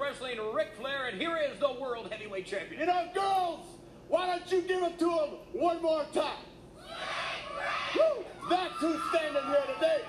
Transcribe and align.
Wrestling, 0.00 0.38
Ric 0.52 0.74
Flair, 0.78 1.06
and 1.06 1.20
here 1.20 1.36
is 1.36 1.58
the 1.58 1.72
World 1.80 2.10
Heavyweight 2.10 2.46
Champion. 2.46 2.80
You 2.80 2.86
know, 2.86 3.08
girls, 3.14 3.66
why 4.08 4.26
don't 4.26 4.50
you 4.50 4.62
give 4.62 4.82
it 4.82 4.98
to 4.98 5.10
him 5.10 5.30
one 5.52 5.82
more 5.82 6.04
time? 6.12 6.44
Woo! 7.96 8.24
That's 8.48 8.74
who's 8.74 9.00
standing 9.10 9.42
here 9.44 9.64
today. 9.74 10.00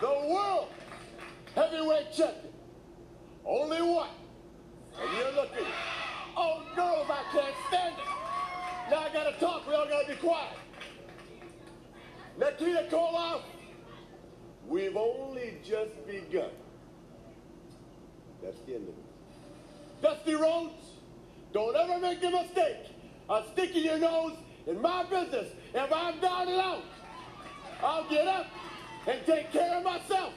The 0.00 0.06
World 0.06 0.68
Heavyweight 1.54 2.12
Champion. 2.12 2.52
Only 3.44 3.82
one. 3.82 4.08
And 5.00 5.18
you're 5.18 5.32
looking. 5.32 5.66
Oh, 6.36 6.62
girls, 6.74 7.06
I 7.10 7.22
can't 7.32 7.54
stand 7.68 7.94
it. 7.98 8.90
Now 8.90 8.98
I 9.00 9.12
gotta 9.12 9.38
talk. 9.38 9.66
We 9.66 9.74
all 9.74 9.86
gotta 9.86 10.08
be 10.08 10.16
quiet. 10.16 10.56
Nikita 12.38 12.88
Koloff, 12.90 13.42
we've 14.66 14.96
only 14.96 15.58
just 15.64 16.06
begun. 16.06 16.50
That's 18.42 18.58
the 18.66 18.74
end 18.74 18.88
of 18.88 18.94
it. 18.94 20.02
Dusty 20.02 20.34
Rhodes, 20.34 20.74
don't 21.52 21.76
ever 21.76 21.98
make 22.00 22.22
a 22.24 22.30
mistake 22.30 22.86
of 23.28 23.46
sticking 23.52 23.84
your 23.84 23.98
nose 23.98 24.36
in 24.66 24.80
my 24.80 25.04
business. 25.04 25.48
If 25.74 25.92
I'm 25.92 26.18
down 26.18 26.48
and 26.48 26.60
out, 26.60 26.82
I'll 27.82 28.08
get 28.08 28.26
up 28.26 28.46
and 29.06 29.24
take 29.26 29.52
care 29.52 29.78
of 29.78 29.84
myself. 29.84 30.32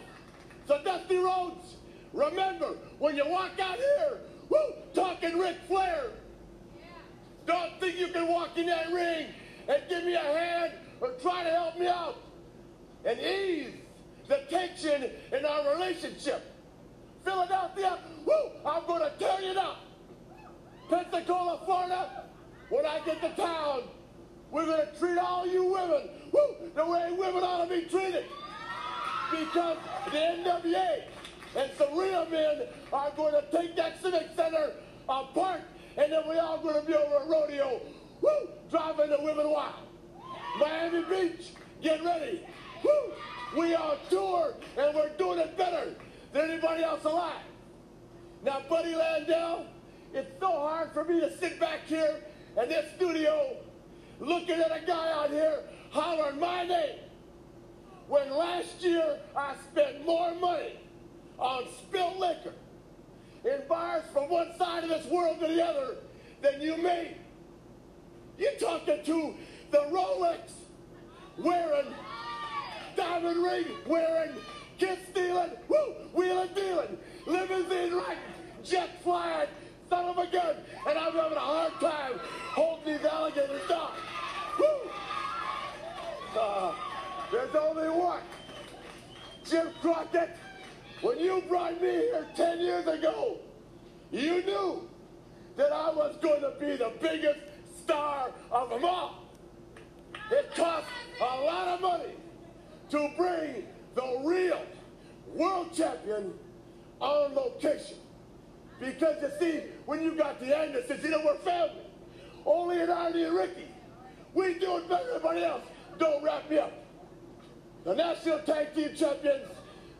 So 0.67 0.81
Dusty 0.83 1.17
Rhodes, 1.17 1.75
remember, 2.13 2.77
when 2.99 3.15
you 3.15 3.27
walk 3.27 3.59
out 3.59 3.77
here, 3.77 4.19
woo, 4.49 4.73
talking 4.93 5.37
Ric 5.37 5.57
Flair, 5.67 6.11
don't 7.45 7.79
think 7.79 7.97
you 7.97 8.07
can 8.07 8.27
walk 8.27 8.57
in 8.57 8.67
that 8.67 8.91
ring 8.91 9.27
and 9.67 9.81
give 9.89 10.03
me 10.03 10.13
a 10.13 10.19
hand 10.19 10.73
or 11.01 11.11
try 11.21 11.43
to 11.43 11.49
help 11.49 11.77
me 11.77 11.87
out 11.87 12.17
and 13.03 13.19
ease 13.19 13.73
the 14.27 14.41
tension 14.49 15.09
in 15.31 15.45
our 15.45 15.73
relationship. 15.75 16.54
Philadelphia, 17.25 17.97
woo, 18.25 18.51
I'm 18.65 18.85
going 18.85 19.01
to 19.01 19.17
tear 19.17 19.41
you 19.41 19.55
down. 19.55 19.75
Pensacola, 20.89 21.59
Florida, 21.65 22.23
when 22.69 22.85
I 22.85 22.99
get 23.03 23.19
to 23.21 23.29
town, 23.29 23.81
we're 24.51 24.65
going 24.65 24.87
to 24.87 24.99
treat 24.99 25.17
all 25.17 25.47
you 25.47 25.65
women 25.65 26.09
woo, 26.31 26.55
the 26.75 26.85
way 26.85 27.11
women 27.11 27.43
ought 27.43 27.63
to 27.63 27.69
be 27.69 27.87
treated. 27.87 28.25
Because 29.31 29.77
the 30.05 30.17
NWA 30.17 31.03
and 31.57 31.71
some 31.77 31.97
real 31.97 32.25
men 32.29 32.63
are 32.93 33.11
going 33.17 33.33
to 33.33 33.43
take 33.51 33.75
that 33.75 34.01
Civic 34.01 34.27
Center 34.35 34.73
apart, 35.09 35.61
and 35.97 36.11
then 36.11 36.21
we're 36.27 36.39
all 36.39 36.59
going 36.59 36.79
to 36.79 36.85
be 36.85 36.93
over 36.93 37.15
a 37.15 37.27
rodeo, 37.27 37.81
woo, 38.21 38.49
driving 38.69 39.09
the 39.09 39.17
women 39.21 39.49
wild. 39.49 39.73
Miami 40.59 41.03
Beach, 41.03 41.47
get 41.81 42.03
ready. 42.03 42.45
Woo, 42.83 43.13
we 43.57 43.73
are 43.73 43.95
tour, 44.09 44.53
and 44.77 44.95
we're 44.95 45.09
doing 45.17 45.39
it 45.39 45.57
better 45.57 45.95
than 46.35 46.51
anybody 46.51 46.83
else 46.83 47.05
alive. 47.05 47.45
Now, 48.43 48.61
Buddy 48.67 48.91
Landel, 48.91 49.67
it's 50.13 50.37
so 50.37 50.47
hard 50.47 50.91
for 50.91 51.05
me 51.05 51.21
to 51.21 51.35
sit 51.37 51.61
back 51.61 51.85
here 51.87 52.21
in 52.61 52.67
this 52.67 52.93
studio 52.97 53.55
looking 54.19 54.59
at 54.59 54.69
a 54.69 54.85
guy 54.85 55.11
out 55.13 55.29
here 55.29 55.61
hollering 55.91 56.37
my 56.37 56.65
name 56.65 56.99
when 58.09 58.29
last 58.31 58.81
year 58.81 59.17
I 59.35 59.55
spent 59.71 60.05
more 60.05 60.35
money 60.35 60.77
on 61.39 61.63
spilled 61.79 62.19
liquor 62.19 62.53
in 63.45 63.61
bars 63.69 64.03
from 64.11 64.29
one 64.29 64.57
side 64.57 64.83
of 64.83 64.89
this 64.89 65.05
world 65.05 65.39
to 65.39 65.47
the 65.47 65.65
other 65.65 65.95
than 66.41 66.59
you 66.59 66.75
made. 66.75 67.15
You're 68.37 68.59
talking 68.59 69.01
to 69.05 69.35
the 69.71 69.77
Rolex 69.89 70.51
wearing, 71.37 71.93
diamond 72.97 73.41
ring 73.41 73.67
wearing, 73.87 74.31
kiss 74.77 74.99
stealing, 75.11 75.51
woo, 75.67 75.93
wheeling 76.13 76.49
dealing, 76.53 76.97
limousine 77.25 77.93
riding, 77.93 78.17
jet 78.63 79.01
flying, 79.03 79.47
son 79.89 80.05
of 80.05 80.17
a 80.17 80.27
gun, 80.27 80.55
and 80.87 80.97
I'm 80.97 81.13
having 81.13 81.37
a 81.37 81.41
hard 81.41 81.73
time 81.79 82.19
holding 82.53 82.97
these 82.97 83.05
alligators 83.05 83.67
down. 83.67 83.91
Woo! 84.59 84.65
Uh, 86.39 86.73
there's 87.31 87.55
only 87.55 87.89
one. 87.89 88.21
Jim 89.45 89.69
Crockett, 89.81 90.35
when 91.01 91.19
you 91.19 91.43
brought 91.47 91.79
me 91.81 91.87
here 91.87 92.27
10 92.35 92.59
years 92.59 92.87
ago, 92.87 93.39
you 94.11 94.43
knew 94.43 94.89
that 95.55 95.71
I 95.71 95.91
was 95.91 96.17
going 96.21 96.41
to 96.41 96.53
be 96.59 96.75
the 96.75 96.91
biggest 97.01 97.39
star 97.83 98.31
of 98.51 98.69
them 98.69 98.83
all. 98.83 99.23
It 100.31 100.53
cost 100.55 100.87
a 101.21 101.23
lot 101.23 101.67
of 101.67 101.81
money 101.81 102.15
to 102.89 103.11
bring 103.15 103.65
the 103.95 104.21
real 104.23 104.61
world 105.33 105.73
champion 105.73 106.33
on 106.99 107.33
location. 107.33 107.97
Because 108.79 109.15
you 109.21 109.29
see, 109.39 109.61
when 109.85 110.03
you 110.03 110.15
got 110.15 110.39
the 110.39 110.55
Andersons, 110.55 111.03
you 111.03 111.09
know, 111.09 111.21
we're 111.23 111.37
family. 111.37 111.81
Only 112.45 112.81
an 112.81 112.89
Arnie 112.89 113.25
and 113.25 113.35
Ricky. 113.35 113.67
We 114.33 114.59
do 114.59 114.77
it 114.77 114.89
better 114.89 115.05
than 115.05 115.15
everybody 115.15 115.43
else. 115.43 115.63
Don't 115.97 116.23
wrap 116.23 116.49
me 116.49 116.59
up. 116.59 116.73
The 117.85 117.95
National 117.95 118.39
Tag 118.39 118.75
Team 118.75 118.89
Champions, 118.95 119.47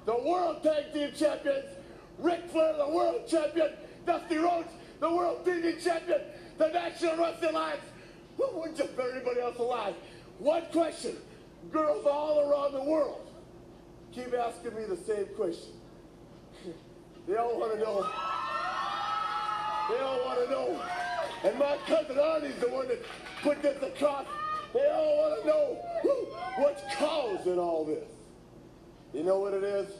the 0.06 0.16
World 0.16 0.62
Tag 0.62 0.94
Team 0.94 1.12
Champions, 1.16 1.66
Ric 2.19 2.50
Flair, 2.50 2.75
the 2.77 2.89
World 2.89 3.27
Champion, 3.27 3.69
Dusty 4.06 4.38
Rhodes, 4.38 4.69
the 5.00 5.09
World 5.09 5.45
TV 5.45 5.81
Champion, 5.81 6.22
the 6.57 6.67
National 6.67 7.17
Wrestling 7.17 7.51
Alliance. 7.51 7.81
Who 8.38 8.59
would 8.59 8.75
just 8.75 8.91
anybody 9.00 9.39
else 9.39 9.57
alive? 9.57 9.95
One 10.39 10.63
question. 10.72 11.16
Girls 11.72 12.06
all 12.06 12.41
around 12.41 12.73
the 12.73 12.83
world 12.83 13.25
keep 14.16 14.34
asking 14.34 14.74
me 14.76 14.86
the 14.86 14.96
same 14.96 15.26
question. 15.36 15.74
They 17.28 17.36
all 17.36 17.59
want 17.59 17.74
to 17.74 17.80
know. 17.80 18.02
They 19.90 20.02
all 20.02 20.26
want 20.26 20.46
to 20.46 20.52
know. 20.52 20.81
And 21.44 21.59
my 21.59 21.78
cousin 21.86 22.16
Arnie's 22.16 22.56
the 22.62 22.70
one 22.70 22.88
that 22.88 23.04
put 23.44 23.62
this 23.62 23.81
across. 23.84 24.25
They 24.74 24.90
all 24.90 25.18
want 25.18 25.42
to 25.42 25.48
know 25.48 25.78
what's 26.64 26.81
causing 26.96 27.59
all 27.59 27.84
this. 27.84 28.09
You 29.14 29.24
know 29.24 29.40
what 29.40 29.54
it 29.54 29.64
is? 29.64 29.92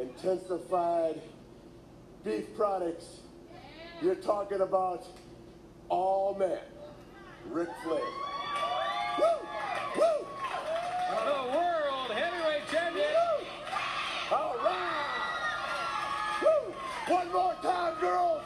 Intensified 0.00 1.20
beef 2.24 2.56
products. 2.56 3.20
You're 4.00 4.14
talking 4.14 4.62
about 4.62 5.06
all 5.88 6.34
men. 6.38 6.58
Ric 7.50 7.68
Flair. 7.84 8.00
Woo! 9.18 9.26
Woo! 9.96 10.26
The 11.24 11.56
World 11.56 11.81
Champion. 12.72 13.04
All 14.30 14.56
right! 14.64 15.20
Woo! 16.42 16.72
One 17.14 17.30
more 17.30 17.54
time, 17.60 18.00
girls! 18.00 18.42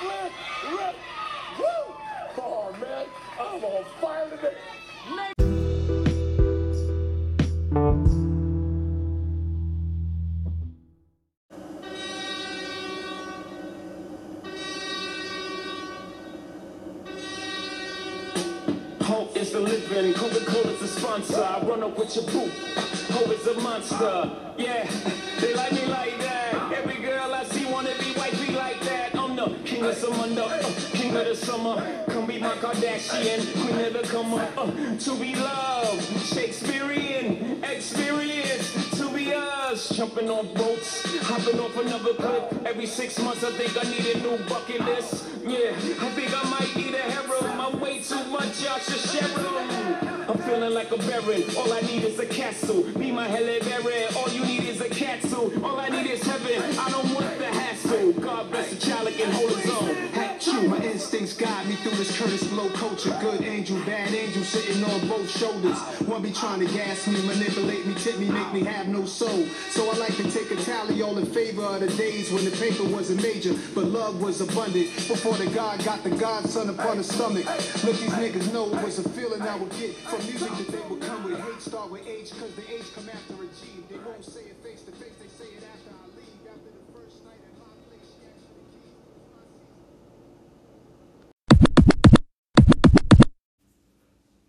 Flip, 0.00 0.32
rip, 0.72 0.96
woo! 1.60 1.94
Oh, 2.36 2.76
man, 2.80 3.06
I'm 3.38 3.64
on 3.64 3.84
fire 4.00 4.28
today. 4.30 4.56
Hope 19.00 19.36
is 19.36 19.52
the 19.52 19.60
living, 19.60 20.12
Coca-Cola's 20.14 20.80
the 20.80 20.88
sponsor. 20.88 21.40
I 21.40 21.60
run 21.64 21.84
up 21.84 21.96
with 21.96 22.16
your 22.16 22.24
boo. 22.24 22.50
Hope 23.14 23.46
a 23.46 23.60
monster. 23.60 24.30
Yeah, 24.58 24.90
they 25.40 25.54
like 25.54 25.70
me 25.70 25.86
like 25.86 26.18
that. 26.18 26.72
Every 26.72 27.00
girl 27.00 27.32
I 27.32 27.44
see 27.44 27.64
wanna 27.64 27.94
be 28.00 28.12
wifey 28.16 28.52
like 28.54 28.80
that. 28.80 29.14
I'm 29.14 29.36
the 29.36 29.54
king 29.64 29.84
of 29.84 29.94
summer, 29.94 30.42
uh, 30.42 30.72
king 30.92 31.14
of 31.16 31.24
the 31.24 31.36
summer. 31.36 32.04
Come 32.08 32.26
be 32.26 32.40
my 32.40 32.56
Kardashian, 32.56 33.40
queen 33.52 33.86
of 33.86 33.92
the 33.92 34.02
come 34.08 34.34
up. 34.34 34.58
Uh, 34.58 34.66
to 34.98 35.14
be 35.14 35.36
loved, 35.36 36.02
Shakespearean 36.26 37.62
experience. 37.62 38.98
To 38.98 39.08
be 39.14 39.32
us, 39.32 39.90
jumping 39.90 40.28
off 40.28 40.52
boats, 40.54 41.04
hopping 41.22 41.60
off 41.60 41.76
another 41.76 42.14
clip. 42.14 42.66
Every 42.66 42.86
six 42.86 43.16
months 43.20 43.44
I 43.44 43.52
think 43.52 43.76
I 43.78 43.88
need 43.90 44.06
a 44.16 44.18
new 44.22 44.44
bucket 44.48 44.80
list. 44.84 45.24
Yeah, 45.46 45.70
I 45.70 46.08
think 46.16 46.34
I 46.34 46.50
might 46.50 46.74
need 46.74 46.94
a 46.94 47.02
harem. 47.12 47.60
I'm 47.60 47.78
way 47.78 48.00
too 48.00 48.24
much, 48.24 48.60
y'all 48.60 48.80
should 48.80 48.98
share. 48.98 50.03
I'm 50.26 50.38
feeling 50.38 50.72
like 50.72 50.90
a 50.90 50.96
baron. 50.96 51.44
All 51.56 51.70
I 51.72 51.80
need 51.82 52.02
is 52.04 52.18
a 52.18 52.24
castle. 52.26 52.82
Be 52.98 53.12
my 53.12 53.28
Halle 53.28 53.60
Berry. 53.60 54.04
All 54.16 54.28
you 54.30 54.44
need 54.44 54.64
is 54.64 54.80
a 54.80 54.88
castle. 54.88 55.52
All 55.64 55.78
I 55.78 55.88
need 55.90 56.06
is 56.10 56.22
heaven. 56.22 56.62
I 56.78 56.90
don't 56.90 57.14
want 57.14 57.38
the 57.38 57.46
God 58.12 58.50
bless 58.50 58.70
the 58.70 58.76
child 58.76 59.08
can 59.08 59.30
hold 59.32 59.50
his 59.50 59.70
own. 59.70 60.14
True, 60.44 60.68
my 60.68 60.78
instincts 60.84 61.32
guide 61.32 61.66
me 61.66 61.74
through 61.76 61.96
this 61.96 62.18
Curtis 62.18 62.44
Blow 62.48 62.68
culture. 62.70 63.16
Good 63.22 63.42
angel, 63.42 63.78
bad 63.86 64.12
angel, 64.12 64.42
sitting 64.42 64.84
on 64.84 65.08
both 65.08 65.30
shoulders. 65.30 65.78
One 66.06 66.20
be 66.20 66.32
trying 66.32 66.60
to 66.60 66.66
gas 66.66 67.06
me, 67.06 67.20
manipulate 67.26 67.86
me, 67.86 67.94
tip 67.94 68.18
me, 68.18 68.28
make 68.28 68.52
me 68.52 68.62
have 68.64 68.88
no 68.88 69.06
soul. 69.06 69.46
So 69.70 69.90
I 69.90 69.96
like 69.96 70.14
to 70.16 70.30
take 70.30 70.50
a 70.50 70.56
tally 70.56 71.00
all 71.00 71.16
in 71.16 71.24
favor 71.24 71.62
of 71.62 71.80
the 71.80 71.88
days 71.96 72.30
when 72.30 72.44
the 72.44 72.50
paper 72.50 72.84
wasn't 72.84 73.22
major, 73.22 73.54
but 73.74 73.84
love 73.84 74.20
was 74.20 74.42
abundant. 74.42 74.94
Before 75.08 75.34
the 75.34 75.46
God 75.46 75.82
got 75.82 76.04
the 76.04 76.10
godson 76.10 76.68
upon 76.68 76.98
the 76.98 77.04
stomach. 77.04 77.46
Let 77.46 77.96
these 77.96 78.12
niggas 78.12 78.52
know 78.52 78.66
it 78.66 78.84
was 78.84 78.98
a 78.98 79.08
feeling 79.08 79.40
I 79.40 79.56
would 79.56 79.70
get 79.78 79.94
from 79.96 80.20
music 80.26 80.50
that 80.50 80.68
they 80.68 80.88
would 80.90 81.00
come 81.00 81.24
with. 81.24 81.40
Hate 81.40 81.62
start 81.62 81.90
with 81.90 82.06
age, 82.06 82.30
cause 82.32 82.52
the 82.52 82.74
age 82.74 82.92
come 82.94 83.08
after 83.08 83.34
a 83.34 83.46
G. 83.46 83.80
They 83.88 83.96
won't 83.96 84.24
say 84.24 84.40
it 84.40 84.56
face 84.62 84.82
to 84.82 84.92
face, 84.92 85.13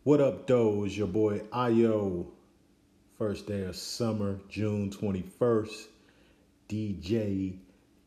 What 0.06 0.22
up? 0.22 0.48
Is 0.52 0.96
your 0.96 1.07
boy 1.07 1.40
Ayo. 1.52 2.28
First 3.18 3.48
day 3.48 3.63
of 3.63 3.75
summer, 3.75 4.40
June 4.50 4.92
21st. 4.92 5.88
DJ 6.69 7.57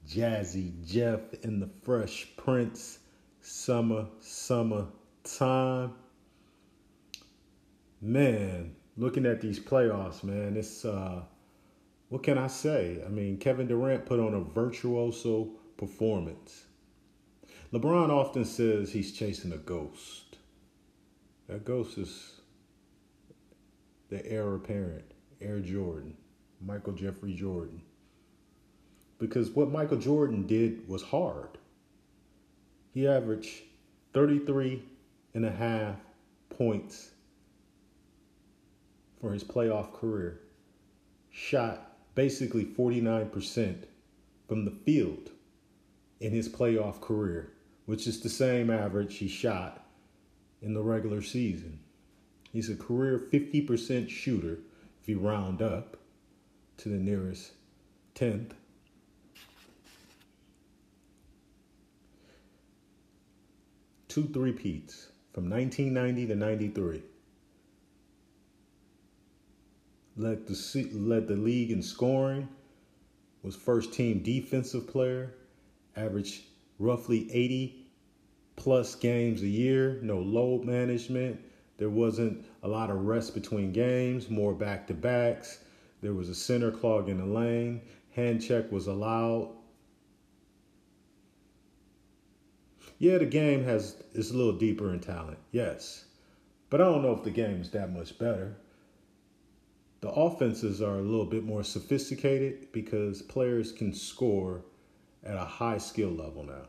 Jazzy 0.08 0.86
Jeff 0.86 1.18
and 1.42 1.60
the 1.60 1.68
Fresh 1.82 2.28
Prince. 2.36 3.00
Summer, 3.40 4.06
summer 4.20 4.86
time. 5.24 5.90
Man, 8.00 8.76
looking 8.96 9.26
at 9.26 9.40
these 9.40 9.58
playoffs, 9.58 10.22
man, 10.22 10.56
it's 10.56 10.84
uh 10.84 11.22
what 12.10 12.22
can 12.22 12.38
I 12.38 12.46
say? 12.46 13.02
I 13.04 13.08
mean, 13.08 13.38
Kevin 13.38 13.66
Durant 13.66 14.06
put 14.06 14.20
on 14.20 14.34
a 14.34 14.40
virtuoso 14.40 15.48
performance. 15.76 16.62
LeBron 17.72 18.10
often 18.10 18.44
says 18.44 18.92
he's 18.92 19.10
chasing 19.10 19.52
a 19.52 19.58
ghost. 19.58 20.27
That 21.48 21.64
ghost 21.64 21.96
is 21.96 22.40
the 24.10 24.24
heir 24.30 24.54
apparent, 24.54 25.04
Air 25.40 25.60
Jordan, 25.60 26.14
Michael 26.60 26.92
Jeffrey 26.92 27.34
Jordan. 27.34 27.80
Because 29.18 29.50
what 29.50 29.70
Michael 29.70 29.96
Jordan 29.96 30.46
did 30.46 30.86
was 30.86 31.02
hard. 31.02 31.58
He 32.92 33.08
averaged 33.08 33.62
33 34.12 34.82
and 35.34 35.46
a 35.46 35.50
half 35.50 35.96
points 36.50 37.10
for 39.20 39.32
his 39.32 39.42
playoff 39.42 39.94
career. 39.94 40.40
Shot 41.30 41.96
basically 42.14 42.64
49% 42.64 43.84
from 44.46 44.64
the 44.64 44.70
field 44.70 45.30
in 46.20 46.32
his 46.32 46.48
playoff 46.48 47.00
career, 47.00 47.52
which 47.86 48.06
is 48.06 48.20
the 48.20 48.28
same 48.28 48.70
average 48.70 49.16
he 49.16 49.28
shot 49.28 49.77
in 50.62 50.74
the 50.74 50.82
regular 50.82 51.22
season. 51.22 51.78
He's 52.52 52.70
a 52.70 52.76
career 52.76 53.18
50% 53.32 54.08
shooter 54.08 54.58
if 55.00 55.08
you 55.08 55.18
round 55.18 55.62
up 55.62 55.96
to 56.78 56.88
the 56.88 56.96
nearest 56.96 57.52
tenth. 58.14 58.54
Two 64.08 64.24
three-peats 64.24 65.08
from 65.32 65.50
1990 65.50 66.26
to 66.26 66.34
93. 66.34 67.02
Led 70.16 70.46
the, 70.46 70.90
led 70.94 71.28
the 71.28 71.36
league 71.36 71.70
in 71.70 71.82
scoring, 71.82 72.48
was 73.42 73.54
first 73.54 73.92
team 73.92 74.20
defensive 74.20 74.88
player, 74.88 75.34
averaged 75.94 76.42
roughly 76.78 77.30
80 77.32 77.77
plus 78.58 78.96
games 78.96 79.42
a 79.42 79.48
year, 79.48 80.00
no 80.02 80.18
load 80.18 80.64
management. 80.64 81.40
There 81.78 81.88
wasn't 81.88 82.44
a 82.64 82.68
lot 82.68 82.90
of 82.90 83.06
rest 83.06 83.32
between 83.32 83.72
games, 83.72 84.28
more 84.28 84.52
back 84.52 84.88
to 84.88 84.94
backs. 84.94 85.60
There 86.02 86.12
was 86.12 86.28
a 86.28 86.34
center 86.34 86.72
clog 86.72 87.08
in 87.08 87.18
the 87.18 87.24
lane. 87.24 87.80
Hand 88.10 88.42
check 88.42 88.70
was 88.72 88.88
allowed. 88.88 89.54
Yeah, 92.98 93.18
the 93.18 93.26
game 93.26 93.62
has 93.62 94.02
is 94.12 94.32
a 94.32 94.36
little 94.36 94.58
deeper 94.58 94.92
in 94.92 94.98
talent, 94.98 95.38
yes. 95.52 96.04
But 96.68 96.80
I 96.80 96.84
don't 96.84 97.02
know 97.02 97.12
if 97.12 97.22
the 97.22 97.30
game 97.30 97.60
is 97.60 97.70
that 97.70 97.92
much 97.92 98.18
better. 98.18 98.56
The 100.00 100.10
offenses 100.10 100.82
are 100.82 100.98
a 100.98 101.02
little 101.02 101.26
bit 101.26 101.44
more 101.44 101.62
sophisticated 101.62 102.72
because 102.72 103.22
players 103.22 103.70
can 103.70 103.94
score 103.94 104.64
at 105.24 105.36
a 105.36 105.44
high 105.44 105.78
skill 105.78 106.10
level 106.10 106.42
now. 106.42 106.66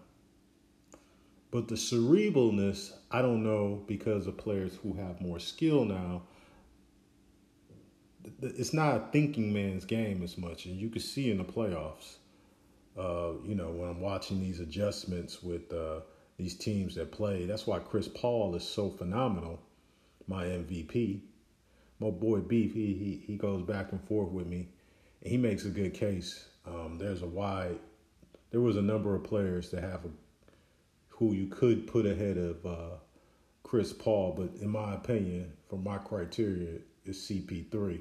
But 1.51 1.67
the 1.67 1.75
cerebralness, 1.75 2.93
I 3.09 3.21
don't 3.21 3.43
know 3.43 3.83
because 3.87 4.27
of 4.27 4.37
players 4.37 4.77
who 4.83 4.93
have 4.93 5.19
more 5.19 5.39
skill 5.39 5.83
now. 5.83 6.23
It's 8.41 8.73
not 8.73 8.95
a 8.95 9.07
thinking 9.11 9.51
man's 9.51 9.85
game 9.85 10.21
as 10.21 10.37
much, 10.37 10.65
and 10.65 10.75
you 10.75 10.89
can 10.89 11.01
see 11.01 11.31
in 11.31 11.37
the 11.37 11.43
playoffs. 11.43 12.17
Uh, 12.97 13.33
you 13.43 13.55
know, 13.55 13.69
when 13.69 13.89
I'm 13.89 14.01
watching 14.01 14.39
these 14.39 14.59
adjustments 14.59 15.41
with 15.41 15.73
uh, 15.73 16.01
these 16.37 16.55
teams 16.55 16.95
that 16.95 17.11
play, 17.11 17.45
that's 17.45 17.65
why 17.65 17.79
Chris 17.79 18.07
Paul 18.07 18.55
is 18.55 18.63
so 18.63 18.89
phenomenal, 18.89 19.59
my 20.27 20.45
MVP. 20.45 21.21
My 21.99 22.09
boy 22.11 22.39
Beef, 22.39 22.73
he 22.73 22.93
he 22.93 23.23
he 23.25 23.37
goes 23.37 23.63
back 23.63 23.91
and 23.91 24.03
forth 24.03 24.29
with 24.29 24.47
me, 24.47 24.69
and 25.23 25.31
he 25.31 25.37
makes 25.37 25.65
a 25.65 25.69
good 25.69 25.93
case. 25.93 26.45
Um, 26.67 26.97
there's 26.99 27.23
a 27.23 27.27
wide, 27.27 27.79
there 28.51 28.61
was 28.61 28.77
a 28.77 28.81
number 28.81 29.15
of 29.15 29.23
players 29.23 29.71
that 29.71 29.81
have 29.81 30.05
a 30.05 30.09
who 31.19 31.33
you 31.33 31.47
could 31.47 31.85
put 31.85 32.05
ahead 32.05 32.37
of 32.37 32.65
uh, 32.65 32.95
Chris 33.61 33.91
Paul, 33.91 34.33
but 34.37 34.61
in 34.61 34.69
my 34.69 34.95
opinion, 34.95 35.51
from 35.69 35.83
my 35.83 35.97
criteria, 35.97 36.79
is 37.03 37.17
CP3. 37.17 37.99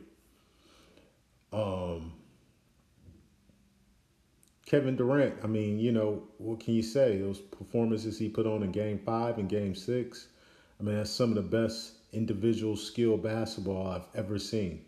Um, 1.52 2.12
Kevin 4.66 4.94
Durant, 4.94 5.34
I 5.42 5.48
mean, 5.48 5.80
you 5.80 5.90
know, 5.90 6.22
what 6.38 6.60
can 6.60 6.74
you 6.74 6.82
say? 6.82 7.18
Those 7.18 7.40
performances 7.40 8.18
he 8.18 8.28
put 8.28 8.46
on 8.46 8.62
in 8.62 8.70
game 8.70 9.00
five 9.04 9.38
and 9.38 9.48
game 9.48 9.74
six, 9.74 10.28
I 10.78 10.84
mean, 10.84 10.96
that's 10.96 11.10
some 11.10 11.30
of 11.30 11.34
the 11.34 11.42
best 11.42 11.94
individual 12.12 12.76
skill 12.76 13.16
basketball 13.16 13.88
I've 13.88 14.06
ever 14.14 14.38
seen. 14.38 14.84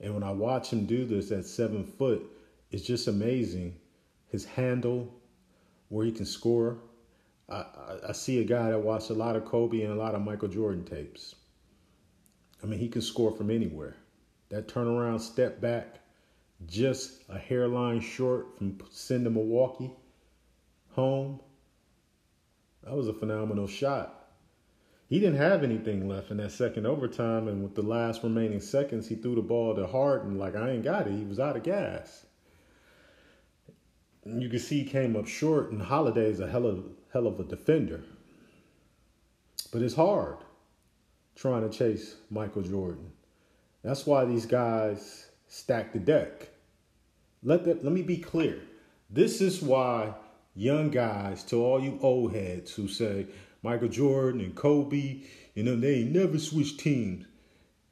And 0.00 0.12
when 0.12 0.24
I 0.24 0.32
watch 0.32 0.72
him 0.72 0.86
do 0.86 1.04
this 1.04 1.30
at 1.30 1.46
seven 1.46 1.84
foot, 1.84 2.24
it's 2.72 2.82
just 2.84 3.06
amazing. 3.06 3.76
His 4.28 4.44
handle, 4.44 5.14
where 5.88 6.04
he 6.04 6.10
can 6.10 6.26
score, 6.26 6.78
I, 7.48 7.64
I, 8.08 8.12
see 8.12 8.40
a 8.40 8.44
guy 8.44 8.70
that 8.70 8.78
watched 8.78 9.10
a 9.10 9.14
lot 9.14 9.36
of 9.36 9.44
Kobe 9.44 9.82
and 9.82 9.92
a 9.92 9.96
lot 9.96 10.14
of 10.14 10.22
Michael 10.22 10.48
Jordan 10.48 10.84
tapes. 10.84 11.34
I 12.62 12.66
mean, 12.66 12.78
he 12.78 12.88
can 12.88 13.02
score 13.02 13.32
from 13.36 13.50
anywhere. 13.50 13.96
That 14.48 14.68
turnaround 14.68 15.20
step 15.20 15.60
back, 15.60 16.00
just 16.66 17.22
a 17.28 17.38
hairline 17.38 18.00
short 18.00 18.56
from 18.56 18.78
sending 18.90 19.34
Milwaukee 19.34 19.92
home. 20.92 21.40
That 22.82 22.94
was 22.94 23.08
a 23.08 23.14
phenomenal 23.14 23.66
shot. 23.66 24.24
He 25.08 25.20
didn't 25.20 25.36
have 25.36 25.62
anything 25.62 26.08
left 26.08 26.30
in 26.30 26.38
that 26.38 26.52
second 26.52 26.86
overtime, 26.86 27.46
and 27.46 27.62
with 27.62 27.74
the 27.74 27.82
last 27.82 28.22
remaining 28.22 28.60
seconds, 28.60 29.08
he 29.08 29.16
threw 29.16 29.34
the 29.34 29.42
ball 29.42 29.74
to 29.74 29.86
Harden 29.86 30.38
like 30.38 30.56
I 30.56 30.70
ain't 30.70 30.84
got 30.84 31.06
it. 31.06 31.12
He 31.12 31.24
was 31.24 31.38
out 31.38 31.56
of 31.56 31.62
gas. 31.62 32.24
You 34.24 34.48
can 34.48 34.58
see 34.58 34.82
he 34.82 34.90
came 34.90 35.14
up 35.14 35.26
short, 35.26 35.70
and 35.70 35.82
Holiday's 35.82 36.40
a 36.40 36.48
hell 36.48 36.66
of 36.66 36.84
hell 37.14 37.28
of 37.28 37.38
a 37.38 37.44
defender. 37.44 38.02
But 39.72 39.82
it's 39.82 39.94
hard 39.94 40.38
trying 41.36 41.68
to 41.68 41.76
chase 41.76 42.16
Michael 42.28 42.62
Jordan. 42.62 43.12
That's 43.82 44.04
why 44.04 44.24
these 44.24 44.46
guys 44.46 45.28
stack 45.46 45.92
the 45.92 46.00
deck. 46.00 46.48
Let 47.44 47.64
that 47.64 47.84
let 47.84 47.92
me 47.92 48.02
be 48.02 48.16
clear. 48.16 48.60
This 49.08 49.40
is 49.40 49.62
why 49.62 50.14
young 50.56 50.90
guys, 50.90 51.44
to 51.44 51.64
all 51.64 51.80
you 51.80 51.98
old 52.02 52.34
heads 52.34 52.72
who 52.72 52.88
say 52.88 53.26
Michael 53.62 53.88
Jordan 53.88 54.40
and 54.40 54.56
Kobe, 54.56 55.20
you 55.54 55.62
know, 55.62 55.76
they 55.76 56.02
never 56.02 56.38
switched 56.38 56.80
teams. 56.80 57.26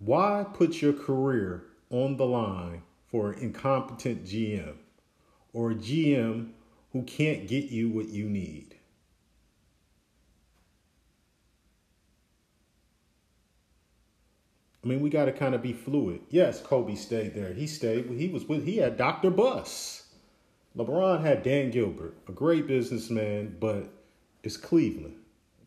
Why 0.00 0.44
put 0.52 0.82
your 0.82 0.92
career 0.92 1.62
on 1.90 2.16
the 2.16 2.26
line 2.26 2.82
for 3.06 3.30
an 3.30 3.38
incompetent 3.38 4.24
GM 4.24 4.74
or 5.52 5.70
a 5.70 5.74
GM 5.76 6.50
who 6.92 7.04
can't 7.04 7.46
get 7.46 7.66
you 7.66 7.88
what 7.88 8.08
you 8.08 8.28
need? 8.28 8.78
I 14.84 14.88
mean, 14.88 15.00
we 15.00 15.10
got 15.10 15.26
to 15.26 15.32
kind 15.32 15.54
of 15.54 15.62
be 15.62 15.72
fluid. 15.72 16.22
Yes, 16.28 16.60
Kobe 16.60 16.96
stayed 16.96 17.34
there. 17.34 17.52
He 17.52 17.66
stayed. 17.66 18.10
He 18.10 18.28
was 18.28 18.44
with. 18.46 18.64
He 18.64 18.78
had 18.78 18.96
Dr. 18.96 19.30
Buss. 19.30 20.06
LeBron 20.76 21.22
had 21.22 21.42
Dan 21.42 21.70
Gilbert, 21.70 22.16
a 22.28 22.32
great 22.32 22.66
businessman, 22.66 23.56
but 23.60 23.92
it's 24.42 24.56
Cleveland. 24.56 25.16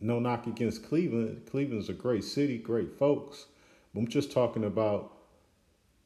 No 0.01 0.19
knock 0.19 0.48
against 0.48 0.84
Cleveland. 0.84 1.43
Cleveland's 1.50 1.89
a 1.89 1.93
great 1.93 2.24
city, 2.24 2.57
great 2.57 2.98
folks. 2.98 3.45
But 3.93 4.01
I'm 4.01 4.07
just 4.07 4.31
talking 4.31 4.63
about 4.63 5.13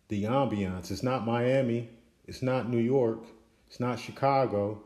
the 0.10 0.25
ambiance. 0.25 0.92
It's 0.92 1.01
not 1.01 1.25
Miami. 1.25 1.89
It's 2.28 2.42
not 2.42 2.70
New 2.70 2.80
York. 2.80 3.24
It's 3.68 3.80
not 3.80 4.00
Chicago. 4.00 4.84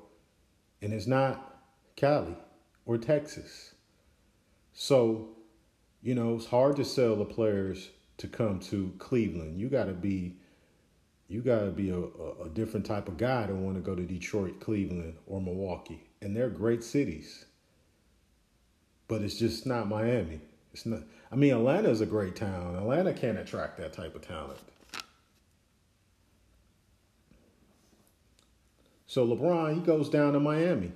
And 0.82 0.94
it's 0.94 1.08
not 1.08 1.62
Cali 1.96 2.38
or 2.86 2.98
Texas. 2.98 3.74
So, 4.74 5.30
you 6.02 6.16
know, 6.16 6.36
it's 6.36 6.46
hard 6.46 6.76
to 6.78 6.86
sell 6.86 7.16
the 7.16 7.26
players 7.26 7.90
to 8.18 8.28
come 8.28 8.60
to 8.60 8.94
Cleveland. 9.00 9.60
You 9.60 9.70
got 9.70 9.86
to 9.86 9.94
be 9.94 10.38
you 11.28 11.42
got 11.42 11.62
to 11.62 11.72
be 11.72 11.90
a, 11.90 11.98
a, 12.44 12.50
different 12.50 12.86
type 12.86 13.08
of 13.08 13.18
guy 13.18 13.48
to 13.48 13.56
want 13.56 13.76
to 13.76 13.82
go 13.82 13.96
to 13.96 14.04
Detroit, 14.04 14.60
Cleveland, 14.60 15.16
or 15.26 15.42
Milwaukee. 15.42 16.04
And 16.22 16.36
they're 16.36 16.50
great 16.50 16.84
cities. 16.84 17.46
But 19.08 19.22
it's 19.22 19.36
just 19.36 19.66
not 19.66 19.88
Miami. 19.88 20.42
It's 20.74 20.86
not 20.86 21.02
I 21.32 21.36
mean 21.36 21.54
Atlanta 21.54 21.90
is 21.90 22.02
a 22.02 22.06
great 22.06 22.36
town. 22.36 22.76
Atlanta 22.76 23.14
can't 23.14 23.38
attract 23.38 23.78
that 23.78 23.94
type 23.94 24.16
of 24.16 24.28
talent. 24.28 24.60
So 29.08 29.28
LeBron, 29.28 29.76
he 29.76 29.82
goes 29.82 30.10
down 30.10 30.34
to 30.34 30.40
Miami. 30.40 30.92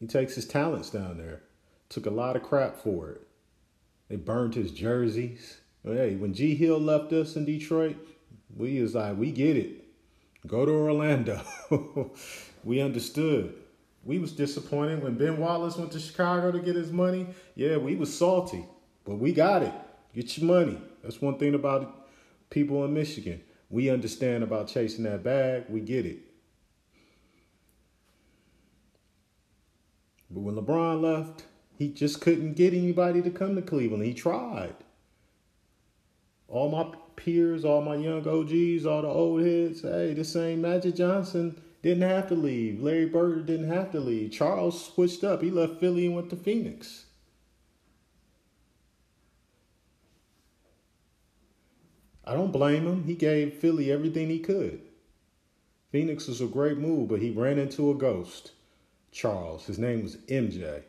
He 0.00 0.06
takes 0.06 0.34
his 0.34 0.46
talents 0.46 0.88
down 0.90 1.18
there. 1.18 1.42
Took 1.88 2.06
a 2.06 2.10
lot 2.10 2.34
of 2.36 2.42
crap 2.42 2.76
for 2.78 3.10
it. 3.10 3.26
They 4.08 4.16
burned 4.16 4.54
his 4.54 4.70
jerseys. 4.70 5.60
Oh, 5.86 5.94
hey, 5.94 6.16
when 6.16 6.34
G 6.34 6.56
Hill 6.56 6.80
left 6.80 7.12
us 7.12 7.36
in 7.36 7.44
Detroit, 7.44 7.96
we 8.56 8.80
was 8.82 8.94
like, 8.94 9.16
we 9.16 9.30
get 9.30 9.56
it. 9.56 9.84
Go 10.46 10.66
to 10.66 10.72
Orlando. 10.72 11.40
we 12.64 12.80
understood. 12.80 13.54
We 14.04 14.18
was 14.18 14.32
disappointed 14.32 15.02
when 15.02 15.16
Ben 15.16 15.38
Wallace 15.38 15.76
went 15.76 15.92
to 15.92 16.00
Chicago 16.00 16.50
to 16.50 16.58
get 16.58 16.74
his 16.74 16.90
money. 16.90 17.28
Yeah, 17.54 17.76
we 17.76 17.94
was 17.94 18.16
salty, 18.16 18.64
but 19.04 19.16
we 19.16 19.32
got 19.32 19.62
it. 19.62 19.72
Get 20.14 20.36
your 20.38 20.46
money. 20.46 20.80
That's 21.02 21.20
one 21.20 21.38
thing 21.38 21.54
about 21.54 22.08
people 22.50 22.84
in 22.84 22.92
Michigan. 22.92 23.40
We 23.70 23.90
understand 23.90 24.42
about 24.42 24.68
chasing 24.68 25.04
that 25.04 25.22
bag. 25.22 25.64
We 25.68 25.80
get 25.80 26.06
it. 26.06 26.18
But 30.30 30.40
when 30.40 30.56
LeBron 30.56 31.00
left, 31.00 31.44
he 31.78 31.88
just 31.88 32.20
couldn't 32.20 32.54
get 32.54 32.74
anybody 32.74 33.22
to 33.22 33.30
come 33.30 33.54
to 33.54 33.62
Cleveland. 33.62 34.04
He 34.04 34.14
tried. 34.14 34.74
All 36.48 36.68
my 36.68 36.94
peers, 37.16 37.64
all 37.64 37.82
my 37.82 37.96
young 37.96 38.26
OGs, 38.26 38.86
all 38.86 39.02
the 39.02 39.08
old 39.08 39.42
heads, 39.42 39.82
hey, 39.82 40.14
this 40.14 40.32
same 40.32 40.60
Magic 40.60 40.94
Johnson 40.94 41.60
didn't 41.82 42.08
have 42.08 42.28
to 42.28 42.34
leave. 42.34 42.82
Larry 42.82 43.06
Bird 43.06 43.46
didn't 43.46 43.68
have 43.68 43.90
to 43.92 44.00
leave. 44.00 44.32
Charles 44.32 44.92
switched 44.92 45.24
up. 45.24 45.42
He 45.42 45.50
left 45.50 45.80
Philly 45.80 46.06
and 46.06 46.14
went 46.14 46.30
to 46.30 46.36
Phoenix. 46.36 47.06
I 52.24 52.34
don't 52.34 52.50
blame 52.50 52.86
him. 52.86 53.04
He 53.04 53.14
gave 53.14 53.54
Philly 53.54 53.92
everything 53.92 54.28
he 54.28 54.40
could. 54.40 54.80
Phoenix 55.92 56.26
was 56.26 56.40
a 56.40 56.46
great 56.46 56.76
move, 56.76 57.08
but 57.08 57.22
he 57.22 57.30
ran 57.30 57.58
into 57.58 57.90
a 57.90 57.94
ghost. 57.94 58.52
Charles. 59.12 59.66
His 59.66 59.78
name 59.78 60.02
was 60.02 60.16
MJ. 60.28 60.82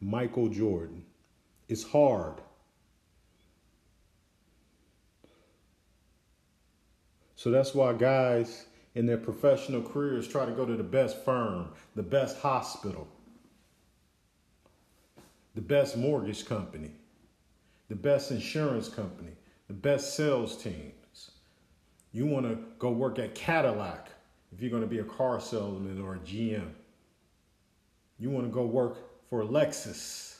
Michael 0.00 0.48
Jordan. 0.48 1.06
It's 1.68 1.84
hard. 1.84 2.34
So 7.44 7.50
that's 7.50 7.74
why 7.74 7.92
guys 7.92 8.64
in 8.94 9.04
their 9.04 9.18
professional 9.18 9.82
careers 9.82 10.26
try 10.26 10.46
to 10.46 10.52
go 10.52 10.64
to 10.64 10.76
the 10.76 10.82
best 10.82 11.26
firm, 11.26 11.68
the 11.94 12.02
best 12.02 12.38
hospital, 12.38 13.06
the 15.54 15.60
best 15.60 15.98
mortgage 15.98 16.46
company, 16.46 16.92
the 17.90 17.96
best 17.96 18.30
insurance 18.30 18.88
company, 18.88 19.32
the 19.66 19.74
best 19.74 20.16
sales 20.16 20.56
teams. 20.56 21.32
You 22.12 22.24
want 22.24 22.46
to 22.46 22.56
go 22.78 22.90
work 22.90 23.18
at 23.18 23.34
Cadillac 23.34 24.08
if 24.50 24.62
you're 24.62 24.70
going 24.70 24.80
to 24.80 24.88
be 24.88 25.00
a 25.00 25.04
car 25.04 25.38
salesman 25.38 26.00
or 26.00 26.14
a 26.14 26.20
GM. 26.20 26.70
You 28.18 28.30
want 28.30 28.46
to 28.46 28.50
go 28.50 28.64
work 28.64 29.28
for 29.28 29.42
Lexus. 29.44 30.38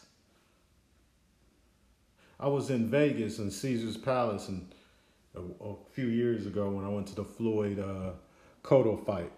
I 2.40 2.48
was 2.48 2.70
in 2.70 2.88
Vegas 2.88 3.40
in 3.40 3.50
Caesar's 3.50 3.98
Palace 3.98 4.48
and 4.48 4.74
a, 5.34 5.64
a, 5.64 5.76
few 5.92 6.06
years 6.06 6.46
ago 6.46 6.70
when 6.70 6.84
I 6.84 6.88
went 6.88 7.06
to 7.08 7.14
the 7.14 7.24
Floyd 7.24 7.78
uh, 7.78 8.12
Cotto 8.62 9.04
fight. 9.04 9.32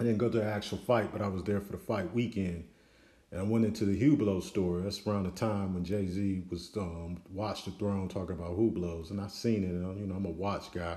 I 0.00 0.04
didn't 0.04 0.18
go 0.18 0.28
to 0.28 0.38
the 0.38 0.44
actual 0.44 0.78
fight, 0.78 1.10
but 1.12 1.20
I 1.20 1.28
was 1.28 1.42
there 1.42 1.60
for 1.60 1.72
the 1.72 1.78
fight 1.78 2.12
weekend. 2.14 2.64
And 3.30 3.40
I 3.40 3.44
went 3.44 3.64
into 3.64 3.84
the 3.84 4.00
Hublot 4.00 4.42
store. 4.42 4.80
That's 4.80 5.06
around 5.06 5.24
the 5.24 5.30
time 5.32 5.74
when 5.74 5.84
Jay 5.84 6.06
Z 6.06 6.44
was 6.50 6.70
um, 6.76 7.20
Watch 7.30 7.64
the 7.64 7.72
Throne 7.72 8.08
talking 8.08 8.36
about 8.36 8.56
Hublots, 8.56 9.10
and 9.10 9.20
I 9.20 9.26
seen 9.26 9.64
it. 9.64 9.70
And 9.70 10.00
you 10.00 10.06
know, 10.06 10.14
I'm 10.14 10.24
a 10.24 10.30
watch 10.30 10.72
guy, 10.72 10.96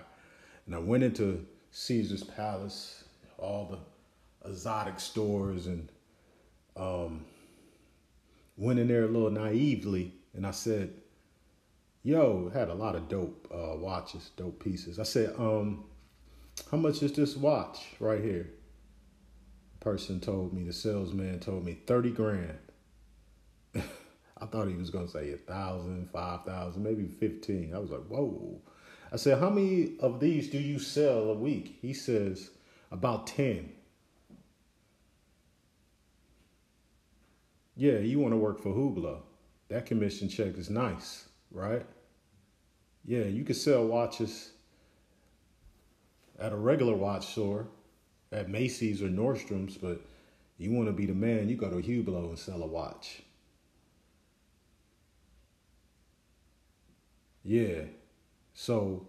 and 0.66 0.76
I 0.76 0.78
went 0.78 1.04
into 1.04 1.46
Caesar's 1.72 2.24
Palace, 2.24 3.04
all 3.38 3.66
the 3.66 4.50
exotic 4.50 5.00
stores, 5.00 5.68
and 5.68 5.90
um, 6.78 7.26
went 8.56 8.80
in 8.80 8.88
there 8.88 9.04
a 9.04 9.08
little 9.08 9.32
naively, 9.32 10.14
and 10.34 10.48
I 10.48 10.52
said, 10.52 10.94
"Yo, 12.04 12.50
had 12.50 12.70
a 12.70 12.74
lot 12.74 12.96
of 12.96 13.08
dope 13.08 13.48
uh, 13.52 13.76
watches, 13.78 14.32
dope 14.36 14.64
pieces." 14.64 15.00
I 15.00 15.04
said, 15.04 15.34
um, 15.38 15.86
"How 16.70 16.78
much 16.78 17.04
is 17.04 17.14
this 17.14 17.36
watch 17.36 17.80
right 18.00 18.22
here?" 18.22 18.52
person 19.82 20.20
told 20.20 20.54
me, 20.54 20.64
the 20.64 20.72
salesman 20.72 21.40
told 21.40 21.66
me 21.66 21.74
30 21.86 22.12
grand. 22.12 22.60
I 23.76 24.46
thought 24.46 24.70
he 24.70 24.76
was 24.76 24.92
to 24.92 25.08
say 25.08 25.34
a 25.34 25.38
thousand, 25.38 26.10
five 26.12 26.46
thousand, 26.46 26.84
maybe 26.84 27.08
15. 27.08 27.74
I 27.76 27.80
was 27.80 27.90
like, 27.90 28.06
whoa. 28.08 28.62
I 29.12 29.18
said, 29.18 29.40
how 29.40 29.50
many 29.50 29.98
of 30.00 30.22
these 30.22 30.50
do 30.50 30.58
you 30.58 30.80
sell 30.80 31.32
a 31.32 31.34
week? 31.34 31.80
He 31.82 31.94
says, 31.94 32.52
about 32.92 33.28
10. 33.28 33.74
Yeah, 37.76 37.98
you 37.98 38.20
want 38.20 38.34
to 38.34 38.38
work 38.38 38.62
for 38.62 38.70
Hublot. 38.70 39.22
That 39.70 39.86
commission 39.86 40.30
check 40.30 40.58
is 40.58 40.70
nice, 40.70 41.28
right? 41.52 41.86
Yeah, 43.06 43.24
you 43.24 43.44
could 43.44 43.56
sell 43.56 43.86
watches 43.86 44.52
at 46.40 46.54
a 46.54 46.58
regular 46.58 46.96
watch 46.96 47.28
store 47.28 47.68
at 48.32 48.50
Macy's 48.50 49.02
or 49.02 49.08
Nordstrom's, 49.08 49.78
but 49.78 50.02
you 50.58 50.72
want 50.72 50.88
to 50.88 50.94
be 50.94 51.06
the 51.06 51.14
man, 51.14 51.50
you 51.50 51.56
go 51.56 51.70
to 51.70 51.76
Hublot 51.76 52.30
and 52.30 52.40
sell 52.40 52.62
a 52.62 52.68
watch. 52.68 53.24
Yeah. 57.44 57.84
So, 58.54 59.08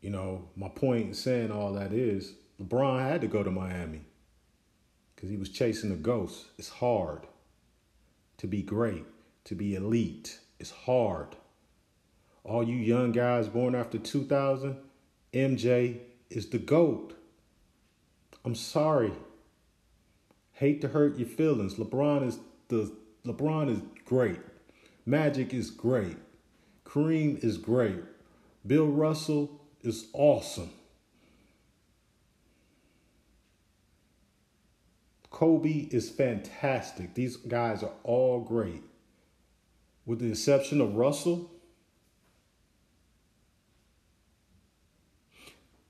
you 0.00 0.10
know, 0.10 0.48
my 0.56 0.68
point 0.68 1.08
in 1.08 1.14
saying 1.14 1.50
all 1.50 1.72
that 1.74 1.92
is 1.92 2.34
LeBron 2.60 3.00
had 3.00 3.20
to 3.20 3.26
go 3.26 3.42
to 3.42 3.50
Miami 3.50 4.02
because 5.14 5.28
he 5.28 5.36
was 5.36 5.50
chasing 5.50 5.92
a 5.92 5.96
ghost. 5.96 6.46
It's 6.58 6.68
hard 6.68 7.26
to 8.38 8.46
be 8.46 8.62
great, 8.62 9.04
to 9.44 9.54
be 9.54 9.74
elite. 9.74 10.40
It's 10.58 10.70
hard. 10.70 11.36
All 12.44 12.66
you 12.66 12.76
young 12.76 13.12
guys 13.12 13.48
born 13.48 13.74
after 13.74 13.98
2000, 13.98 14.76
MJ 15.32 15.98
is 16.30 16.48
the 16.48 16.58
GOAT. 16.58 17.14
I'm 18.44 18.54
sorry. 18.54 19.12
Hate 20.52 20.80
to 20.80 20.88
hurt 20.88 21.18
your 21.18 21.28
feelings. 21.28 21.74
LeBron 21.74 22.26
is 22.26 22.38
the 22.68 22.92
LeBron 23.26 23.70
is 23.70 23.80
great. 24.04 24.38
Magic 25.04 25.52
is 25.52 25.70
great. 25.70 26.16
Kareem 26.84 27.42
is 27.44 27.58
great. 27.58 28.02
Bill 28.66 28.86
Russell 28.86 29.60
is 29.82 30.06
awesome. 30.12 30.70
Kobe 35.30 35.88
is 35.90 36.08
fantastic. 36.08 37.14
These 37.14 37.36
guys 37.36 37.82
are 37.82 37.92
all 38.04 38.40
great. 38.40 38.82
With 40.06 40.20
the 40.20 40.30
exception 40.30 40.80
of 40.80 40.94
Russell, 40.94 41.50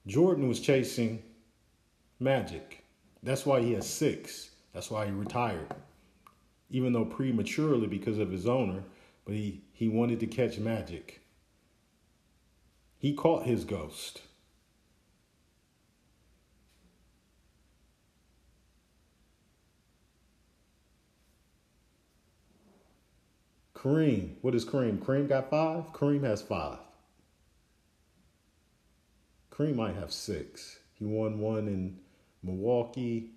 Jordan 0.07 0.49
was 0.49 0.59
chasing 0.59 1.23
Magic. 2.19 2.85
That's 3.23 3.45
why 3.45 3.61
he 3.61 3.75
has 3.75 3.87
six. 3.87 4.51
That's 4.73 4.91
why 4.91 5.07
he 5.07 5.13
retired. 5.13 5.75
Even 6.71 6.95
though 6.95 7.05
prematurely 7.05 7.87
because 7.87 8.19
of 8.19 8.31
his 8.31 8.47
owner, 8.47 8.83
but 9.27 9.35
he, 9.35 9.63
he 9.73 9.89
wanted 9.89 10.21
to 10.21 10.27
catch 10.27 10.59
Magic. 10.59 11.21
He 12.99 13.13
caught 13.13 13.45
his 13.45 13.65
ghost. 13.65 14.23
Kareem, 23.87 24.31
what 24.41 24.57
is 24.57 24.65
Kareem? 24.65 24.99
Kareem 24.99 25.29
got 25.29 25.49
five? 25.49 25.93
Kareem 25.93 26.25
has 26.25 26.43
five. 26.43 26.79
Kareem 29.53 29.77
might 29.77 29.95
have 29.95 30.13
six. 30.13 30.81
He 30.95 31.05
won 31.05 31.39
one 31.39 31.69
in 31.69 31.97
Milwaukee, 32.43 33.31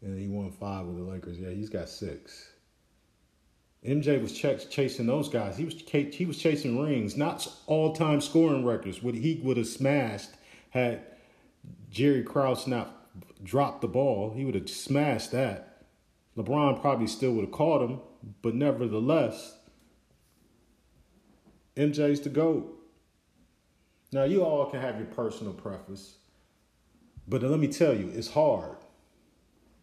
and 0.00 0.18
he 0.18 0.26
won 0.26 0.50
five 0.50 0.86
with 0.86 0.96
the 0.96 1.04
Lakers. 1.04 1.38
Yeah, 1.38 1.50
he's 1.50 1.68
got 1.68 1.88
six. 1.88 2.50
MJ 3.86 4.20
was 4.20 4.32
ch- 4.32 4.68
chasing 4.68 5.06
those 5.06 5.28
guys. 5.28 5.56
He 5.56 5.64
was 5.64 5.74
he 5.76 6.26
was 6.26 6.38
chasing 6.38 6.82
rings, 6.82 7.16
not 7.16 7.46
all 7.68 7.92
time 7.92 8.20
scoring 8.20 8.64
records. 8.66 9.00
What 9.00 9.14
he 9.14 9.40
would 9.44 9.58
have 9.58 9.68
smashed 9.68 10.30
had 10.70 11.02
Jerry 11.88 12.24
Krause 12.24 12.66
not 12.66 13.06
dropped 13.44 13.80
the 13.80 13.88
ball. 13.88 14.32
He 14.34 14.44
would 14.44 14.56
have 14.56 14.68
smashed 14.68 15.30
that. 15.30 15.84
LeBron 16.36 16.80
probably 16.80 17.06
still 17.06 17.34
would 17.34 17.44
have 17.44 17.52
caught 17.52 17.88
him, 17.88 18.00
but 18.42 18.54
nevertheless, 18.54 19.56
MJ's 21.76 22.20
the 22.20 22.28
GOAT. 22.28 22.78
Now, 24.12 24.24
you 24.24 24.44
all 24.44 24.66
can 24.66 24.80
have 24.80 24.98
your 24.98 25.06
personal 25.06 25.54
preference. 25.54 26.16
But 27.26 27.42
let 27.42 27.58
me 27.58 27.68
tell 27.68 27.94
you, 27.94 28.10
it's 28.14 28.30
hard. 28.30 28.76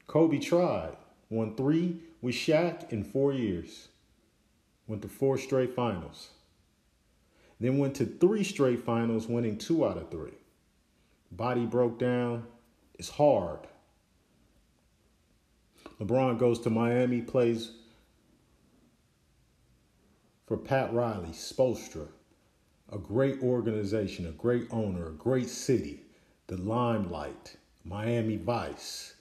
Kobe 0.08 0.40
tried. 0.40 0.96
Won 1.30 1.56
three 1.56 1.98
with 2.22 2.36
Shaq 2.36 2.92
in 2.92 3.04
four 3.04 3.34
years. 3.34 3.88
Went 4.88 5.02
to 5.04 5.08
four 5.08 5.38
straight 5.38 5.74
finals. 5.74 6.30
Then 7.60 7.78
went 7.78 7.96
to 7.96 8.06
three 8.06 8.44
straight 8.44 8.84
finals, 8.84 9.28
winning 9.28 9.58
two 9.58 9.86
out 9.86 9.98
of 9.98 10.10
three. 10.10 10.38
Body 11.32 11.66
broke 11.66 12.00
down. 12.00 12.46
It's 12.98 13.10
hard. 13.10 13.60
LeBron 16.00 16.40
goes 16.40 16.60
to 16.62 16.70
Miami, 16.70 17.22
plays 17.22 17.72
for 20.50 20.58
Pat 20.58 20.92
Riley, 20.92 21.30
Spoelstra, 21.30 22.08
a 22.92 22.98
great 22.98 23.40
organization, 23.44 24.26
a 24.26 24.32
great 24.32 24.66
owner, 24.72 25.10
a 25.10 25.12
great 25.12 25.48
city, 25.48 26.02
the 26.48 26.58
limelight, 26.58 27.56
Miami 27.86 28.36
Vice, 28.36 29.14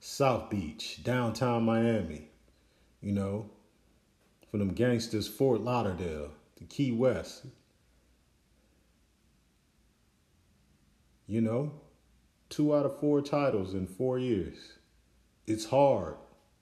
South 0.00 0.50
Beach, 0.50 1.02
downtown 1.02 1.64
Miami, 1.64 2.28
you 3.00 3.10
know, 3.10 3.48
for 4.50 4.58
them 4.58 4.74
gangsters, 4.74 5.26
Fort 5.26 5.62
Lauderdale, 5.62 6.32
the 6.58 6.64
Key 6.64 6.92
West. 6.92 7.46
You 11.26 11.40
know, 11.40 11.72
two 12.50 12.76
out 12.76 12.84
of 12.84 13.00
four 13.00 13.22
titles 13.22 13.72
in 13.72 13.86
four 13.86 14.18
years. 14.18 14.74
It's 15.46 15.64
hard 15.64 16.16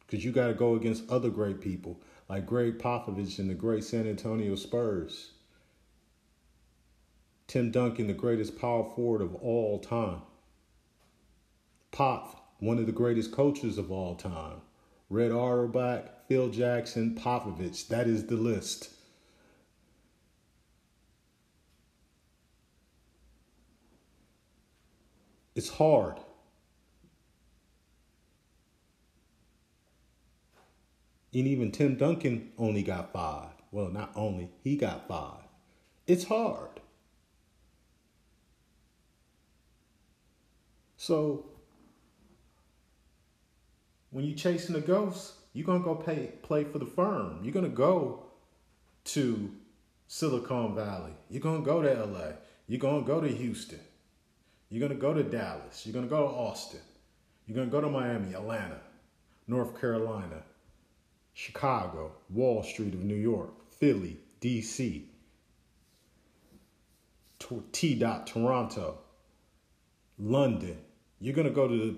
because 0.07 0.25
you 0.25 0.31
got 0.31 0.47
to 0.47 0.55
go 0.55 0.77
against 0.77 1.11
other 1.11 1.31
great 1.31 1.61
people 1.61 2.01
like 2.33 2.47
Gregg 2.47 2.79
Popovich 2.79 3.39
and 3.39 3.51
the 3.51 3.55
great 3.55 3.85
San 3.85 4.09
Antonio 4.09 4.55
Spurs. 4.55 5.33
Tim 7.47 7.71
Duncan, 7.71 8.07
the 8.07 8.15
greatest 8.15 8.59
power 8.59 8.85
forward 8.85 9.21
of 9.21 9.35
all 9.35 9.79
time. 9.79 10.23
Pop, 11.91 12.55
one 12.59 12.79
of 12.79 12.87
the 12.87 12.93
greatest 12.93 13.33
coaches 13.33 13.77
of 13.77 13.93
all 13.93 14.15
time. 14.15 14.63
Red 15.11 15.31
Auerbach, 15.31 16.27
Phil 16.27 16.49
Jackson, 16.49 17.15
Popovich. 17.15 17.89
That 17.89 18.07
is 18.07 18.25
the 18.25 18.37
list. 18.37 18.89
It's 25.55 25.69
hard. 25.69 26.17
And 31.35 31.47
even 31.47 31.73
Tim 31.73 31.97
Duncan 31.97 32.53
only 32.59 32.83
got 32.83 33.13
five. 33.13 33.51
Well, 33.71 33.89
not 33.89 34.13
only, 34.15 34.51
he 34.63 34.77
got 34.77 35.09
five. 35.09 35.41
It's 36.07 36.25
hard. 36.25 36.81
So 40.97 41.47
when 44.11 44.25
you're 44.25 44.37
chasing 44.37 44.77
a 44.77 44.81
ghost, 44.81 45.33
you're 45.55 45.67
gonna 45.67 45.83
go 45.83 45.95
pay, 45.95 46.33
play 46.43 46.65
for 46.65 46.79
the 46.79 46.87
firm. 46.87 47.41
You're 47.43 47.55
gonna 47.55 47.69
go 47.69 48.27
to 49.05 49.51
Silicon 50.07 50.75
Valley. 50.75 51.13
You're 51.31 51.41
gonna 51.41 51.65
go 51.65 51.83
to 51.83 51.89
LA. 51.89 52.33
You're 52.69 52.79
gonna 52.79 53.07
go 53.07 53.21
to 53.21 53.29
Houston. 53.29 53.81
You're 54.69 54.87
gonna 54.87 55.01
go 55.01 55.13
to 55.13 55.23
Dallas. 55.23 55.85
You're 55.85 55.95
gonna 55.95 56.07
go 56.07 56.29
to 56.29 56.35
Austin. 56.35 56.81
You're 57.47 57.57
gonna 57.57 57.71
go 57.71 57.81
to 57.81 57.89
Miami, 57.89 58.35
Atlanta, 58.35 58.81
North 59.49 59.81
Carolina, 59.81 60.43
Chicago, 61.35 62.13
Wall 62.31 62.63
Street 62.63 62.95
of 62.95 63.03
New 63.03 63.15
York, 63.17 63.51
Philly, 63.71 64.19
DC, 64.41 65.05
T. 67.73 67.95
Dot 67.95 68.27
Toronto, 68.27 68.99
London. 70.19 70.79
You're 71.21 71.35
gonna 71.35 71.51
go 71.51 71.69
to 71.69 71.77
the 71.77 71.97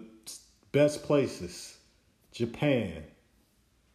best 0.72 1.02
places, 1.02 1.78
Japan, 2.32 3.04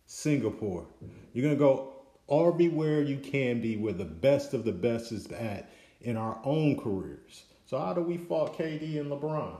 Singapore. 0.05 0.88
You're 1.34 1.43
gonna 1.43 1.55
go 1.55 1.93
everywhere 2.29 3.01
you 3.01 3.17
can 3.17 3.62
be 3.62 3.77
where 3.77 3.93
the 3.93 4.05
best 4.05 4.53
of 4.53 4.63
the 4.63 4.72
best 4.72 5.12
is 5.12 5.27
at 5.31 5.72
in 6.01 6.15
our 6.15 6.39
own 6.43 6.79
careers. 6.79 7.43
So 7.65 7.77
how 7.77 7.93
do 7.93 8.01
we 8.01 8.17
fault 8.17 8.58
KD 8.58 9.00
and 9.00 9.12
LeBron? 9.12 9.58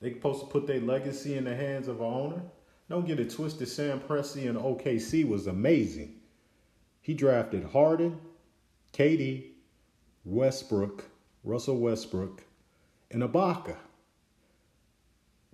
They 0.00 0.12
supposed 0.14 0.40
to 0.40 0.46
put 0.46 0.66
their 0.66 0.80
legacy 0.80 1.36
in 1.36 1.44
the 1.44 1.54
hands 1.54 1.88
of 1.88 2.00
an 2.00 2.06
owner? 2.06 2.42
Don't 2.90 3.06
get 3.06 3.20
it 3.20 3.30
twisted. 3.30 3.68
Sam 3.68 4.00
Presti 4.00 4.46
in 4.46 4.56
OKC 4.56 5.26
was 5.26 5.46
amazing. 5.46 6.16
He 7.00 7.14
drafted 7.14 7.62
Harden, 7.66 8.20
KD, 8.92 9.44
Westbrook, 10.24 11.04
Russell 11.44 11.78
Westbrook, 11.78 12.42
and 13.12 13.22
Ibaka. 13.22 13.76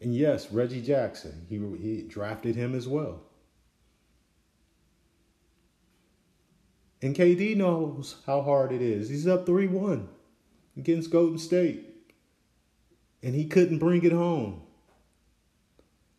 And 0.01 0.17
yes, 0.17 0.51
Reggie 0.51 0.81
Jackson, 0.81 1.45
he, 1.51 1.59
he 1.77 2.03
drafted 2.09 2.57
him 2.57 2.75
as 2.75 2.89
well. 2.89 3.21
And 7.03 7.15
KD 7.15 7.55
knows 7.55 8.17
how 8.25 8.41
hard 8.41 8.73
it 8.73 8.81
is. 8.81 9.11
He's 9.11 9.27
up 9.27 9.45
3 9.45 9.67
1 9.67 10.09
against 10.79 11.11
Golden 11.11 11.39
State. 11.39 11.85
And 13.23 13.35
he 13.35 13.45
couldn't 13.45 13.79
bring 13.79 14.05
it 14.05 14.13
home. 14.13 14.63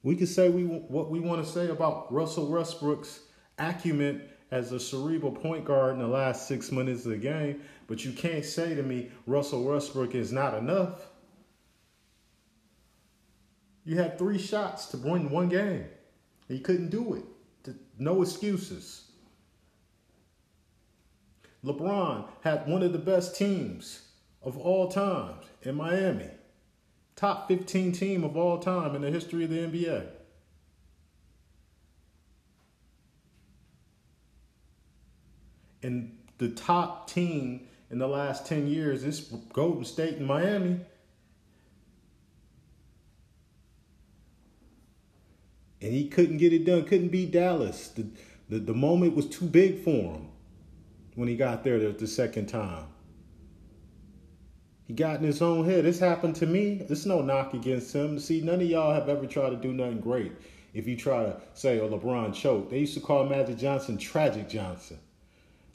We 0.08 0.16
can 0.16 0.26
say 0.26 0.48
we 0.48 0.64
what 0.64 1.12
we 1.12 1.20
want 1.20 1.46
to 1.46 1.52
say 1.52 1.68
about 1.68 2.14
Russell 2.14 2.48
Westbrook's 2.48 3.24
acumen 3.60 4.22
as 4.52 4.72
a 4.72 4.80
cerebral 4.80 5.34
point 5.34 5.66
guard 5.66 5.96
in 5.96 6.00
the 6.00 6.08
last 6.08 6.48
six 6.48 6.72
minutes 6.72 7.04
of 7.04 7.12
the 7.12 7.18
game, 7.18 7.60
but 7.88 8.06
you 8.06 8.14
can't 8.14 8.46
say 8.46 8.74
to 8.74 8.84
me 8.84 9.10
Russell 9.26 9.66
Westbrook 9.66 10.16
is 10.16 10.32
not 10.32 10.54
enough. 10.54 11.08
You 13.84 13.98
had 13.98 14.18
three 14.18 14.38
shots 14.38 14.86
to 14.92 14.98
win 14.98 15.30
one 15.30 15.50
game. 15.50 15.84
He 16.48 16.62
couldn't 16.62 16.90
do 16.90 17.16
it. 17.16 17.76
No 18.00 18.22
excuses. 18.22 19.12
LeBron 21.66 22.30
had 22.46 22.66
one 22.66 22.82
of 22.82 22.94
the 22.94 22.98
best 22.98 23.36
teams 23.36 24.04
of 24.42 24.58
all 24.58 24.88
time 24.88 25.34
in 25.64 25.76
Miami 25.76 26.30
top 27.18 27.48
15 27.50 27.92
team 27.92 28.24
of 28.24 28.38
all 28.38 28.60
time 28.60 28.96
in 28.96 29.02
the 29.02 29.12
history 29.12 29.44
of 29.44 29.50
the 29.50 29.58
NBA. 29.58 30.06
And 35.84 36.18
the 36.38 36.50
top 36.50 37.10
team 37.10 37.68
in 37.90 37.98
the 37.98 38.08
last 38.08 38.46
10 38.46 38.68
years 38.68 39.04
is 39.04 39.22
Golden 39.52 39.84
State 39.84 40.18
and 40.18 40.28
Miami. 40.28 40.80
And 45.82 45.94
he 45.94 46.08
couldn't 46.08 46.38
get 46.38 46.54
it 46.54 46.66
done, 46.66 46.86
couldn't 46.86 47.10
beat 47.10 47.32
Dallas. 47.32 47.90
The, 47.90 48.06
the, 48.50 48.60
the 48.60 48.74
moment 48.74 49.16
was 49.16 49.28
too 49.28 49.46
big 49.46 49.84
for 49.84 50.14
him 50.14 50.28
when 51.16 51.28
he 51.28 51.36
got 51.36 51.64
there 51.64 51.80
the, 51.80 51.90
the 51.90 52.08
second 52.08 52.48
time. 52.48 52.86
He 54.88 54.94
got 54.94 55.20
in 55.20 55.26
his 55.26 55.42
own 55.42 55.66
head. 55.66 55.84
This 55.84 56.00
happened 56.00 56.38
to 56.38 56.46
me. 56.46 56.76
There's 56.76 57.06
no 57.06 57.22
knock 57.22 57.54
against 57.54 57.94
him. 57.94 58.18
See, 58.20 58.40
none 58.40 58.62
of 58.62 58.68
y'all 58.68 58.94
have 58.94 59.10
ever 59.10 59.26
tried 59.26 59.50
to 59.50 59.58
do 59.58 59.74
nothing 59.74 60.00
great. 60.00 60.32
If 60.74 60.88
you 60.88 60.96
try 60.96 61.24
to 61.24 61.42
say, 61.54 61.80
oh, 61.82 61.90
LeBron 61.90 62.34
choked. 62.34 62.70
They 62.70 62.80
used 62.80 62.94
to 62.94 63.02
call 63.02 63.26
Magic 63.26 63.58
Johnson 63.58 63.98
Tragic 63.98 64.48
Johnson. 64.48 65.00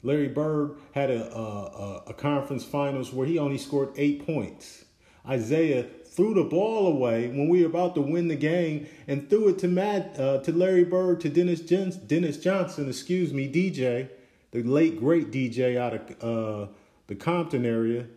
Larry 0.01 0.29
Bird 0.29 0.77
had 0.93 1.11
a, 1.11 1.31
a, 1.31 2.03
a 2.07 2.13
conference 2.13 2.65
finals 2.65 3.13
where 3.13 3.27
he 3.27 3.37
only 3.37 3.57
scored 3.57 3.89
eight 3.95 4.25
points. 4.25 4.85
Isiah 5.31 5.83
threw 6.05 6.33
the 6.33 6.43
ball 6.43 6.87
away 6.87 7.27
when 7.27 7.49
we 7.49 7.61
were 7.61 7.69
about 7.69 7.95
to 7.95 8.01
win 8.01 8.27
the 8.27 8.35
game 8.35 8.87
and 9.07 9.29
threw 9.29 9.49
it 9.49 9.59
to 9.59 9.67
Matt, 9.67 10.19
uh, 10.19 10.39
to 10.39 10.51
Larry 10.51 10.83
Bird, 10.83 11.21
to 11.21 11.29
Dennis, 11.29 11.61
Dennis 11.61 12.37
Johnson, 12.37 12.89
excuse 12.89 13.31
me, 13.31 13.51
DJ, 13.51 14.09
the 14.51 14.63
late 14.63 14.99
great 14.99 15.31
DJ 15.31 15.77
out 15.77 15.93
of 15.93 16.23
uh, 16.23 16.71
the 17.07 17.15
Compton 17.15 17.65
area. 17.65 18.07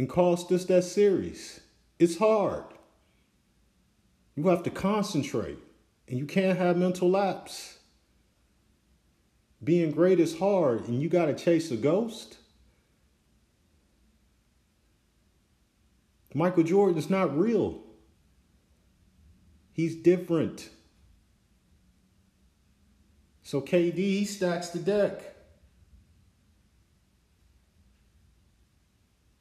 And 0.00 0.08
cost 0.08 0.50
us 0.50 0.64
that 0.64 0.82
series. 0.82 1.60
It's 1.98 2.16
hard. 2.16 2.64
You 4.34 4.48
have 4.48 4.62
to 4.62 4.70
concentrate, 4.70 5.58
and 6.08 6.18
you 6.18 6.24
can't 6.24 6.58
have 6.58 6.78
mental 6.78 7.10
lapse. 7.10 7.80
Being 9.62 9.90
great 9.90 10.18
is 10.18 10.38
hard, 10.38 10.88
and 10.88 11.02
you 11.02 11.10
got 11.10 11.26
to 11.26 11.34
chase 11.34 11.70
a 11.70 11.76
ghost. 11.76 12.38
Michael 16.32 16.62
Jordan 16.62 16.96
is 16.96 17.10
not 17.10 17.36
real. 17.38 17.82
He's 19.74 19.96
different. 19.96 20.70
So 23.42 23.60
KD, 23.60 23.96
he 23.96 24.24
stacks 24.24 24.70
the 24.70 24.78
deck. 24.78 25.39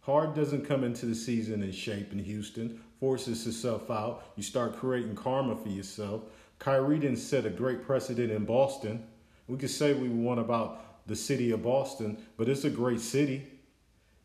Hard 0.01 0.33
doesn't 0.33 0.65
come 0.65 0.83
into 0.83 1.05
the 1.05 1.15
season 1.15 1.61
in 1.61 1.71
shape 1.71 2.11
in 2.11 2.19
Houston, 2.19 2.81
forces 2.99 3.43
himself 3.43 3.91
out. 3.91 4.23
You 4.35 4.43
start 4.43 4.77
creating 4.77 5.15
karma 5.15 5.55
for 5.55 5.69
yourself. 5.69 6.23
Kyrie 6.57 6.99
didn't 6.99 7.17
set 7.17 7.45
a 7.45 7.49
great 7.49 7.83
precedent 7.85 8.31
in 8.31 8.45
Boston. 8.45 9.03
We 9.47 9.57
could 9.57 9.69
say 9.69 9.93
we 9.93 10.09
want 10.09 10.39
about 10.39 11.07
the 11.07 11.15
city 11.15 11.51
of 11.51 11.63
Boston, 11.63 12.17
but 12.37 12.47
it's 12.47 12.65
a 12.65 12.69
great 12.69 13.01
city. 13.01 13.47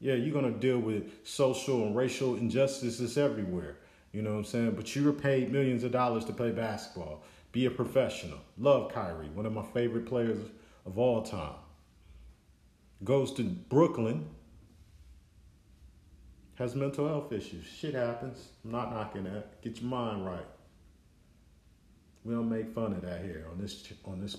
Yeah, 0.01 0.15
you're 0.15 0.33
going 0.35 0.53
to 0.53 0.59
deal 0.59 0.79
with 0.79 1.27
social 1.27 1.87
and 1.87 1.97
racial 1.97 2.37
injustices 2.37 3.17
everywhere. 3.17 3.79
You 4.13 4.23
know 4.23 4.33
what 4.33 4.39
I'm 4.39 4.45
saying? 4.45 4.73
But 4.73 4.95
you 4.95 5.05
were 5.05 5.13
paid 5.13 5.51
millions 5.51 5.83
of 5.83 5.93
dollars 5.93 6.25
to 6.27 6.33
play 6.33 6.51
basketball. 6.51 7.25
Be 7.53 7.67
a 7.67 7.71
professional. 7.71 8.39
Love 8.59 8.93
Kyrie, 8.93 9.29
one 9.29 9.47
of 9.47 9.53
my 9.53 9.65
favorite 9.73 10.07
players 10.07 10.39
of 10.87 10.99
all 10.99 11.23
time. 11.23 11.55
Goes 13.03 13.33
to 13.35 13.43
Brooklyn, 13.43 14.29
has 16.57 16.75
mental 16.75 17.09
health 17.09 17.33
issues. 17.33 17.65
Shit 17.65 17.95
happens. 17.95 18.49
I'm 18.65 18.71
not 18.71 18.93
knocking 18.93 19.25
that. 19.25 19.61
Get 19.63 19.81
your 19.81 19.91
mind 19.91 20.25
right. 20.25 20.47
We 22.25 22.35
don't 22.35 22.49
make 22.49 22.75
fun 22.75 22.93
of 22.93 23.03
that 23.03 23.23
here 23.23 23.47
on 23.51 23.61
this 23.61 23.93
on 24.05 24.21
this 24.21 24.37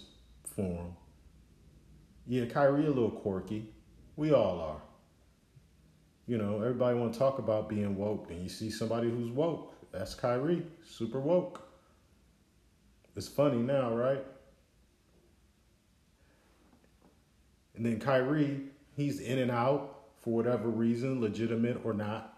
forum. 0.56 0.96
Yeah, 2.28 2.46
Kyrie 2.46 2.86
a 2.86 2.90
little 2.90 3.12
quirky. 3.12 3.70
We 4.16 4.34
all 4.34 4.60
are. 4.60 4.82
You 6.26 6.38
know, 6.40 6.56
everybody 6.56 6.98
want 6.98 7.14
to 7.14 7.20
talk 7.20 7.38
about 7.38 7.70
being 7.70 7.96
woke, 7.96 8.32
and 8.32 8.42
you 8.42 8.50
see 8.50 8.72
somebody 8.72 9.10
who's 9.10 9.30
woke. 9.30 9.76
That's 9.92 10.16
Kyrie, 10.16 10.66
super 10.84 11.20
woke. 11.20 11.62
It's 13.16 13.28
funny 13.28 13.60
now, 13.60 13.94
right? 13.94 14.26
And 17.76 17.86
then 17.86 18.00
Kyrie, 18.00 18.62
he's 18.96 19.20
in 19.20 19.38
and 19.38 19.52
out 19.52 19.95
for 20.26 20.32
whatever 20.32 20.70
reason, 20.70 21.22
legitimate 21.22 21.80
or 21.86 21.94
not. 21.94 22.36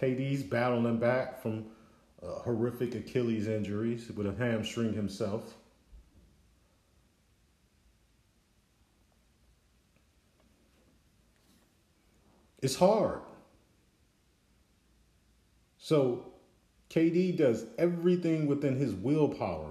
KD's 0.00 0.42
battling 0.42 0.96
back 0.96 1.42
from 1.42 1.66
horrific 2.22 2.94
Achilles 2.94 3.46
injuries 3.46 4.10
with 4.16 4.26
a 4.26 4.34
hamstring 4.34 4.94
himself. 4.94 5.54
It's 12.62 12.76
hard. 12.76 13.20
So 15.76 16.32
KD 16.88 17.36
does 17.36 17.66
everything 17.76 18.46
within 18.46 18.76
his 18.76 18.94
willpower 18.94 19.70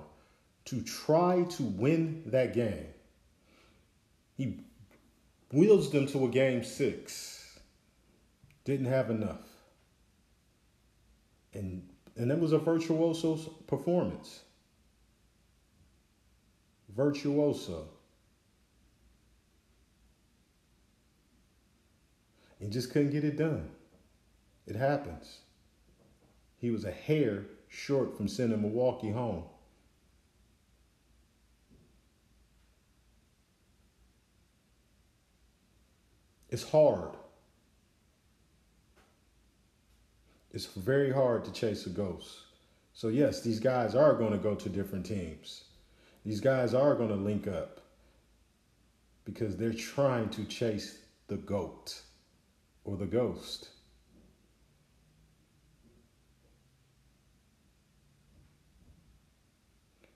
to 0.65 0.81
try 0.83 1.43
to 1.43 1.63
win 1.63 2.21
that 2.27 2.53
game. 2.53 2.85
He 4.37 4.59
wheels 5.53 5.91
them 5.91 6.07
to 6.07 6.25
a 6.25 6.29
game 6.29 6.63
six. 6.63 7.59
Didn't 8.65 8.87
have 8.87 9.09
enough. 9.09 9.47
And 11.53 11.87
and 12.15 12.29
that 12.29 12.39
was 12.39 12.51
a 12.51 12.57
virtuoso 12.57 13.35
performance. 13.67 14.41
Virtuoso. 16.95 17.87
And 22.59 22.71
just 22.71 22.91
couldn't 22.91 23.11
get 23.11 23.23
it 23.23 23.37
done. 23.37 23.69
It 24.67 24.75
happens. 24.75 25.39
He 26.57 26.69
was 26.71 26.85
a 26.85 26.91
hair 26.91 27.45
short 27.67 28.15
from 28.15 28.27
sending 28.27 28.61
Milwaukee 28.61 29.11
home. 29.11 29.43
It's 36.53 36.69
hard. 36.69 37.09
It's 40.51 40.67
very 40.67 41.11
hard 41.11 41.45
to 41.45 41.51
chase 41.51 41.87
a 41.87 41.89
ghost. 41.89 42.41
So, 42.93 43.07
yes, 43.07 43.41
these 43.41 43.59
guys 43.59 43.95
are 43.95 44.13
going 44.13 44.33
to 44.33 44.37
go 44.37 44.53
to 44.53 44.69
different 44.69 45.03
teams. 45.03 45.63
These 46.23 46.41
guys 46.41 46.75
are 46.75 46.93
going 46.93 47.09
to 47.09 47.15
link 47.15 47.47
up 47.47 47.81
because 49.25 49.57
they're 49.57 49.73
trying 49.73 50.29
to 50.29 50.45
chase 50.45 50.99
the 51.25 51.37
goat 51.37 51.99
or 52.83 52.97
the 52.97 53.07
ghost. 53.07 53.69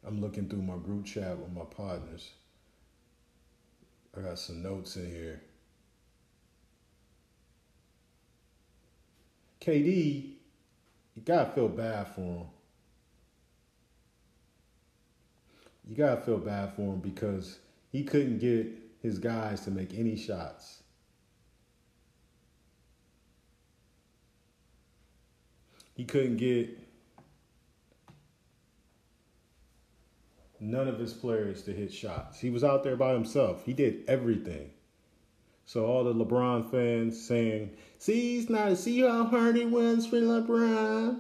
I'm 0.06 0.22
looking 0.22 0.48
through 0.48 0.62
my 0.62 0.78
group 0.78 1.04
chat 1.04 1.36
with 1.36 1.52
my 1.52 1.66
partners. 1.66 2.30
I 4.16 4.22
got 4.22 4.38
some 4.38 4.62
notes 4.62 4.98
in 4.98 5.08
here. 5.08 5.42
KD, 9.68 10.32
you 11.16 11.22
gotta 11.26 11.52
feel 11.52 11.68
bad 11.68 12.08
for 12.16 12.22
him. 12.22 12.48
You 15.90 15.96
gotta 15.98 16.22
feel 16.22 16.38
bad 16.38 16.74
for 16.74 16.94
him 16.94 17.00
because 17.00 17.60
he 17.92 18.06
couldn't 18.06 18.40
get 18.40 18.68
his 19.02 19.20
guys 19.20 19.66
to 19.66 19.72
make 19.72 19.94
any 19.94 20.16
shots. 20.16 20.84
He 25.96 26.06
couldn't 26.06 26.38
get 26.38 26.80
none 30.62 30.88
of 30.88 30.98
his 30.98 31.12
players 31.12 31.64
to 31.64 31.74
hit 31.74 31.92
shots. 31.92 32.40
He 32.40 32.50
was 32.50 32.64
out 32.64 32.86
there 32.86 32.96
by 32.96 33.12
himself. 33.12 33.66
He 33.66 33.74
did 33.74 34.06
everything. 34.08 34.70
So 35.68 35.86
all 35.86 36.06
the 36.06 36.14
LeBron 36.14 36.72
fans 36.72 37.22
saying, 37.22 37.72
"See, 38.00 38.38
he's 38.38 38.50
not. 38.50 38.78
See 38.78 39.02
how 39.02 39.26
hard 39.26 39.58
it 39.58 39.70
was 39.70 40.08
for 40.08 40.16
LeBron. 40.16 41.20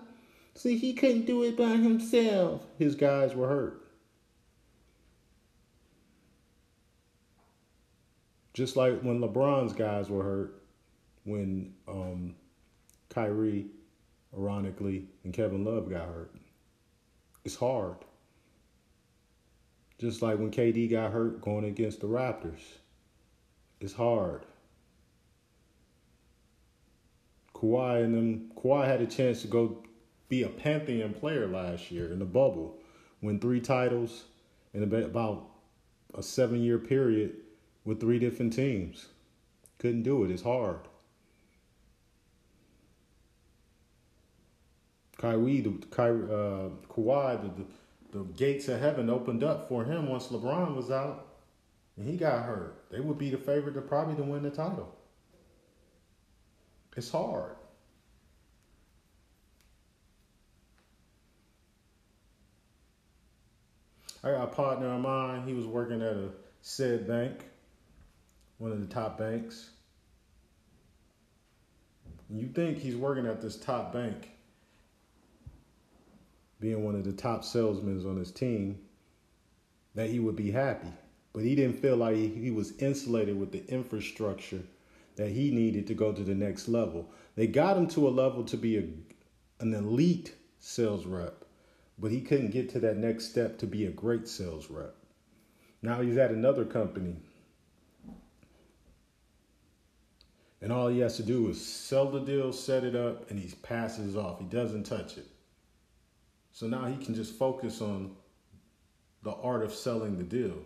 See, 0.56 0.78
he 0.78 0.94
couldn't 0.94 1.26
do 1.26 1.44
it 1.44 1.58
by 1.58 1.76
himself. 1.76 2.66
His 2.80 2.96
guys 2.96 3.36
were 3.36 3.50
hurt." 3.50 3.86
Just 8.54 8.78
like 8.78 9.02
when 9.02 9.20
LeBron's 9.20 9.74
guys 9.74 10.10
were 10.10 10.24
hurt, 10.24 10.64
when 11.26 11.74
um, 11.86 12.34
Kyrie, 13.10 13.68
ironically, 14.34 15.10
and 15.26 15.34
Kevin 15.34 15.66
Love 15.66 15.90
got 15.90 16.08
hurt. 16.08 16.34
It's 17.44 17.58
hard. 17.58 17.98
Just 20.00 20.22
like 20.22 20.40
when 20.40 20.52
KD 20.52 20.90
got 20.90 21.12
hurt 21.12 21.42
going 21.42 21.66
against 21.66 22.00
the 22.00 22.08
Raptors. 22.08 22.62
It's 23.80 23.94
hard. 23.94 24.46
Kawhi 27.54 28.04
and 28.04 28.14
them 28.14 28.52
Kawhi 28.56 28.86
had 28.86 29.02
a 29.02 29.08
chance 29.08 29.42
to 29.42 29.48
go 29.48 29.84
be 30.30 30.44
a 30.44 30.50
Pantheon 30.50 31.14
player 31.14 31.48
last 31.48 31.90
year 31.90 32.12
in 32.12 32.20
the 32.20 32.26
bubble, 32.26 32.80
win 33.22 33.40
three 33.40 33.62
titles 33.62 34.26
in 34.74 34.84
about 34.84 35.50
a 36.14 36.22
seven 36.22 36.62
year 36.62 36.78
period 36.78 37.36
with 37.86 38.00
three 38.00 38.20
different 38.20 38.54
teams. 38.54 39.08
Couldn't 39.80 40.04
do 40.04 40.24
it. 40.24 40.32
It's 40.32 40.44
hard. 40.44 40.80
Kyrie, 45.18 45.62
the 45.62 45.72
Kyrie, 45.90 46.24
uh, 46.26 46.70
Kawhi, 46.90 47.42
the, 47.42 47.64
the, 47.64 48.20
the 48.20 48.34
gates 48.34 48.68
of 48.68 48.80
heaven 48.80 49.10
opened 49.10 49.44
up 49.44 49.68
for 49.68 49.84
him 49.84 50.08
once 50.08 50.28
LeBron 50.28 50.76
was 50.76 50.92
out 50.92 51.27
and 51.98 52.08
he 52.08 52.16
got 52.16 52.44
hurt, 52.44 52.86
they 52.92 53.00
would 53.00 53.18
be 53.18 53.32
the 53.32 53.38
favorite 53.38 53.74
to 53.74 53.82
probably 53.82 54.16
to 54.16 54.24
win 54.24 54.44
the 54.44 54.52
title. 54.52 54.96
It's 56.96 57.10
hard. 57.12 57.56
I 64.24 64.32
got 64.32 64.44
a 64.44 64.48
partner 64.48 64.94
of 64.94 65.02
mine. 65.02 65.44
He 65.48 65.54
was 65.54 65.66
working 65.66 66.02
at 66.02 66.14
a 66.14 66.30
said 66.62 67.08
bank, 67.08 67.46
one 68.58 68.72
of 68.72 68.80
the 68.80 68.88
top 68.88 69.18
banks. 69.18 69.70
You 72.30 72.48
think 72.48 72.78
he's 72.78 72.96
working 72.96 73.26
at 73.26 73.42
this 73.42 73.58
top 73.58 73.94
bank, 73.94 74.32
being 76.60 76.84
one 76.84 76.96
of 76.96 77.06
the 77.06 77.14
top 77.14 77.44
salesmen 77.44 78.06
on 78.06 78.18
his 78.18 78.32
team, 78.32 78.80
that 79.96 80.10
he 80.10 80.20
would 80.20 80.36
be 80.36 80.52
happy 80.52 80.92
but 81.38 81.46
he 81.46 81.54
didn't 81.54 81.80
feel 81.80 81.98
like 81.98 82.16
he 82.16 82.50
was 82.50 82.76
insulated 82.80 83.40
with 83.40 83.52
the 83.52 83.64
infrastructure 83.68 84.64
that 85.18 85.30
he 85.30 85.52
needed 85.52 85.86
to 85.86 85.94
go 85.94 86.12
to 86.12 86.24
the 86.24 86.34
next 86.34 86.68
level. 86.68 87.12
They 87.36 87.46
got 87.46 87.78
him 87.78 87.86
to 87.90 88.08
a 88.08 88.10
level 88.10 88.44
to 88.46 88.58
be 88.58 88.76
a, 88.80 88.86
an 89.60 89.72
elite 89.76 90.34
sales 90.58 91.06
rep, 91.06 91.46
but 92.00 92.10
he 92.10 92.22
couldn't 92.22 92.50
get 92.50 92.70
to 92.70 92.80
that 92.80 92.98
next 92.98 93.30
step 93.30 93.60
to 93.60 93.68
be 93.68 93.86
a 93.86 93.92
great 93.92 94.28
sales 94.28 94.72
rep. 94.72 94.96
Now 95.84 96.02
he's 96.02 96.18
at 96.18 96.32
another 96.32 96.66
company. 96.66 97.18
And 100.60 100.72
all 100.72 100.88
he 100.88 101.02
has 101.02 101.18
to 101.18 101.24
do 101.24 101.50
is 101.50 101.64
sell 101.64 102.10
the 102.10 102.22
deal, 102.22 102.52
set 102.52 102.84
it 102.84 102.96
up, 102.96 103.30
and 103.30 103.40
he 103.40 103.54
passes 103.62 104.16
off. 104.16 104.40
He 104.40 104.46
doesn't 104.46 104.86
touch 104.86 105.20
it. 105.20 105.28
So 106.52 106.66
now 106.66 106.86
he 106.86 106.98
can 107.06 107.14
just 107.14 107.36
focus 107.36 107.80
on 107.80 108.16
the 109.22 109.34
art 109.34 109.64
of 109.64 109.72
selling 109.72 110.18
the 110.18 110.24
deal. 110.24 110.58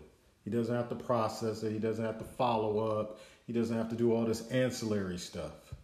He 0.44 0.50
doesn't 0.50 0.74
have 0.74 0.88
to 0.88 0.94
process 0.94 1.62
it. 1.62 1.72
He 1.72 1.78
doesn't 1.78 2.04
have 2.04 2.18
to 2.18 2.24
follow 2.24 3.00
up. 3.00 3.20
He 3.46 3.52
doesn't 3.52 3.76
have 3.76 3.88
to 3.90 3.96
do 3.96 4.12
all 4.12 4.24
this 4.24 4.48
ancillary 4.48 5.18
stuff. 5.18 5.74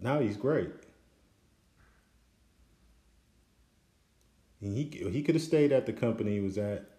Now 0.00 0.20
he's 0.20 0.36
great. 0.36 0.70
And 4.60 4.76
he 4.76 4.84
he 5.10 5.22
could 5.22 5.34
have 5.34 5.44
stayed 5.44 5.72
at 5.72 5.86
the 5.86 5.92
company 5.92 6.32
he 6.32 6.40
was 6.40 6.58
at. 6.58 6.90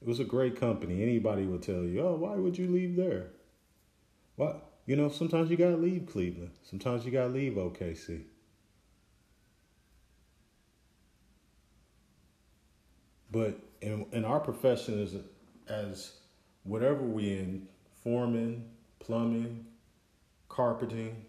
It 0.00 0.08
was 0.08 0.20
a 0.20 0.24
great 0.24 0.58
company. 0.58 1.02
Anybody 1.02 1.44
would 1.44 1.62
tell 1.62 1.82
you, 1.84 2.00
"Oh, 2.00 2.14
why 2.14 2.34
would 2.36 2.56
you 2.58 2.66
leave 2.68 2.96
there?" 2.96 3.28
What? 4.36 4.72
You 4.86 4.96
know, 4.96 5.10
sometimes 5.10 5.50
you 5.50 5.56
got 5.56 5.70
to 5.70 5.76
leave 5.76 6.06
Cleveland. 6.06 6.52
Sometimes 6.62 7.04
you 7.04 7.12
got 7.12 7.24
to 7.24 7.28
leave 7.28 7.52
OKC. 7.52 8.24
But 13.30 13.58
in, 13.80 14.06
in 14.12 14.24
our 14.24 14.40
profession 14.40 15.02
as, 15.02 15.16
as 15.68 16.12
whatever 16.64 17.02
we 17.02 17.30
in, 17.30 17.68
foreman, 18.02 18.64
plumbing, 18.98 19.64
carpeting, 20.48 21.24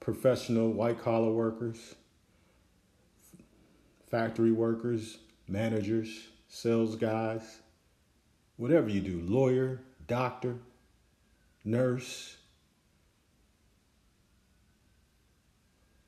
professional 0.00 0.70
white 0.70 1.00
collar 1.00 1.30
workers, 1.30 1.94
factory 4.10 4.52
workers, 4.52 5.18
managers, 5.48 6.28
sales 6.48 6.96
guys, 6.96 7.60
whatever 8.56 8.88
you 8.88 9.00
do, 9.00 9.20
lawyer, 9.22 9.80
doctor, 10.06 10.56
nurse. 11.64 12.36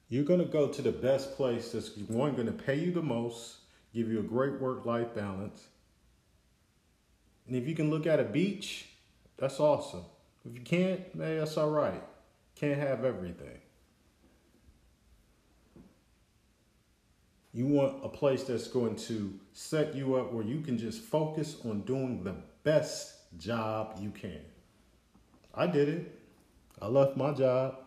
You're 0.09 0.25
going 0.25 0.41
to 0.41 0.47
go 0.47 0.69
to 0.69 0.83
the 0.83 0.93
best 0.93 1.37
place 1.37 1.73
that's 1.73 1.97
one 1.97 2.35
going 2.35 2.47
to 2.47 2.53
pay 2.53 2.79
you 2.79 2.93
the 2.93 3.03
most, 3.03 3.57
give 3.93 4.09
you 4.09 4.21
a 4.21 4.23
great 4.23 4.61
work-life 4.61 5.15
balance. 5.15 5.67
And 7.47 7.57
if 7.57 7.67
you 7.67 7.75
can 7.75 7.91
look 7.91 8.07
at 8.07 8.21
a 8.21 8.25
beach, 8.25 8.87
that's 9.37 9.59
awesome. 9.59 10.05
If 10.45 10.55
you 10.55 10.61
can't, 10.61 11.15
man, 11.15 11.39
that's 11.39 11.57
all 11.57 11.71
right. 11.71 12.03
Can't 12.55 12.79
have 12.79 13.05
everything. 13.05 13.59
You 17.53 17.67
want 17.67 18.05
a 18.05 18.09
place 18.09 18.45
that's 18.45 18.69
going 18.69 18.97
to 18.97 19.33
set 19.53 19.95
you 19.95 20.17
up 20.17 20.33
where 20.33 20.45
you 20.45 20.61
can 20.61 20.79
just 20.79 21.01
focus 21.01 21.57
on 21.65 21.81
doing 21.81 22.23
the 22.23 22.35
best 22.65 23.15
job 23.39 23.99
you 24.01 24.11
can. 24.11 24.41
I 25.55 25.67
did 25.67 25.89
it. 25.89 26.21
I 26.81 26.89
left 26.89 27.17
my 27.17 27.33
job, 27.33 27.79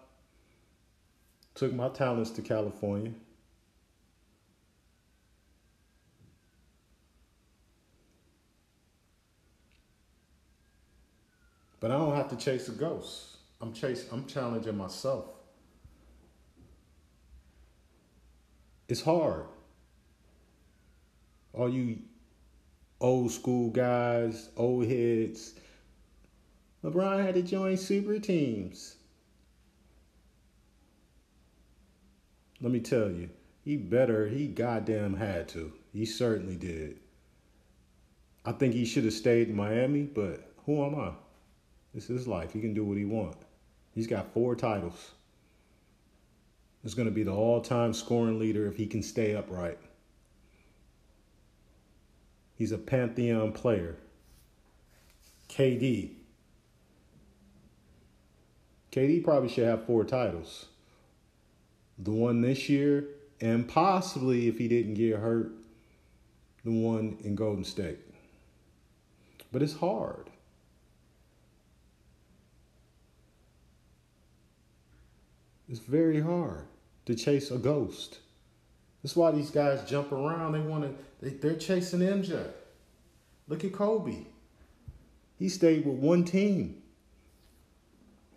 took 1.59 1.73
my 1.73 1.89
talents 1.89 2.29
to 2.29 2.41
California. 2.41 3.11
But 11.81 11.91
I 11.91 11.97
don't 11.97 12.15
have 12.15 12.29
to 12.29 12.37
chase 12.37 12.69
a 12.69 12.71
ghost. 12.71 13.35
I'm 13.59 13.73
chasing 13.73 14.07
I'm 14.13 14.25
challenging 14.25 14.77
myself. 14.77 15.25
It's 18.87 19.01
hard. 19.01 19.47
All 21.51 21.67
you 21.67 21.99
old 23.01 23.31
school 23.31 23.69
guys, 23.69 24.47
old 24.55 24.87
heads. 24.87 25.55
LeBron 26.85 27.21
had 27.21 27.35
to 27.35 27.41
join 27.41 27.75
super 27.75 28.17
teams. 28.17 28.95
Let 32.61 32.71
me 32.71 32.79
tell 32.79 33.09
you, 33.09 33.29
he 33.63 33.77
better, 33.77 34.27
he 34.27 34.47
goddamn 34.47 35.15
had 35.15 35.47
to. 35.49 35.71
He 35.93 36.05
certainly 36.05 36.55
did. 36.55 36.99
I 38.45 38.51
think 38.51 38.73
he 38.73 38.85
should 38.85 39.05
have 39.05 39.13
stayed 39.13 39.49
in 39.49 39.55
Miami, 39.55 40.03
but 40.03 40.51
who 40.65 40.83
am 40.83 40.95
I? 40.95 41.11
This 41.93 42.09
is 42.09 42.19
his 42.19 42.27
life. 42.27 42.51
He 42.53 42.61
can 42.61 42.73
do 42.73 42.83
what 42.83 42.97
he 42.97 43.05
want. 43.05 43.37
He's 43.93 44.07
got 44.07 44.33
four 44.33 44.55
titles. 44.55 45.11
He's 46.83 46.93
going 46.93 47.07
to 47.07 47.13
be 47.13 47.23
the 47.23 47.33
all-time 47.33 47.93
scoring 47.93 48.39
leader 48.39 48.67
if 48.67 48.77
he 48.77 48.87
can 48.87 49.03
stay 49.03 49.35
upright. 49.35 49.77
He's 52.55 52.71
a 52.71 52.77
pantheon 52.77 53.51
player. 53.51 53.97
KD. 55.49 56.11
KD 58.91 59.23
probably 59.23 59.49
should 59.49 59.65
have 59.65 59.85
four 59.85 60.03
titles. 60.03 60.65
The 61.99 62.11
one 62.11 62.41
this 62.41 62.69
year, 62.69 63.05
and 63.41 63.67
possibly 63.67 64.47
if 64.47 64.57
he 64.57 64.67
didn't 64.67 64.93
get 64.95 65.17
hurt, 65.17 65.51
the 66.63 66.71
one 66.71 67.17
in 67.23 67.35
Golden 67.35 67.63
State. 67.63 67.99
But 69.51 69.61
it's 69.61 69.75
hard. 69.75 70.29
It's 75.67 75.79
very 75.79 76.19
hard 76.19 76.65
to 77.05 77.15
chase 77.15 77.51
a 77.51 77.57
ghost. 77.57 78.19
That's 79.03 79.15
why 79.15 79.31
these 79.31 79.51
guys 79.51 79.87
jump 79.89 80.11
around. 80.11 80.53
They 80.53 80.59
want 80.59 80.83
to. 80.83 81.03
They, 81.21 81.35
they're 81.35 81.55
chasing 81.55 81.99
MJ. 81.99 82.47
Look 83.47 83.63
at 83.63 83.73
Kobe. 83.73 84.25
He 85.37 85.47
stayed 85.47 85.85
with 85.85 85.95
one 85.95 86.25
team. 86.25 86.81